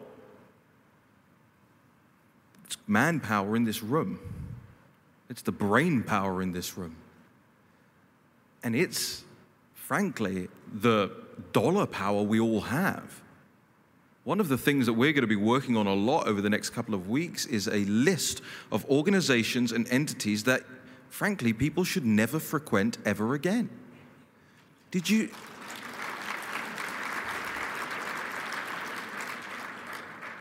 It's 2.72 2.78
manpower 2.88 3.54
in 3.54 3.64
this 3.64 3.82
room, 3.82 4.18
it's 5.28 5.42
the 5.42 5.52
brain 5.52 6.02
power 6.02 6.40
in 6.40 6.52
this 6.52 6.78
room. 6.78 6.96
And 8.62 8.74
it's, 8.74 9.24
frankly, 9.74 10.48
the 10.72 11.10
dollar 11.52 11.84
power 11.84 12.22
we 12.22 12.40
all 12.40 12.62
have. 12.62 13.21
One 14.24 14.38
of 14.38 14.48
the 14.48 14.58
things 14.58 14.86
that 14.86 14.92
we're 14.92 15.12
going 15.12 15.22
to 15.22 15.26
be 15.26 15.34
working 15.34 15.76
on 15.76 15.88
a 15.88 15.94
lot 15.94 16.28
over 16.28 16.40
the 16.40 16.50
next 16.50 16.70
couple 16.70 16.94
of 16.94 17.08
weeks 17.08 17.44
is 17.46 17.66
a 17.66 17.84
list 17.86 18.40
of 18.70 18.84
organizations 18.88 19.72
and 19.72 19.88
entities 19.88 20.44
that, 20.44 20.62
frankly, 21.08 21.52
people 21.52 21.82
should 21.82 22.06
never 22.06 22.38
frequent 22.38 22.98
ever 23.04 23.34
again. 23.34 23.68
Did 24.92 25.10
you? 25.10 25.28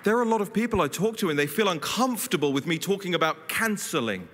There 0.04 0.16
are 0.16 0.22
a 0.22 0.30
lot 0.30 0.42
of 0.42 0.54
people 0.54 0.82
I 0.82 0.88
talk 0.88 1.18
to 1.18 1.32
and 1.32 1.40
they 1.40 1.48
feel 1.48 1.70
uncomfortable 1.70 2.54
with 2.54 2.68
me 2.68 2.78
talking 2.78 3.16
about 3.16 3.48
canceling 3.48 4.28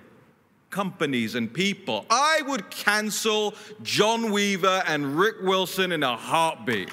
companies 0.68 1.34
and 1.34 1.52
people. 1.52 2.04
I 2.10 2.42
would 2.46 2.68
cancel 2.68 3.54
John 3.82 4.30
Weaver 4.30 4.82
and 4.86 5.16
Rick 5.18 5.36
Wilson 5.40 5.92
in 5.92 6.02
a 6.02 6.16
heartbeat. 6.16 6.90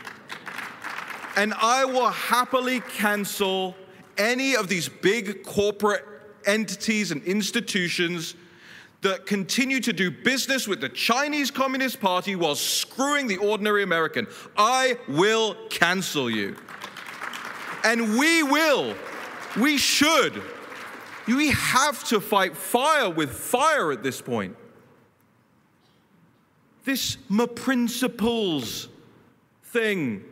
And 1.36 1.54
I 1.54 1.86
will 1.86 2.10
happily 2.10 2.80
cancel 2.80 3.76
any 4.18 4.56
of 4.56 4.68
these 4.68 4.88
big 4.88 5.44
corporate 5.44 6.06
entities 6.46 7.12
and 7.12 7.22
institutions 7.24 8.36
that 9.02 9.26
continue 9.26 9.80
to 9.82 9.94
do 9.94 10.10
business 10.10 10.68
with 10.68 10.82
the 10.82 10.90
Chinese 10.90 11.52
Communist 11.52 12.00
Party 12.00 12.36
while 12.36 12.56
screwing 12.56 13.28
the 13.28 13.38
ordinary 13.38 13.84
American. 13.84 14.28
I 14.58 14.98
will 15.08 15.56
cancel 15.70 16.30
you. 16.30 16.56
And 17.84 18.18
we 18.18 18.42
will, 18.42 18.96
we 19.58 19.78
should, 19.78 20.42
we 21.28 21.52
have 21.52 22.04
to 22.06 22.20
fight 22.20 22.56
fire 22.56 23.10
with 23.10 23.32
fire 23.32 23.92
at 23.92 24.02
this 24.02 24.22
point. 24.22 24.56
This 26.84 27.18
my 27.30 27.48
principles 27.48 28.90
thing 29.66 30.24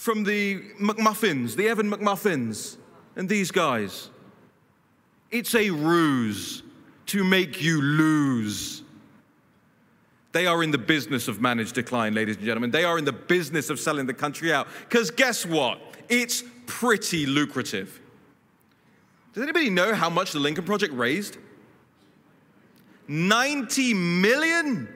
from 0.00 0.24
the 0.24 0.58
McMuffins, 0.80 1.56
the 1.56 1.68
Evan 1.68 1.90
McMuffins, 1.90 2.78
and 3.16 3.28
these 3.28 3.50
guys. 3.50 4.08
It's 5.30 5.54
a 5.54 5.68
ruse 5.68 6.62
to 7.04 7.22
make 7.22 7.60
you 7.60 7.82
lose. 7.82 8.82
They 10.32 10.46
are 10.46 10.62
in 10.62 10.70
the 10.70 10.78
business 10.78 11.28
of 11.28 11.42
managed 11.42 11.74
decline, 11.74 12.14
ladies 12.14 12.36
and 12.36 12.46
gentlemen. 12.46 12.70
They 12.70 12.84
are 12.84 12.96
in 12.96 13.04
the 13.04 13.12
business 13.12 13.68
of 13.68 13.78
selling 13.78 14.06
the 14.06 14.14
country 14.14 14.50
out. 14.50 14.68
Because 14.88 15.10
guess 15.10 15.44
what? 15.44 15.78
It's 16.08 16.44
pretty 16.64 17.26
lucrative. 17.26 18.00
Does 19.34 19.42
anybody 19.42 19.68
know 19.68 19.94
how 19.94 20.08
much 20.08 20.32
the 20.32 20.40
Lincoln 20.40 20.64
Project 20.64 20.94
raised? 20.94 21.36
90 23.06 23.92
million? 23.92 24.88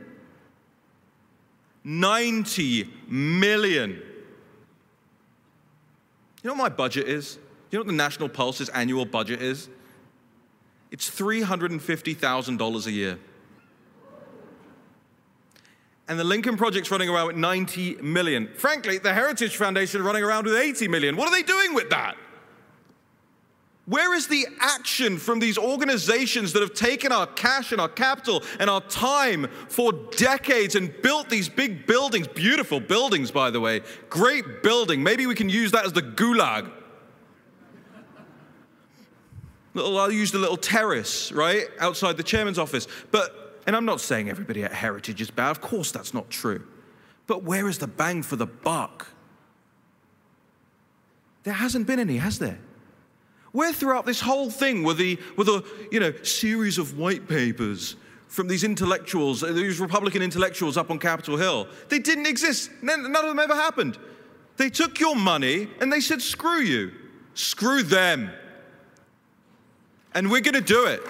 90 1.84 2.88
million. 3.06 4.00
You 6.44 6.50
know 6.50 6.54
what 6.54 6.70
my 6.70 6.76
budget 6.76 7.08
is? 7.08 7.38
You 7.70 7.78
know 7.78 7.80
what 7.80 7.86
the 7.86 7.94
National 7.94 8.28
Pulse's 8.28 8.68
annual 8.68 9.06
budget 9.06 9.40
is? 9.40 9.70
It's 10.90 11.10
$350,000 11.10 12.86
a 12.86 12.92
year. 12.92 13.18
And 16.06 16.20
the 16.20 16.24
Lincoln 16.24 16.58
Project's 16.58 16.90
running 16.90 17.08
around 17.08 17.28
with 17.28 17.36
90 17.36 17.94
million. 18.02 18.50
Frankly, 18.56 18.98
the 18.98 19.14
Heritage 19.14 19.56
Foundation 19.56 20.02
are 20.02 20.04
running 20.04 20.22
around 20.22 20.44
with 20.44 20.54
80 20.54 20.86
million. 20.88 21.16
What 21.16 21.28
are 21.28 21.34
they 21.34 21.42
doing 21.42 21.72
with 21.72 21.88
that? 21.88 22.14
Where 23.86 24.14
is 24.14 24.28
the 24.28 24.46
action 24.60 25.18
from 25.18 25.40
these 25.40 25.58
organizations 25.58 26.54
that 26.54 26.62
have 26.62 26.72
taken 26.72 27.12
our 27.12 27.26
cash 27.26 27.70
and 27.70 27.80
our 27.80 27.88
capital 27.88 28.42
and 28.58 28.70
our 28.70 28.80
time 28.80 29.46
for 29.68 29.92
decades 29.92 30.74
and 30.74 30.90
built 31.02 31.28
these 31.28 31.50
big 31.50 31.86
buildings, 31.86 32.26
beautiful 32.26 32.80
buildings, 32.80 33.30
by 33.30 33.50
the 33.50 33.60
way, 33.60 33.82
great 34.08 34.62
building. 34.62 35.02
Maybe 35.02 35.26
we 35.26 35.34
can 35.34 35.50
use 35.50 35.70
that 35.72 35.84
as 35.84 35.92
the 35.92 36.00
gulag. 36.00 36.70
Little, 39.74 39.98
I'll 39.98 40.10
use 40.10 40.32
the 40.32 40.38
little 40.38 40.56
terrace, 40.56 41.30
right, 41.32 41.66
outside 41.78 42.16
the 42.16 42.22
chairman's 42.22 42.58
office. 42.58 42.86
But, 43.10 43.60
and 43.66 43.76
I'm 43.76 43.84
not 43.84 44.00
saying 44.00 44.30
everybody 44.30 44.64
at 44.64 44.72
Heritage 44.72 45.20
is 45.20 45.30
bad, 45.30 45.50
of 45.50 45.60
course 45.60 45.90
that's 45.90 46.14
not 46.14 46.30
true. 46.30 46.66
But 47.26 47.42
where 47.42 47.68
is 47.68 47.78
the 47.78 47.86
bang 47.86 48.22
for 48.22 48.36
the 48.36 48.46
buck? 48.46 49.08
There 51.42 51.52
hasn't 51.52 51.86
been 51.86 51.98
any, 51.98 52.16
has 52.16 52.38
there? 52.38 52.58
Where 53.54 53.72
throughout 53.72 54.04
this 54.04 54.20
whole 54.20 54.50
thing 54.50 54.82
were 54.82 54.94
the, 54.94 55.16
were 55.36 55.44
the 55.44 55.64
you 55.92 56.00
know, 56.00 56.12
series 56.24 56.76
of 56.76 56.98
white 56.98 57.28
papers 57.28 57.94
from 58.26 58.48
these 58.48 58.64
intellectuals, 58.64 59.44
uh, 59.44 59.52
these 59.52 59.78
Republican 59.78 60.22
intellectuals 60.22 60.76
up 60.76 60.90
on 60.90 60.98
Capitol 60.98 61.36
Hill? 61.36 61.68
They 61.88 62.00
didn't 62.00 62.26
exist. 62.26 62.72
None 62.82 63.06
of 63.06 63.12
them 63.12 63.38
ever 63.38 63.54
happened. 63.54 63.96
They 64.56 64.70
took 64.70 64.98
your 64.98 65.14
money 65.14 65.68
and 65.80 65.92
they 65.92 66.00
said, 66.00 66.20
screw 66.20 66.62
you. 66.62 66.90
Screw 67.34 67.84
them. 67.84 68.32
And 70.14 70.32
we're 70.32 70.40
going 70.40 70.54
to 70.54 70.60
do 70.60 70.86
it. 70.86 71.00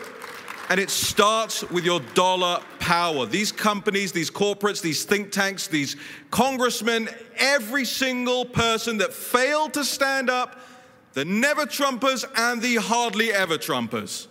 And 0.69 0.79
it 0.79 0.91
starts 0.91 1.63
with 1.71 1.87
your 1.87 2.01
dollar 2.13 2.61
power. 2.79 3.25
These 3.25 3.53
companies, 3.53 4.13
these 4.13 4.31
corporates, 4.31 4.83
these 4.83 5.05
think 5.05 5.33
tanks, 5.33 5.67
these 5.67 5.97
congressmen, 6.31 7.09
every 7.39 7.87
single 7.87 8.45
person 8.45 8.99
that 8.99 9.15
failed 9.15 9.73
to 9.75 9.85
stand 9.85 10.29
up, 10.29 10.61
the 11.15 11.25
never 11.25 11.65
Trumpers 11.65 12.25
and 12.37 12.61
the 12.61 12.77
hardly 12.77 13.33
ever 13.33 13.57
Trumpers. 13.57 14.27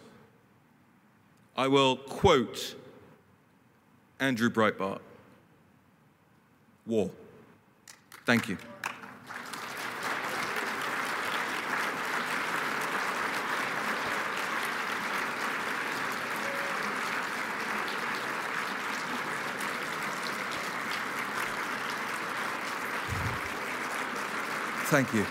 I 1.56 1.68
will 1.68 1.96
quote 1.98 2.76
Andrew 4.20 4.50
Breitbart 4.50 5.00
War. 6.86 7.10
Thank 8.26 8.50
you. 8.50 8.58
Thank 24.86 25.14
you. 25.14 25.26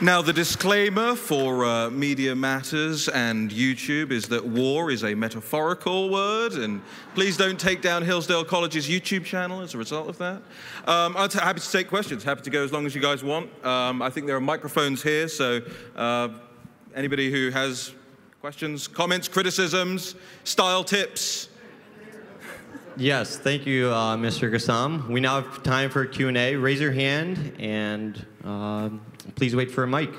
Now, 0.00 0.22
the 0.22 0.32
disclaimer 0.32 1.16
for 1.16 1.64
uh, 1.64 1.90
Media 1.90 2.34
Matters 2.34 3.08
and 3.08 3.50
YouTube 3.50 4.12
is 4.12 4.28
that 4.28 4.44
war 4.44 4.92
is 4.92 5.02
a 5.02 5.14
metaphorical 5.14 6.08
word, 6.08 6.52
and 6.52 6.80
please 7.14 7.36
don't 7.36 7.58
take 7.58 7.82
down 7.82 8.04
Hillsdale 8.04 8.44
College's 8.44 8.88
YouTube 8.88 9.24
channel 9.24 9.60
as 9.60 9.74
a 9.74 9.78
result 9.78 10.08
of 10.08 10.16
that. 10.18 10.40
Um, 10.86 11.16
I'm 11.16 11.28
happy 11.30 11.60
to 11.60 11.70
take 11.72 11.88
questions, 11.88 12.22
happy 12.22 12.42
to 12.42 12.50
go 12.50 12.62
as 12.62 12.72
long 12.72 12.86
as 12.86 12.94
you 12.94 13.00
guys 13.00 13.24
want. 13.24 13.50
Um, 13.64 14.00
I 14.00 14.08
think 14.08 14.28
there 14.28 14.36
are 14.36 14.40
microphones 14.40 15.02
here, 15.02 15.26
so 15.26 15.62
uh, 15.96 16.28
Anybody 16.94 17.30
who 17.30 17.50
has 17.50 17.92
questions, 18.40 18.88
comments, 18.88 19.28
criticisms, 19.28 20.14
style 20.44 20.82
tips? 20.82 21.47
Yes, 22.98 23.36
thank 23.38 23.64
you, 23.64 23.90
uh, 23.90 24.16
Mr. 24.16 24.50
Kassam. 24.52 25.06
We 25.08 25.20
now 25.20 25.40
have 25.40 25.62
time 25.62 25.88
for 25.88 26.04
Q&A. 26.04 26.56
Raise 26.56 26.80
your 26.80 26.90
hand 26.90 27.54
and 27.60 28.26
uh, 28.44 28.90
please 29.36 29.54
wait 29.54 29.70
for 29.70 29.84
a 29.84 29.86
mic. 29.86 30.10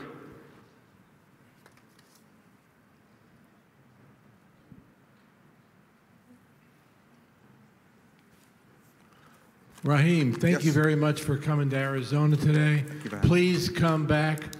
Raheem, 9.83 10.31
thank 10.31 10.59
yes. 10.59 10.63
you 10.63 10.71
very 10.71 10.95
much 10.95 11.19
for 11.19 11.35
coming 11.35 11.69
to 11.71 11.75
Arizona 11.75 12.37
today. 12.37 12.85
Please 13.23 13.67
come 13.67 14.07
back 14.07 14.55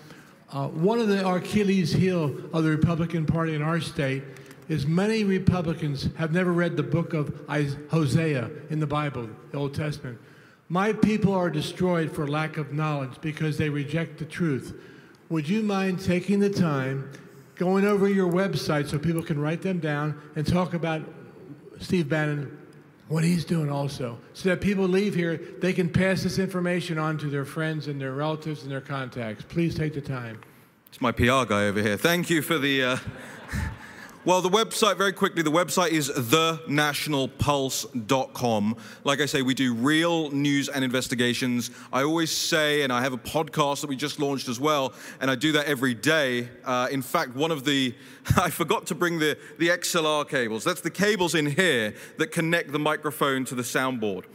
uh, 0.52 0.68
one 0.68 1.00
of 1.00 1.08
the 1.08 1.26
Achilles 1.26 1.94
heel 1.94 2.36
of 2.52 2.66
the 2.66 2.70
Republican 2.70 3.26
Party 3.26 3.56
in 3.56 3.62
our 3.62 3.80
state 3.80 4.24
is 4.70 4.86
many 4.86 5.24
Republicans 5.24 6.08
have 6.18 6.32
never 6.32 6.54
read 6.54 6.78
the 6.78 6.84
book 6.84 7.14
of 7.14 7.42
Hosea 7.90 8.50
in 8.70 8.80
the 8.80 8.88
Bible, 8.88 9.28
the 9.52 9.58
Old 9.58 9.74
Testament. 9.74 10.20
My 10.70 10.94
people 10.94 11.34
are 11.34 11.50
destroyed 11.50 12.12
for 12.12 12.28
lack 12.28 12.58
of 12.58 12.72
knowledge 12.72 13.20
because 13.20 13.58
they 13.58 13.70
reject 13.70 14.20
the 14.20 14.26
truth. 14.26 14.80
Would 15.30 15.50
you 15.50 15.64
mind 15.64 16.00
taking 16.00 16.40
the 16.40 16.52
time, 16.52 17.12
going 17.56 17.84
over 17.84 18.08
your 18.08 18.32
website 18.32 18.88
so 18.88 19.00
people 19.00 19.24
can 19.24 19.40
write 19.40 19.64
them 19.64 19.80
down 19.80 20.22
and 20.36 20.46
talk 20.46 20.76
about 20.76 21.02
Steve 21.80 22.08
Bannon 22.08 22.56
what 23.08 23.24
he's 23.24 23.44
doing 23.44 23.72
also, 23.72 24.20
so 24.34 24.50
that 24.50 24.62
people 24.62 24.88
leave 24.88 25.16
here, 25.16 25.42
they 25.62 25.74
can 25.74 25.90
pass 25.90 26.22
this 26.22 26.38
information 26.38 27.00
on 27.00 27.18
to 27.18 27.26
their 27.26 27.44
friends 27.44 27.88
and 27.88 28.00
their 28.00 28.12
relatives 28.12 28.62
and 28.62 28.72
their 28.72 28.82
contacts. 28.82 29.44
Please 29.50 29.74
take 29.74 29.96
the 29.96 30.02
time. 30.02 30.40
It's 30.90 31.02
my 31.02 31.12
PR 31.12 31.46
guy 31.46 31.66
over 31.66 31.82
here. 31.82 31.98
Thank 31.98 32.30
you 32.30 32.44
for 32.44 32.60
the. 32.60 32.84
Uh, 32.84 32.98
Well, 34.26 34.42
the 34.42 34.50
website, 34.50 34.98
very 34.98 35.14
quickly, 35.14 35.44
the 35.44 35.52
website 35.52 35.92
is 35.92 36.10
thenationalpulse.com. 36.10 38.76
Like 39.06 39.22
I 39.22 39.26
say, 39.26 39.42
we 39.42 39.54
do 39.54 39.74
real 39.74 40.30
news 40.32 40.68
and 40.68 40.84
investigations. 40.84 41.72
I 41.94 42.04
always 42.04 42.30
say, 42.30 42.82
and 42.82 42.92
I 42.92 43.02
have 43.02 43.14
a 43.14 43.18
podcast 43.18 43.80
that 43.80 43.88
we 43.88 43.96
just 43.96 44.20
launched 44.20 44.50
as 44.50 44.60
well, 44.60 44.92
and 45.22 45.32
I 45.32 45.36
do 45.36 45.54
that 45.54 45.68
every 45.68 45.94
day. 45.94 46.50
Uh, 46.66 46.90
in 46.92 47.02
fact, 47.02 47.34
one 47.34 47.50
of 47.50 47.64
the, 47.64 47.96
I 48.36 48.50
forgot 48.50 48.88
to 48.88 48.96
bring 48.96 49.20
the, 49.20 49.38
the 49.58 49.70
XLR 49.70 50.28
cables. 50.28 50.66
That's 50.66 50.82
the 50.82 50.92
cables 50.92 51.34
in 51.34 51.46
here 51.46 51.94
that 52.18 52.34
connect 52.34 52.74
the 52.74 52.80
microphone 52.80 53.46
to 53.46 53.56
the 53.56 53.64
soundboard. 53.64 54.26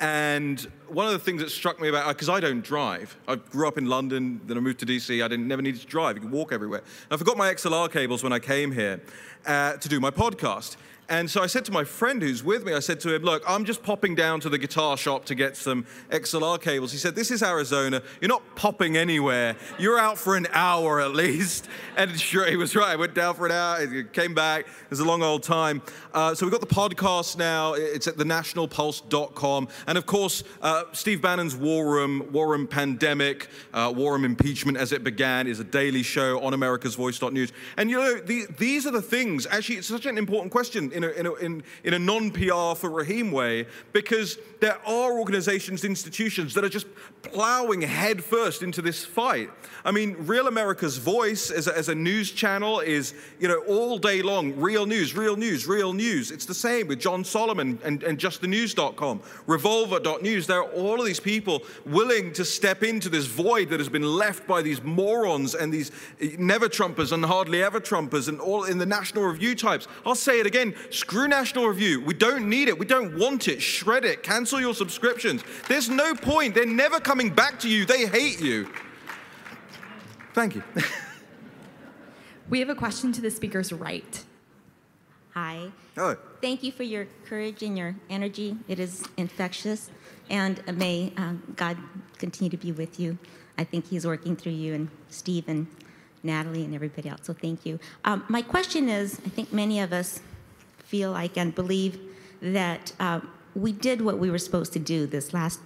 And 0.00 0.60
one 0.88 1.06
of 1.06 1.12
the 1.12 1.18
things 1.18 1.40
that 1.40 1.50
struck 1.50 1.80
me 1.80 1.88
about, 1.88 2.08
because 2.08 2.28
I 2.28 2.40
don't 2.40 2.62
drive, 2.62 3.16
I 3.28 3.36
grew 3.36 3.68
up 3.68 3.78
in 3.78 3.86
London, 3.86 4.40
then 4.46 4.56
I 4.56 4.60
moved 4.60 4.80
to 4.80 4.86
DC, 4.86 5.22
I 5.24 5.28
didn't, 5.28 5.46
never 5.46 5.62
needed 5.62 5.80
to 5.82 5.86
drive, 5.86 6.16
you 6.16 6.22
could 6.22 6.32
walk 6.32 6.52
everywhere. 6.52 6.80
And 6.80 7.12
I 7.12 7.16
forgot 7.16 7.36
my 7.36 7.52
XLR 7.54 7.90
cables 7.90 8.22
when 8.22 8.32
I 8.32 8.40
came 8.40 8.72
here 8.72 9.00
uh, 9.46 9.76
to 9.76 9.88
do 9.88 10.00
my 10.00 10.10
podcast. 10.10 10.76
And 11.08 11.30
so 11.30 11.42
I 11.42 11.46
said 11.46 11.64
to 11.66 11.72
my 11.72 11.84
friend 11.84 12.22
who's 12.22 12.42
with 12.42 12.64
me, 12.64 12.72
I 12.72 12.80
said 12.80 13.00
to 13.00 13.14
him, 13.14 13.22
Look, 13.22 13.42
I'm 13.46 13.64
just 13.64 13.82
popping 13.82 14.14
down 14.14 14.40
to 14.40 14.48
the 14.48 14.58
guitar 14.58 14.96
shop 14.96 15.24
to 15.26 15.34
get 15.34 15.56
some 15.56 15.86
XLR 16.10 16.60
cables. 16.60 16.92
He 16.92 16.98
said, 16.98 17.14
This 17.14 17.30
is 17.30 17.42
Arizona. 17.42 18.02
You're 18.20 18.28
not 18.28 18.42
popping 18.56 18.96
anywhere. 18.96 19.56
You're 19.78 19.98
out 19.98 20.18
for 20.18 20.36
an 20.36 20.46
hour 20.52 21.00
at 21.00 21.12
least. 21.12 21.68
And 21.96 22.18
sure, 22.18 22.44
he 22.50 22.56
was 22.56 22.74
right. 22.74 22.88
I 22.88 22.96
went 22.96 23.14
down 23.14 23.36
for 23.36 23.46
an 23.46 23.52
hour, 23.52 24.02
came 24.02 24.34
back. 24.34 24.62
It 24.62 24.90
was 24.90 24.98
a 24.98 25.04
long 25.04 25.22
old 25.22 25.44
time. 25.44 25.80
Uh, 26.12 26.34
so 26.34 26.44
we've 26.44 26.50
got 26.50 26.60
the 26.60 26.74
podcast 26.74 27.38
now. 27.38 27.74
It's 27.74 28.08
at 28.08 28.16
thenationalpulse.com. 28.16 29.68
And 29.86 29.96
of 29.96 30.04
course, 30.04 30.42
uh, 30.60 30.84
Steve 30.90 31.22
Bannon's 31.22 31.54
War 31.54 31.86
Room, 31.86 32.26
War 32.32 32.48
Room 32.48 32.66
Pandemic, 32.66 33.48
uh, 33.72 33.92
War 33.94 34.14
Room 34.14 34.24
Impeachment 34.24 34.76
as 34.76 34.90
it 34.90 35.04
began 35.04 35.46
is 35.46 35.60
a 35.60 35.64
daily 35.64 36.02
show 36.02 36.40
on 36.40 36.52
America's 36.52 36.94
americasvoice.news. 36.96 37.52
And 37.76 37.90
you 37.90 37.98
know, 37.98 38.18
the, 38.18 38.46
these 38.58 38.86
are 38.86 38.90
the 38.90 39.02
things, 39.02 39.46
actually, 39.50 39.76
it's 39.76 39.88
such 39.88 40.06
an 40.06 40.18
important 40.18 40.52
question 40.52 40.90
in 40.94 41.04
a, 41.04 41.08
in 41.08 41.26
a, 41.26 41.34
in, 41.34 41.62
in 41.84 41.94
a 41.94 41.98
non 41.98 42.30
PR 42.30 42.74
for 42.74 42.90
Raheem 42.90 43.30
way 43.30 43.66
because 43.92 44.38
there 44.60 44.78
are 44.86 45.18
organizations, 45.18 45.84
institutions 45.84 46.54
that 46.54 46.64
are 46.64 46.68
just 46.68 46.86
plowing 47.22 47.82
headfirst 47.82 48.62
into 48.62 48.80
this 48.80 49.04
fight. 49.04 49.50
I 49.84 49.90
mean, 49.90 50.16
Real 50.20 50.46
America's 50.46 50.96
Voice 50.96 51.50
as 51.50 51.66
a, 51.66 51.76
as 51.76 51.88
a 51.88 51.94
news 51.94 52.30
channel 52.30 52.80
is, 52.80 53.14
you 53.38 53.48
know, 53.48 53.58
all 53.66 53.98
day 53.98 54.22
long, 54.22 54.56
real 54.56 54.86
news, 54.86 55.14
real 55.14 55.36
news, 55.36 55.66
real 55.66 55.92
news. 55.92 56.30
It's 56.30 56.46
the 56.46 56.54
same 56.54 56.88
with 56.88 57.00
John 57.00 57.24
Solomon 57.24 57.78
and, 57.84 58.02
and 58.02 58.18
justthenews.com, 58.18 59.20
revolver.news. 59.46 60.46
There 60.46 60.60
are 60.60 60.70
all 60.72 61.00
of 61.00 61.06
these 61.06 61.20
people 61.20 61.62
willing 61.84 62.32
to 62.34 62.44
step 62.44 62.82
into 62.82 63.08
this 63.08 63.26
void 63.26 63.68
that 63.70 63.80
has 63.80 63.88
been 63.88 64.16
left 64.16 64.46
by 64.46 64.62
these 64.62 64.82
morons 64.82 65.54
and 65.54 65.72
these 65.72 65.90
never 66.38 66.68
Trumpers 66.68 67.12
and 67.12 67.24
hardly 67.24 67.62
ever 67.62 67.80
Trumpers 67.80 68.28
and 68.28 68.40
all 68.40 68.64
in 68.64 68.78
the 68.78 68.86
National 68.86 69.24
Review 69.24 69.54
types. 69.54 69.86
I'll 70.06 70.14
say 70.14 70.40
it 70.40 70.46
again 70.46 70.74
screw 70.90 71.28
National 71.28 71.68
Review. 71.68 72.00
We 72.00 72.14
don't 72.14 72.48
need 72.48 72.68
it. 72.68 72.78
We 72.78 72.86
don't 72.86 73.18
want 73.18 73.48
it. 73.48 73.60
Shred 73.60 74.04
it. 74.04 74.22
Cancel 74.22 74.60
your 74.60 74.74
subscriptions. 74.74 75.42
There's 75.68 75.88
no 75.88 76.14
point. 76.14 76.54
They're 76.54 76.66
never 76.66 77.00
coming 77.00 77.30
back 77.30 77.58
to 77.60 77.68
you. 77.68 77.84
They 77.84 78.06
hate 78.06 78.40
you. 78.40 78.68
Thank 80.32 80.56
you. 80.56 80.62
we 82.48 82.60
have 82.60 82.68
a 82.68 82.74
question 82.74 83.12
to 83.12 83.20
the 83.20 83.30
speaker's 83.30 83.72
right. 83.72 84.24
Hi. 85.34 85.70
Hello. 85.94 86.16
Thank 86.40 86.62
you 86.62 86.72
for 86.72 86.82
your 86.82 87.06
courage 87.26 87.62
and 87.62 87.76
your 87.76 87.94
energy. 88.10 88.56
It 88.68 88.78
is 88.78 89.04
infectious. 89.16 89.90
And 90.30 90.62
may 90.76 91.12
uh, 91.16 91.34
God 91.56 91.76
continue 92.18 92.50
to 92.50 92.56
be 92.56 92.72
with 92.72 92.98
you. 92.98 93.18
I 93.58 93.64
think 93.64 93.86
He's 93.88 94.06
working 94.06 94.36
through 94.36 94.52
you 94.52 94.74
and 94.74 94.88
Steve 95.10 95.44
and 95.48 95.66
Natalie 96.22 96.64
and 96.64 96.74
everybody 96.74 97.08
else. 97.08 97.20
So 97.24 97.32
thank 97.32 97.66
you. 97.66 97.78
Um, 98.04 98.24
my 98.28 98.42
question 98.42 98.88
is 98.88 99.20
I 99.24 99.28
think 99.28 99.52
many 99.52 99.80
of 99.80 99.92
us 99.92 100.20
feel 100.94 101.10
like 101.10 101.36
and 101.36 101.52
believe 101.56 101.98
that 102.40 102.92
uh, 103.00 103.18
we 103.56 103.72
did 103.72 104.00
what 104.00 104.16
we 104.16 104.30
were 104.30 104.38
supposed 104.38 104.72
to 104.72 104.78
do 104.78 105.08
this 105.08 105.34
last 105.34 105.58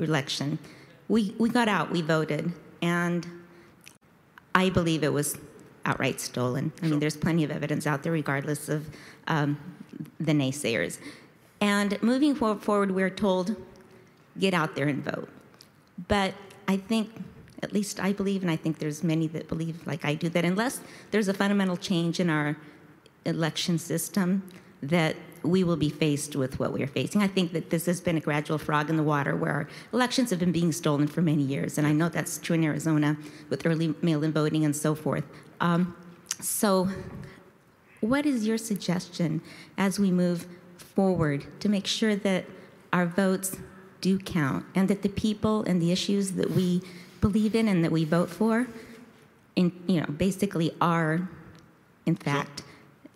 election. 0.00 0.58
We, 1.06 1.36
we 1.38 1.48
got 1.48 1.68
out, 1.68 1.92
we 1.92 2.02
voted, 2.02 2.52
and 2.82 3.24
I 4.52 4.68
believe 4.70 5.04
it 5.04 5.12
was 5.12 5.38
outright 5.84 6.20
stolen. 6.20 6.72
I 6.82 6.88
mean, 6.88 6.98
there's 6.98 7.16
plenty 7.16 7.44
of 7.44 7.52
evidence 7.52 7.86
out 7.86 8.02
there, 8.02 8.10
regardless 8.10 8.68
of 8.68 8.88
um, 9.28 9.56
the 10.18 10.32
naysayers. 10.32 10.98
And 11.60 12.02
moving 12.02 12.34
forward, 12.34 12.90
we're 12.90 13.08
told, 13.08 13.54
get 14.36 14.52
out 14.52 14.74
there 14.74 14.88
and 14.88 15.04
vote. 15.04 15.28
But 16.08 16.34
I 16.66 16.76
think, 16.76 17.22
at 17.62 17.72
least 17.72 18.00
I 18.00 18.12
believe, 18.12 18.42
and 18.42 18.50
I 18.50 18.56
think 18.56 18.80
there's 18.80 19.04
many 19.04 19.28
that 19.28 19.46
believe, 19.46 19.86
like 19.86 20.04
I 20.04 20.14
do, 20.14 20.28
that 20.30 20.44
unless 20.44 20.80
there's 21.12 21.28
a 21.28 21.34
fundamental 21.34 21.76
change 21.76 22.18
in 22.18 22.28
our 22.28 22.56
election 23.24 23.78
system, 23.78 24.42
that 24.82 25.16
we 25.42 25.64
will 25.64 25.76
be 25.76 25.88
faced 25.88 26.36
with 26.36 26.58
what 26.58 26.72
we 26.72 26.82
are 26.82 26.86
facing. 26.86 27.22
I 27.22 27.26
think 27.26 27.52
that 27.52 27.70
this 27.70 27.86
has 27.86 28.00
been 28.00 28.16
a 28.16 28.20
gradual 28.20 28.58
frog 28.58 28.90
in 28.90 28.96
the 28.96 29.02
water 29.02 29.34
where 29.34 29.68
elections 29.92 30.30
have 30.30 30.38
been 30.38 30.52
being 30.52 30.72
stolen 30.72 31.06
for 31.06 31.22
many 31.22 31.42
years, 31.42 31.78
and 31.78 31.86
I 31.86 31.92
know 31.92 32.08
that's 32.08 32.38
true 32.38 32.54
in 32.54 32.64
Arizona 32.64 33.16
with 33.48 33.64
early 33.64 33.94
mail 34.02 34.22
in 34.22 34.32
voting 34.32 34.64
and 34.64 34.74
so 34.74 34.94
forth. 34.94 35.24
Um, 35.60 35.96
so, 36.40 36.88
what 38.00 38.24
is 38.24 38.46
your 38.46 38.58
suggestion 38.58 39.42
as 39.76 39.98
we 39.98 40.10
move 40.10 40.46
forward 40.78 41.46
to 41.60 41.68
make 41.68 41.86
sure 41.86 42.16
that 42.16 42.46
our 42.92 43.06
votes 43.06 43.56
do 44.00 44.18
count 44.18 44.64
and 44.74 44.88
that 44.88 45.02
the 45.02 45.08
people 45.08 45.62
and 45.64 45.80
the 45.80 45.92
issues 45.92 46.32
that 46.32 46.50
we 46.50 46.82
believe 47.20 47.54
in 47.54 47.68
and 47.68 47.84
that 47.84 47.92
we 47.92 48.04
vote 48.04 48.30
for, 48.30 48.66
in, 49.56 49.72
you 49.86 50.00
know, 50.00 50.06
basically 50.06 50.74
are, 50.80 51.28
in 52.06 52.16
fact, 52.16 52.62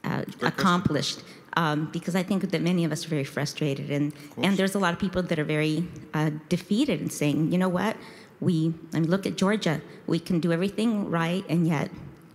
uh, 0.05 0.25
accomplished? 0.43 1.23
um, 1.57 1.89
because 1.93 2.17
I 2.17 2.23
think 2.23 2.51
that 2.51 2.63
many 2.63 2.85
of 2.85 2.93
us 2.93 3.07
are 3.07 3.09
very 3.09 3.25
frustrated, 3.25 3.91
and 3.91 4.13
and 4.39 4.57
there's 4.57 4.75
a 4.75 4.79
lot 4.79 4.93
of 4.93 4.99
people 4.99 5.23
that 5.23 5.39
are 5.39 5.45
very 5.45 5.87
uh, 6.13 6.31
defeated 6.49 7.01
and 7.01 7.13
saying, 7.13 7.53
you 7.53 7.59
know 7.59 7.69
what, 7.69 7.97
we 8.41 8.75
I 8.93 9.01
mean, 9.01 9.11
look 9.11 9.27
at 9.27 9.37
Georgia, 9.37 9.81
we 10.07 10.19
can 10.19 10.41
do 10.41 10.53
everything 10.53 11.11
right, 11.11 11.45
and 11.49 11.67
yet 11.67 11.91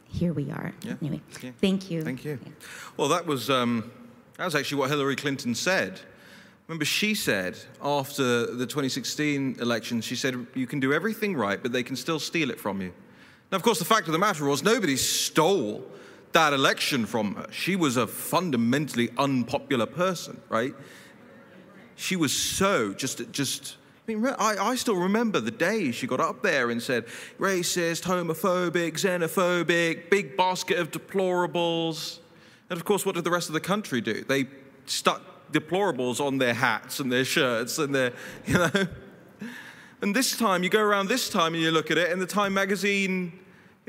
here 0.07 0.33
we 0.33 0.49
are. 0.51 0.73
Yeah. 0.83 0.95
Anyway, 1.01 1.21
yeah. 1.41 1.51
thank 1.59 1.91
you. 1.91 2.01
Thank 2.01 2.25
you. 2.25 2.39
Well, 2.97 3.09
that 3.09 3.25
was 3.25 3.49
um, 3.49 3.91
that 4.37 4.45
was 4.45 4.55
actually 4.55 4.79
what 4.79 4.89
Hillary 4.89 5.15
Clinton 5.15 5.53
said. 5.53 5.99
Remember, 6.67 6.85
she 6.85 7.15
said 7.15 7.57
after 7.81 8.45
the 8.45 8.67
2016 8.67 9.57
election, 9.59 10.01
she 10.01 10.15
said, 10.15 10.45
You 10.53 10.67
can 10.67 10.79
do 10.79 10.93
everything 10.93 11.35
right, 11.35 11.61
but 11.61 11.71
they 11.71 11.81
can 11.81 11.95
still 11.95 12.19
steal 12.19 12.51
it 12.51 12.59
from 12.59 12.79
you. 12.79 12.93
Now, 13.51 13.55
of 13.55 13.63
course, 13.63 13.79
the 13.79 13.85
fact 13.85 14.05
of 14.05 14.13
the 14.13 14.19
matter 14.19 14.45
was 14.45 14.61
nobody 14.61 14.95
stole 14.95 15.83
that 16.33 16.53
election 16.53 17.05
from 17.05 17.35
her. 17.35 17.47
She 17.51 17.75
was 17.75 17.97
a 17.97 18.07
fundamentally 18.07 19.09
unpopular 19.17 19.85
person, 19.85 20.39
right? 20.49 20.73
She 21.95 22.15
was 22.15 22.31
so 22.31 22.93
just, 22.93 23.31
just. 23.31 23.77
I 24.07 24.13
mean, 24.13 24.25
I, 24.25 24.55
I 24.57 24.75
still 24.75 24.95
remember 24.95 25.39
the 25.39 25.51
day 25.51 25.91
she 25.91 26.07
got 26.07 26.19
up 26.19 26.41
there 26.41 26.69
and 26.69 26.81
said, 26.81 27.05
racist, 27.39 28.03
homophobic, 28.03 28.93
xenophobic, 28.93 30.09
big 30.09 30.35
basket 30.37 30.79
of 30.79 30.91
deplorables. 30.91 32.19
And 32.69 32.79
of 32.79 32.85
course, 32.85 33.05
what 33.05 33.15
did 33.15 33.23
the 33.23 33.31
rest 33.31 33.49
of 33.49 33.53
the 33.53 33.59
country 33.59 34.01
do? 34.01 34.23
They 34.23 34.47
stuck 34.85 35.51
deplorables 35.51 36.19
on 36.19 36.37
their 36.37 36.53
hats 36.53 36.99
and 36.99 37.11
their 37.11 37.25
shirts 37.25 37.77
and 37.77 37.93
their, 37.93 38.13
you 38.45 38.55
know. 38.55 38.87
And 40.01 40.15
this 40.15 40.37
time, 40.37 40.63
you 40.63 40.69
go 40.69 40.81
around 40.81 41.07
this 41.07 41.29
time 41.29 41.53
and 41.53 41.61
you 41.61 41.71
look 41.71 41.91
at 41.91 41.97
it, 41.97 42.11
and 42.11 42.21
the 42.21 42.25
Time 42.25 42.53
magazine 42.53 43.37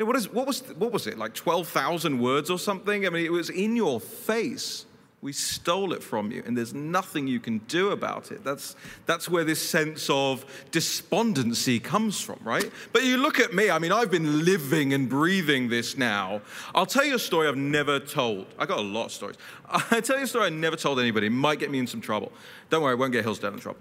you 0.01 0.07
know, 0.07 0.09
what, 0.09 0.17
is, 0.17 0.33
what, 0.33 0.47
was, 0.47 0.61
what 0.79 0.93
was 0.93 1.07
it, 1.07 1.19
like 1.19 1.35
12,000 1.35 2.19
words 2.19 2.49
or 2.49 2.59
something? 2.59 3.07
I 3.07 3.11
mean, 3.11 3.27
it 3.27 3.33
was 3.33 3.51
in 3.51 3.77
your 3.77 4.01
face. 4.01 4.87
We 5.21 5.35
stole 5.35 5.93
it 5.93 6.03
from 6.03 6.33
you, 6.33 6.43
and 6.47 6.57
there's 6.57 6.73
nothing 6.73 7.27
you 7.27 7.39
can 7.39 7.59
do 7.69 7.91
about 7.91 8.33
it. 8.33 8.43
That's, 8.43 8.77
that's 9.05 9.29
where 9.29 9.45
this 9.45 9.61
sense 9.61 10.09
of 10.09 10.47
despondency 10.71 11.79
comes 11.79 12.19
from, 12.19 12.39
right? 12.43 12.73
But 12.95 13.05
you 13.05 13.19
look 13.19 13.41
at 13.41 13.53
me, 13.53 13.71
I 13.71 13.79
mean, 13.79 13.93
I've 13.93 14.11
been 14.11 14.43
living 14.47 14.95
and 14.95 15.07
breathing 15.07 15.69
this 15.69 15.99
now. 15.99 16.41
I'll 16.75 16.87
tell 16.87 17.05
you 17.05 17.17
a 17.17 17.19
story 17.19 17.47
I've 17.47 17.59
never 17.59 18.01
told. 18.01 18.47
I 18.59 18.65
got 18.65 18.79
a 18.79 18.83
lot 18.83 19.05
of 19.05 19.13
stories. 19.13 19.37
I'll 19.69 20.01
tell 20.01 20.17
you 20.17 20.25
a 20.25 20.27
story 20.27 20.47
I 20.47 20.49
never 20.49 20.77
told 20.77 20.99
anybody. 20.99 21.27
It 21.27 21.31
might 21.31 21.59
get 21.59 21.71
me 21.71 21.79
in 21.79 21.87
some 21.87 22.01
trouble. 22.01 22.33
Don't 22.71 22.83
worry, 22.83 22.93
I 22.93 22.95
won't 22.95 23.13
get 23.13 23.23
Hillsdale 23.23 23.53
in 23.53 23.61
trouble. 23.61 23.81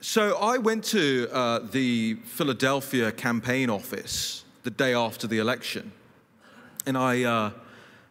So 0.00 0.36
I 0.38 0.58
went 0.58 0.82
to 0.86 1.28
uh, 1.30 1.60
the 1.60 2.14
Philadelphia 2.24 3.12
campaign 3.12 3.70
office 3.70 4.44
the 4.62 4.70
day 4.70 4.94
after 4.94 5.26
the 5.26 5.38
election. 5.38 5.92
And 6.86 6.96
I, 6.96 7.22
uh, 7.24 7.50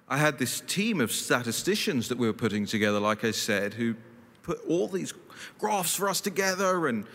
I 0.07 0.17
had 0.17 0.39
this 0.39 0.61
team 0.61 1.01
of 1.01 1.11
statisticians 1.11 2.09
that 2.09 2.17
we 2.17 2.27
were 2.27 2.33
putting 2.33 2.65
together, 2.65 2.99
like 2.99 3.23
I 3.23 3.31
said, 3.31 3.73
who 3.73 3.95
put 4.43 4.59
all 4.67 4.87
these 4.87 5.13
graphs 5.57 5.95
for 5.95 6.09
us 6.09 6.21
together 6.21 6.87
and 6.87 7.05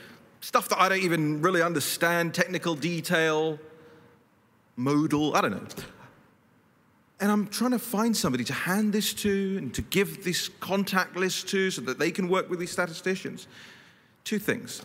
stuff 0.40 0.68
that 0.68 0.80
I 0.80 0.88
don't 0.88 1.02
even 1.02 1.42
really 1.42 1.62
understand, 1.62 2.34
technical 2.34 2.74
detail, 2.74 3.58
modal, 4.76 5.34
I 5.34 5.40
don't 5.40 5.52
know. 5.52 5.84
And 7.20 7.30
I'm 7.30 7.46
trying 7.46 7.70
to 7.70 7.78
find 7.78 8.16
somebody 8.16 8.44
to 8.44 8.52
hand 8.52 8.92
this 8.92 9.14
to 9.14 9.56
and 9.58 9.72
to 9.74 9.82
give 9.82 10.24
this 10.24 10.48
contact 10.60 11.16
list 11.16 11.48
to 11.48 11.70
so 11.70 11.80
that 11.82 11.98
they 11.98 12.10
can 12.10 12.28
work 12.28 12.50
with 12.50 12.58
these 12.58 12.72
statisticians. 12.72 13.46
Two 14.24 14.38
things. 14.38 14.82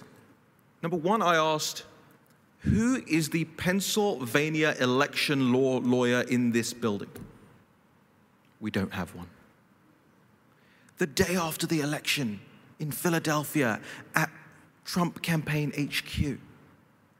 Number 0.81 0.97
one, 0.97 1.21
I 1.21 1.35
asked, 1.35 1.83
who 2.59 3.01
is 3.07 3.29
the 3.29 3.45
Pennsylvania 3.45 4.75
election 4.79 5.53
law 5.53 5.79
lawyer 5.79 6.21
in 6.21 6.51
this 6.51 6.73
building? 6.73 7.09
We 8.59 8.71
don't 8.71 8.93
have 8.93 9.15
one. 9.15 9.29
The 10.97 11.07
day 11.07 11.35
after 11.35 11.65
the 11.65 11.79
election 11.79 12.41
in 12.79 12.91
Philadelphia 12.91 13.79
at 14.13 14.29
Trump 14.83 15.21
Campaign 15.21 15.71
HQ, 15.71 16.37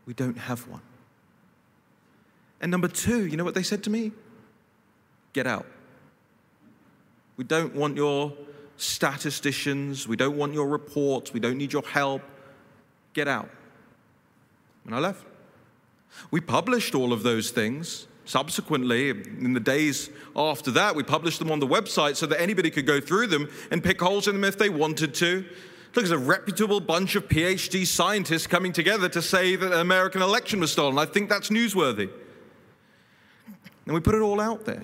we 0.05 0.13
don't 0.13 0.37
have 0.37 0.67
one. 0.67 0.81
And 2.59 2.69
number 2.69 2.89
two, 2.89 3.25
you 3.25 3.37
know 3.37 3.45
what 3.45 3.55
they 3.55 3.63
said 3.63 3.83
to 3.85 3.89
me? 3.89 4.11
Get 5.31 5.47
out. 5.47 5.65
We 7.37 7.45
don't 7.45 7.73
want 7.73 7.95
your 7.95 8.33
statisticians. 8.75 10.07
We 10.07 10.17
don't 10.17 10.35
want 10.35 10.53
your 10.53 10.67
reports. 10.67 11.31
We 11.31 11.39
don't 11.39 11.57
need 11.57 11.71
your 11.71 11.83
help. 11.83 12.21
Get 13.13 13.29
out. 13.29 13.49
And 14.85 14.93
I 14.93 14.99
left. 14.99 15.28
We 16.31 16.41
published 16.41 16.95
all 16.95 17.13
of 17.13 17.23
those 17.23 17.51
things. 17.51 18.07
Subsequently, 18.25 19.09
in 19.09 19.53
the 19.53 19.59
days 19.59 20.11
after 20.35 20.69
that, 20.71 20.95
we 20.95 21.01
published 21.01 21.39
them 21.39 21.51
on 21.51 21.59
the 21.59 21.67
website 21.67 22.15
so 22.15 22.27
that 22.27 22.39
anybody 22.39 22.69
could 22.69 22.85
go 22.85 23.01
through 23.01 23.27
them 23.27 23.49
and 23.71 23.83
pick 23.83 23.99
holes 23.99 24.27
in 24.27 24.35
them 24.35 24.43
if 24.43 24.57
they 24.57 24.69
wanted 24.69 25.15
to. 25.15 25.45
Look, 25.95 26.03
it's 26.03 26.11
a 26.11 26.17
reputable 26.17 26.79
bunch 26.79 27.15
of 27.15 27.27
PhD 27.27 27.87
scientists 27.87 28.45
coming 28.45 28.71
together 28.71 29.09
to 29.09 29.21
say 29.21 29.55
that 29.55 29.69
the 29.69 29.79
American 29.79 30.21
election 30.21 30.59
was 30.59 30.71
stolen. 30.71 30.99
I 30.99 31.05
think 31.05 31.29
that's 31.29 31.49
newsworthy. 31.49 32.11
And 33.85 33.95
we 33.95 33.99
put 33.99 34.13
it 34.13 34.21
all 34.21 34.39
out 34.39 34.65
there. 34.65 34.83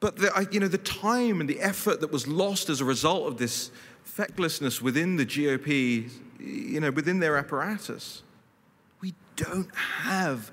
But 0.00 0.16
the, 0.16 0.48
you 0.52 0.60
know, 0.60 0.68
the 0.68 0.76
time 0.76 1.40
and 1.40 1.48
the 1.48 1.62
effort 1.62 2.02
that 2.02 2.12
was 2.12 2.28
lost 2.28 2.68
as 2.68 2.82
a 2.82 2.84
result 2.84 3.26
of 3.26 3.38
this 3.38 3.70
fecklessness 4.04 4.82
within 4.82 5.16
the 5.16 5.24
GOP, 5.24 6.10
you 6.38 6.80
know, 6.80 6.90
within 6.90 7.20
their 7.20 7.38
apparatus. 7.38 8.22
We 9.00 9.14
don't 9.36 9.74
have 9.74 10.52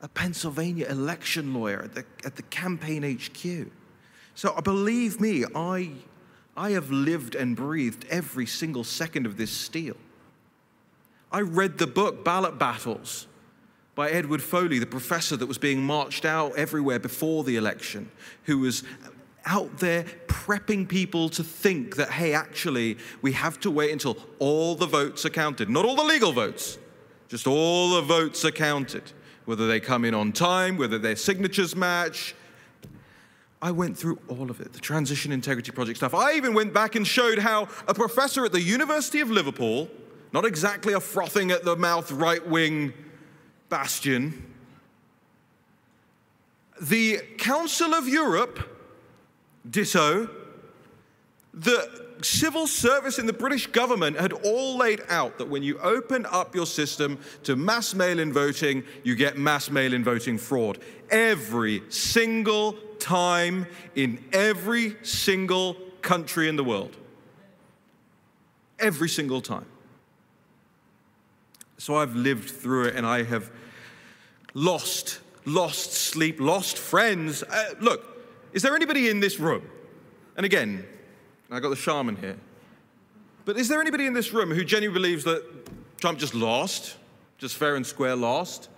a 0.00 0.08
Pennsylvania 0.08 0.86
election 0.86 1.54
lawyer 1.54 1.82
at 1.82 1.94
the, 1.94 2.04
at 2.24 2.36
the 2.36 2.42
campaign 2.42 3.02
HQ. 3.02 3.70
So 4.34 4.50
uh, 4.50 4.60
believe 4.60 5.20
me, 5.20 5.44
I, 5.54 5.90
I 6.56 6.70
have 6.70 6.90
lived 6.90 7.34
and 7.34 7.56
breathed 7.56 8.06
every 8.08 8.46
single 8.46 8.84
second 8.84 9.26
of 9.26 9.36
this 9.36 9.50
steal. 9.50 9.96
I 11.32 11.40
read 11.40 11.78
the 11.78 11.86
book 11.86 12.24
Ballot 12.24 12.58
Battles 12.58 13.26
by 13.94 14.10
Edward 14.10 14.42
Foley, 14.42 14.78
the 14.78 14.86
professor 14.86 15.36
that 15.36 15.46
was 15.46 15.58
being 15.58 15.82
marched 15.82 16.24
out 16.24 16.56
everywhere 16.56 17.00
before 17.00 17.42
the 17.42 17.56
election, 17.56 18.08
who 18.44 18.58
was 18.58 18.84
out 19.44 19.78
there 19.78 20.04
prepping 20.26 20.88
people 20.88 21.28
to 21.30 21.42
think 21.42 21.96
that, 21.96 22.10
hey, 22.10 22.32
actually, 22.32 22.96
we 23.22 23.32
have 23.32 23.58
to 23.60 23.70
wait 23.70 23.90
until 23.90 24.16
all 24.38 24.74
the 24.76 24.86
votes 24.86 25.26
are 25.26 25.30
counted. 25.30 25.68
Not 25.68 25.84
all 25.84 25.96
the 25.96 26.04
legal 26.04 26.32
votes, 26.32 26.78
just 27.28 27.46
all 27.46 27.94
the 27.94 28.02
votes 28.02 28.44
are 28.44 28.50
counted. 28.50 29.12
Whether 29.44 29.66
they 29.66 29.80
come 29.80 30.04
in 30.04 30.12
on 30.12 30.32
time, 30.32 30.76
whether 30.76 30.98
their 30.98 31.16
signatures 31.16 31.74
match. 31.74 32.34
I 33.60 33.70
went 33.70 33.96
through 33.96 34.18
all 34.28 34.50
of 34.50 34.60
it, 34.60 34.72
the 34.72 34.78
Transition 34.78 35.32
Integrity 35.32 35.72
Project 35.72 35.96
stuff. 35.96 36.14
I 36.14 36.34
even 36.34 36.54
went 36.54 36.72
back 36.72 36.94
and 36.94 37.06
showed 37.06 37.38
how 37.38 37.68
a 37.88 37.94
professor 37.94 38.44
at 38.44 38.52
the 38.52 38.60
University 38.60 39.20
of 39.20 39.30
Liverpool, 39.30 39.88
not 40.32 40.44
exactly 40.44 40.92
a 40.92 41.00
frothing 41.00 41.50
at 41.50 41.64
the 41.64 41.76
mouth 41.76 42.12
right 42.12 42.46
wing 42.46 42.92
bastion. 43.68 44.54
The 46.80 47.18
Council 47.38 47.94
of 47.94 48.06
Europe, 48.06 48.60
ditto. 49.68 50.28
The 51.54 52.07
civil 52.22 52.66
service 52.66 53.18
in 53.18 53.26
the 53.26 53.32
British 53.32 53.66
government 53.66 54.18
had 54.18 54.32
all 54.32 54.76
laid 54.76 55.02
out 55.08 55.38
that 55.38 55.48
when 55.48 55.62
you 55.62 55.78
open 55.78 56.26
up 56.26 56.54
your 56.54 56.66
system 56.66 57.18
to 57.44 57.56
mass 57.56 57.94
mail 57.94 58.18
in 58.18 58.32
voting, 58.32 58.84
you 59.04 59.14
get 59.14 59.38
mass 59.38 59.70
mail 59.70 59.92
in 59.92 60.04
voting 60.04 60.38
fraud. 60.38 60.78
Every 61.10 61.82
single 61.88 62.72
time 62.98 63.66
in 63.94 64.22
every 64.32 64.96
single 65.02 65.74
country 66.02 66.48
in 66.48 66.56
the 66.56 66.64
world. 66.64 66.96
Every 68.78 69.08
single 69.08 69.40
time. 69.40 69.66
So 71.78 71.96
I've 71.96 72.16
lived 72.16 72.50
through 72.50 72.86
it 72.86 72.96
and 72.96 73.06
I 73.06 73.22
have 73.22 73.50
lost, 74.54 75.20
lost 75.44 75.92
sleep, 75.92 76.40
lost 76.40 76.76
friends. 76.76 77.42
Uh, 77.42 77.74
look, 77.80 78.04
is 78.52 78.62
there 78.62 78.74
anybody 78.74 79.08
in 79.08 79.20
this 79.20 79.38
room? 79.38 79.62
And 80.36 80.44
again, 80.44 80.86
I 81.50 81.60
got 81.60 81.70
the 81.70 81.76
shaman 81.76 82.16
here. 82.16 82.36
But 83.44 83.56
is 83.56 83.68
there 83.68 83.80
anybody 83.80 84.06
in 84.06 84.12
this 84.12 84.32
room 84.32 84.50
who 84.50 84.64
genuinely 84.64 85.00
believes 85.00 85.24
that 85.24 85.42
Trump 85.98 86.18
just 86.18 86.34
lost, 86.34 86.96
just 87.38 87.56
fair 87.56 87.76
and 87.76 87.86
square 87.86 88.14
lost? 88.14 88.68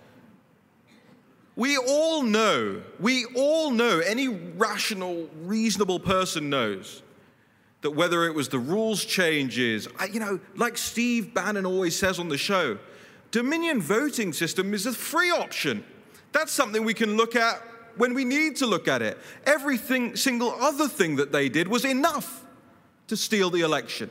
We 1.57 1.77
all 1.77 2.23
know, 2.23 2.81
we 2.99 3.25
all 3.35 3.71
know, 3.71 3.99
any 3.99 4.29
rational, 4.29 5.27
reasonable 5.41 5.99
person 5.99 6.49
knows 6.49 7.03
that 7.81 7.91
whether 7.91 8.25
it 8.25 8.33
was 8.33 8.47
the 8.47 8.59
rules 8.59 9.03
changes, 9.03 9.87
you 10.11 10.19
know, 10.19 10.39
like 10.55 10.77
Steve 10.77 11.33
Bannon 11.33 11.65
always 11.65 11.97
says 11.97 12.19
on 12.19 12.29
the 12.29 12.37
show, 12.37 12.77
Dominion 13.31 13.81
voting 13.81 14.33
system 14.33 14.73
is 14.73 14.85
a 14.85 14.93
free 14.93 15.31
option. 15.31 15.83
That's 16.31 16.51
something 16.51 16.85
we 16.85 16.93
can 16.93 17.17
look 17.17 17.35
at 17.35 17.61
when 17.97 18.13
we 18.13 18.23
need 18.23 18.55
to 18.57 18.65
look 18.65 18.87
at 18.87 19.01
it. 19.01 19.17
Everything, 19.45 20.15
single 20.15 20.51
other 20.51 20.87
thing 20.87 21.17
that 21.17 21.31
they 21.31 21.49
did 21.49 21.67
was 21.67 21.83
enough 21.83 22.45
to 23.11 23.17
steal 23.17 23.49
the 23.49 23.59
election. 23.59 24.09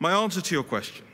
My 0.00 0.10
answer 0.10 0.40
to 0.40 0.52
your 0.52 0.64
question 0.64 1.04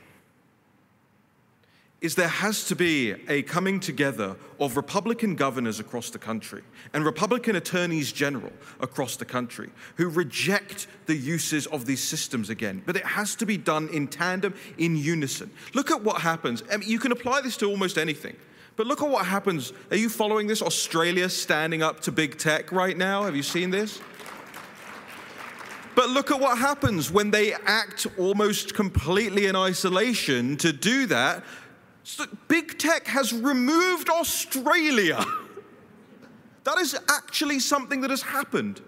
is 2.01 2.15
there 2.15 2.27
has 2.27 2.63
to 2.69 2.75
be 2.75 3.13
a 3.27 3.43
coming 3.43 3.79
together 3.79 4.35
of 4.59 4.75
Republican 4.75 5.35
governors 5.35 5.79
across 5.79 6.09
the 6.09 6.17
country 6.17 6.63
and 6.93 7.05
Republican 7.05 7.55
attorneys 7.55 8.11
general 8.11 8.51
across 8.79 9.15
the 9.15 9.25
country 9.25 9.69
who 9.97 10.09
reject 10.09 10.87
the 11.05 11.15
uses 11.15 11.67
of 11.67 11.85
these 11.85 12.03
systems 12.03 12.49
again. 12.49 12.81
But 12.83 12.95
it 12.95 13.05
has 13.05 13.35
to 13.35 13.45
be 13.45 13.55
done 13.55 13.87
in 13.89 14.07
tandem, 14.07 14.55
in 14.79 14.95
unison. 14.95 15.51
Look 15.75 15.91
at 15.91 16.01
what 16.01 16.21
happens. 16.21 16.63
I 16.71 16.77
mean, 16.77 16.89
you 16.89 16.97
can 16.97 17.11
apply 17.11 17.41
this 17.41 17.57
to 17.57 17.67
almost 17.67 17.99
anything. 17.99 18.35
But 18.75 18.87
look 18.87 19.03
at 19.03 19.09
what 19.09 19.27
happens. 19.27 19.71
Are 19.91 19.97
you 19.97 20.09
following 20.09 20.47
this? 20.47 20.63
Australia 20.63 21.29
standing 21.29 21.83
up 21.83 21.99
to 22.01 22.11
big 22.11 22.39
tech 22.39 22.71
right 22.71 22.97
now. 22.97 23.21
Have 23.21 23.35
you 23.35 23.43
seen 23.43 23.69
this? 23.69 24.01
But 25.97 26.11
look 26.11 26.29
at 26.29 26.39
what 26.39 26.59
happens 26.59 27.09
when 27.09 27.31
they 27.31 27.53
act 27.53 28.05
almost 28.19 28.75
completely 28.75 29.47
in 29.47 29.55
isolation 29.55 30.55
to 30.57 30.71
do 30.71 31.07
that 31.07 31.43
so 32.03 32.25
big 32.47 32.77
tech 32.77 33.07
has 33.07 33.33
removed 33.33 34.07
Australia. 34.07 35.25
that 36.65 36.77
is 36.77 36.95
actually 37.09 37.59
something 37.59 38.01
that 38.01 38.11
has 38.11 38.21
happened. 38.21 38.79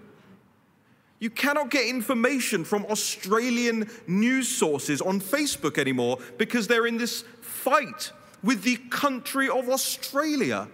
You 1.18 1.32
cannot 1.32 1.72
get 1.72 1.88
information 1.88 2.64
from 2.64 2.86
Australian 2.86 3.89
news 4.05 4.47
sources 4.47 5.01
on 5.01 5.20
Facebook 5.20 5.80
anymore 5.80 6.20
because 6.38 6.68
they're 6.68 6.86
in 6.86 6.99
this 6.99 7.24
fight 7.41 8.12
with 8.43 8.62
the 8.62 8.76
country 8.91 9.49
of 9.49 9.68
Australia. 9.68 10.68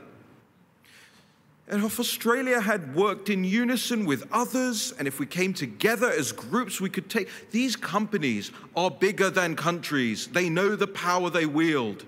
And 1.68 1.84
if 1.84 2.00
Australia 2.00 2.62
had 2.62 2.96
worked 2.96 3.30
in 3.30 3.44
unison 3.44 4.06
with 4.06 4.28
others, 4.32 4.94
and 5.00 5.08
if 5.08 5.20
we 5.20 5.26
came 5.26 5.52
together 5.54 6.12
as 6.12 6.32
groups, 6.32 6.80
we 6.80 6.92
could 6.92 7.10
take. 7.10 7.28
These 7.52 7.76
companies 7.76 8.52
are 8.76 8.92
bigger 8.92 9.32
than 9.32 9.56
countries, 9.56 10.28
they 10.28 10.50
know 10.50 10.76
the 10.76 10.88
power 10.88 11.30
they 11.30 11.48
wield. 11.48 12.06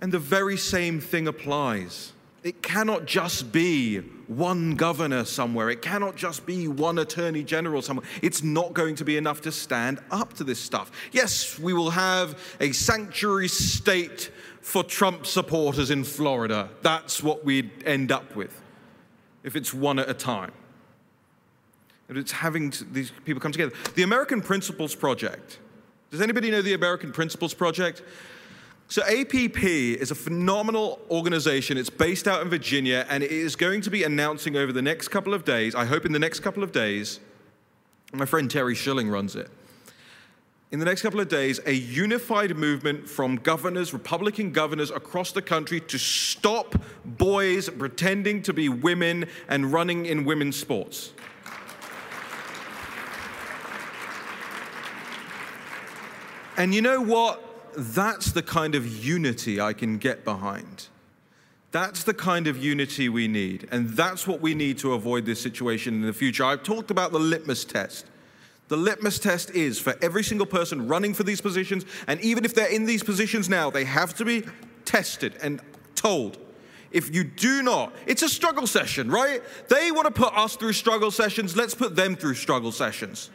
And 0.00 0.12
the 0.12 0.18
very 0.18 0.56
same 0.56 1.00
thing 1.00 1.28
applies. 1.28 2.12
It 2.44 2.62
cannot 2.62 3.04
just 3.04 3.50
be 3.50 3.98
one 4.28 4.76
governor 4.76 5.24
somewhere. 5.24 5.70
It 5.70 5.82
cannot 5.82 6.14
just 6.14 6.46
be 6.46 6.68
one 6.68 6.98
attorney 6.98 7.42
general 7.42 7.82
somewhere. 7.82 8.06
It's 8.22 8.42
not 8.42 8.74
going 8.74 8.94
to 8.96 9.04
be 9.04 9.16
enough 9.16 9.40
to 9.42 9.52
stand 9.52 9.98
up 10.10 10.34
to 10.34 10.44
this 10.44 10.60
stuff. 10.60 10.92
Yes, 11.10 11.58
we 11.58 11.72
will 11.72 11.90
have 11.90 12.38
a 12.60 12.70
sanctuary 12.72 13.48
state 13.48 14.30
for 14.68 14.84
Trump 14.84 15.24
supporters 15.24 15.90
in 15.90 16.04
Florida. 16.04 16.68
That's 16.82 17.22
what 17.22 17.42
we'd 17.42 17.70
end 17.86 18.12
up 18.12 18.36
with 18.36 18.60
if 19.42 19.56
it's 19.56 19.72
one 19.72 19.98
at 19.98 20.10
a 20.10 20.12
time. 20.12 20.52
And 22.10 22.18
it's 22.18 22.32
having 22.32 22.70
to, 22.72 22.84
these 22.84 23.10
people 23.24 23.40
come 23.40 23.50
together. 23.50 23.72
The 23.94 24.02
American 24.02 24.42
Principles 24.42 24.94
Project. 24.94 25.58
Does 26.10 26.20
anybody 26.20 26.50
know 26.50 26.60
the 26.60 26.74
American 26.74 27.12
Principles 27.12 27.54
Project? 27.54 28.02
So, 28.88 29.02
APP 29.04 29.64
is 29.64 30.10
a 30.10 30.14
phenomenal 30.14 31.00
organization. 31.10 31.78
It's 31.78 31.88
based 31.88 32.28
out 32.28 32.42
in 32.42 32.50
Virginia, 32.50 33.06
and 33.08 33.22
it 33.22 33.32
is 33.32 33.56
going 33.56 33.80
to 33.82 33.90
be 33.90 34.04
announcing 34.04 34.54
over 34.54 34.70
the 34.70 34.82
next 34.82 35.08
couple 35.08 35.32
of 35.32 35.46
days, 35.46 35.74
I 35.74 35.86
hope 35.86 36.04
in 36.04 36.12
the 36.12 36.18
next 36.18 36.40
couple 36.40 36.62
of 36.62 36.72
days, 36.72 37.20
my 38.12 38.26
friend 38.26 38.50
Terry 38.50 38.74
Schilling 38.74 39.08
runs 39.08 39.34
it. 39.34 39.50
In 40.70 40.78
the 40.78 40.84
next 40.84 41.02
couple 41.02 41.20
of 41.20 41.28
days, 41.28 41.60
a 41.64 41.72
unified 41.72 42.56
movement 42.56 43.08
from 43.08 43.36
governors, 43.36 43.92
Republican 43.92 44.52
governors 44.52 44.90
across 44.90 45.32
the 45.32 45.40
country 45.40 45.80
to 45.80 45.98
stop 45.98 46.74
boys 47.04 47.70
pretending 47.70 48.42
to 48.42 48.52
be 48.52 48.68
women 48.68 49.26
and 49.48 49.72
running 49.72 50.06
in 50.06 50.24
women's 50.24 50.56
sports. 50.56 51.12
And 56.56 56.74
you 56.74 56.82
know 56.82 57.00
what? 57.00 57.44
that's 57.78 58.32
the 58.32 58.42
kind 58.42 58.74
of 58.74 58.86
unity 58.86 59.60
I 59.60 59.72
can 59.72 59.98
get 59.98 60.24
behind. 60.24 60.88
That's 61.70 62.02
the 62.02 62.14
kind 62.14 62.46
of 62.46 62.62
unity 62.62 63.08
we 63.08 63.28
need. 63.28 63.68
And 63.70 63.90
that's 63.90 64.26
what 64.26 64.40
we 64.40 64.54
need 64.54 64.78
to 64.78 64.94
avoid 64.94 65.26
this 65.26 65.40
situation 65.40 65.94
in 65.94 66.02
the 66.02 66.12
future. 66.12 66.44
I've 66.44 66.62
talked 66.62 66.90
about 66.90 67.12
the 67.12 67.20
litmus 67.20 67.64
test. 67.64 68.06
The 68.68 68.76
litmus 68.76 69.18
test 69.18 69.50
is 69.50 69.78
for 69.78 69.94
every 70.02 70.22
single 70.22 70.46
person 70.46 70.88
running 70.88 71.14
for 71.14 71.22
these 71.22 71.40
positions, 71.40 71.84
and 72.06 72.20
even 72.20 72.44
if 72.44 72.54
they're 72.54 72.70
in 72.70 72.84
these 72.84 73.02
positions 73.02 73.48
now, 73.48 73.70
they 73.70 73.84
have 73.84 74.14
to 74.16 74.24
be 74.24 74.44
tested 74.84 75.34
and 75.42 75.60
told. 75.94 76.38
If 76.90 77.14
you 77.14 77.24
do 77.24 77.62
not, 77.62 77.94
it's 78.06 78.22
a 78.22 78.28
struggle 78.28 78.66
session, 78.66 79.10
right? 79.10 79.42
They 79.68 79.90
want 79.90 80.06
to 80.06 80.10
put 80.10 80.34
us 80.36 80.56
through 80.56 80.72
struggle 80.74 81.10
sessions, 81.10 81.56
let's 81.56 81.74
put 81.74 81.96
them 81.96 82.16
through 82.16 82.34
struggle 82.34 82.72
sessions. 82.72 83.30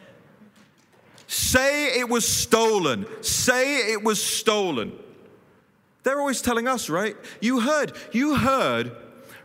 Say 1.26 1.98
it 1.98 2.08
was 2.08 2.26
stolen. 2.26 3.06
Say 3.22 3.92
it 3.92 4.02
was 4.02 4.22
stolen. 4.22 4.92
They're 6.02 6.20
always 6.20 6.42
telling 6.42 6.68
us, 6.68 6.90
right? 6.90 7.16
You 7.40 7.60
heard, 7.60 7.92
you 8.12 8.36
heard 8.36 8.92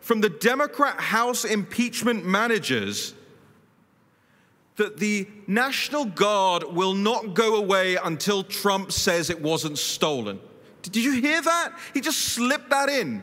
from 0.02 0.22
the 0.22 0.30
Democrat 0.30 1.00
House 1.00 1.46
impeachment 1.46 2.26
managers 2.26 3.14
that 4.80 4.98
the 4.98 5.28
National 5.46 6.06
Guard 6.06 6.64
will 6.64 6.94
not 6.94 7.34
go 7.34 7.58
away 7.58 7.98
until 7.98 8.44
Trump 8.44 8.92
says 8.92 9.30
it 9.30 9.42
wasn't 9.42 9.78
stolen. 9.78 10.40
Did 10.82 10.96
you 10.96 11.22
hear 11.22 11.42
that? 11.42 11.78
He 11.94 12.02
just 12.02 12.20
slipped 12.20 12.70
that 12.70 12.88
in, 12.88 13.22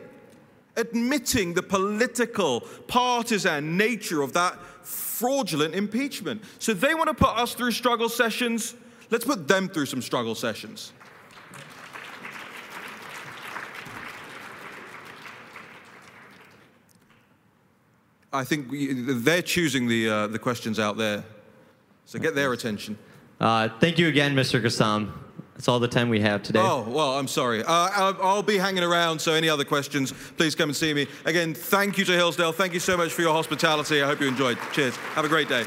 admitting 0.76 1.54
the 1.54 1.62
political, 1.62 2.60
partisan 2.86 3.76
nature 3.76 4.20
of 4.20 4.34
that 4.34 4.60
fraudulent 4.86 5.74
impeachment. 5.74 6.42
So 6.58 6.74
they 6.74 6.94
want 6.94 7.08
to 7.08 7.14
put 7.14 7.36
us 7.36 7.54
through 7.54 7.72
struggle 7.72 8.10
sessions. 8.10 8.74
Let's 9.10 9.24
put 9.24 9.48
them 9.48 9.68
through 9.68 9.86
some 9.86 10.02
struggle 10.02 10.34
sessions. 10.34 10.92
I 18.30 18.44
think 18.44 18.68
they're 19.24 19.40
choosing 19.40 19.88
the, 19.88 20.10
uh, 20.10 20.26
the 20.26 20.38
questions 20.38 20.78
out 20.78 20.98
there. 20.98 21.24
So 22.06 22.18
get 22.18 22.34
their 22.34 22.52
attention. 22.52 22.96
Uh, 23.40 23.68
thank 23.80 23.98
you 23.98 24.08
again, 24.08 24.34
Mr. 24.34 24.62
Kassam. 24.62 25.12
That's 25.54 25.68
all 25.68 25.80
the 25.80 25.88
time 25.88 26.08
we 26.08 26.20
have 26.20 26.42
today. 26.42 26.60
Oh, 26.62 26.82
well, 26.86 27.18
I'm 27.18 27.28
sorry. 27.28 27.62
Uh, 27.62 27.66
I'll, 27.66 28.22
I'll 28.22 28.42
be 28.42 28.58
hanging 28.58 28.84
around, 28.84 29.20
so 29.20 29.32
any 29.32 29.48
other 29.48 29.64
questions, 29.64 30.12
please 30.36 30.54
come 30.54 30.68
and 30.68 30.76
see 30.76 30.92
me. 30.92 31.06
Again, 31.24 31.54
thank 31.54 31.98
you 31.98 32.04
to 32.04 32.12
Hillsdale. 32.12 32.52
Thank 32.52 32.74
you 32.74 32.80
so 32.80 32.96
much 32.96 33.12
for 33.12 33.22
your 33.22 33.32
hospitality. 33.32 34.02
I 34.02 34.06
hope 34.06 34.20
you 34.20 34.28
enjoyed. 34.28 34.58
Cheers. 34.72 34.96
Have 34.96 35.24
a 35.24 35.28
great 35.28 35.48
day. 35.48 35.64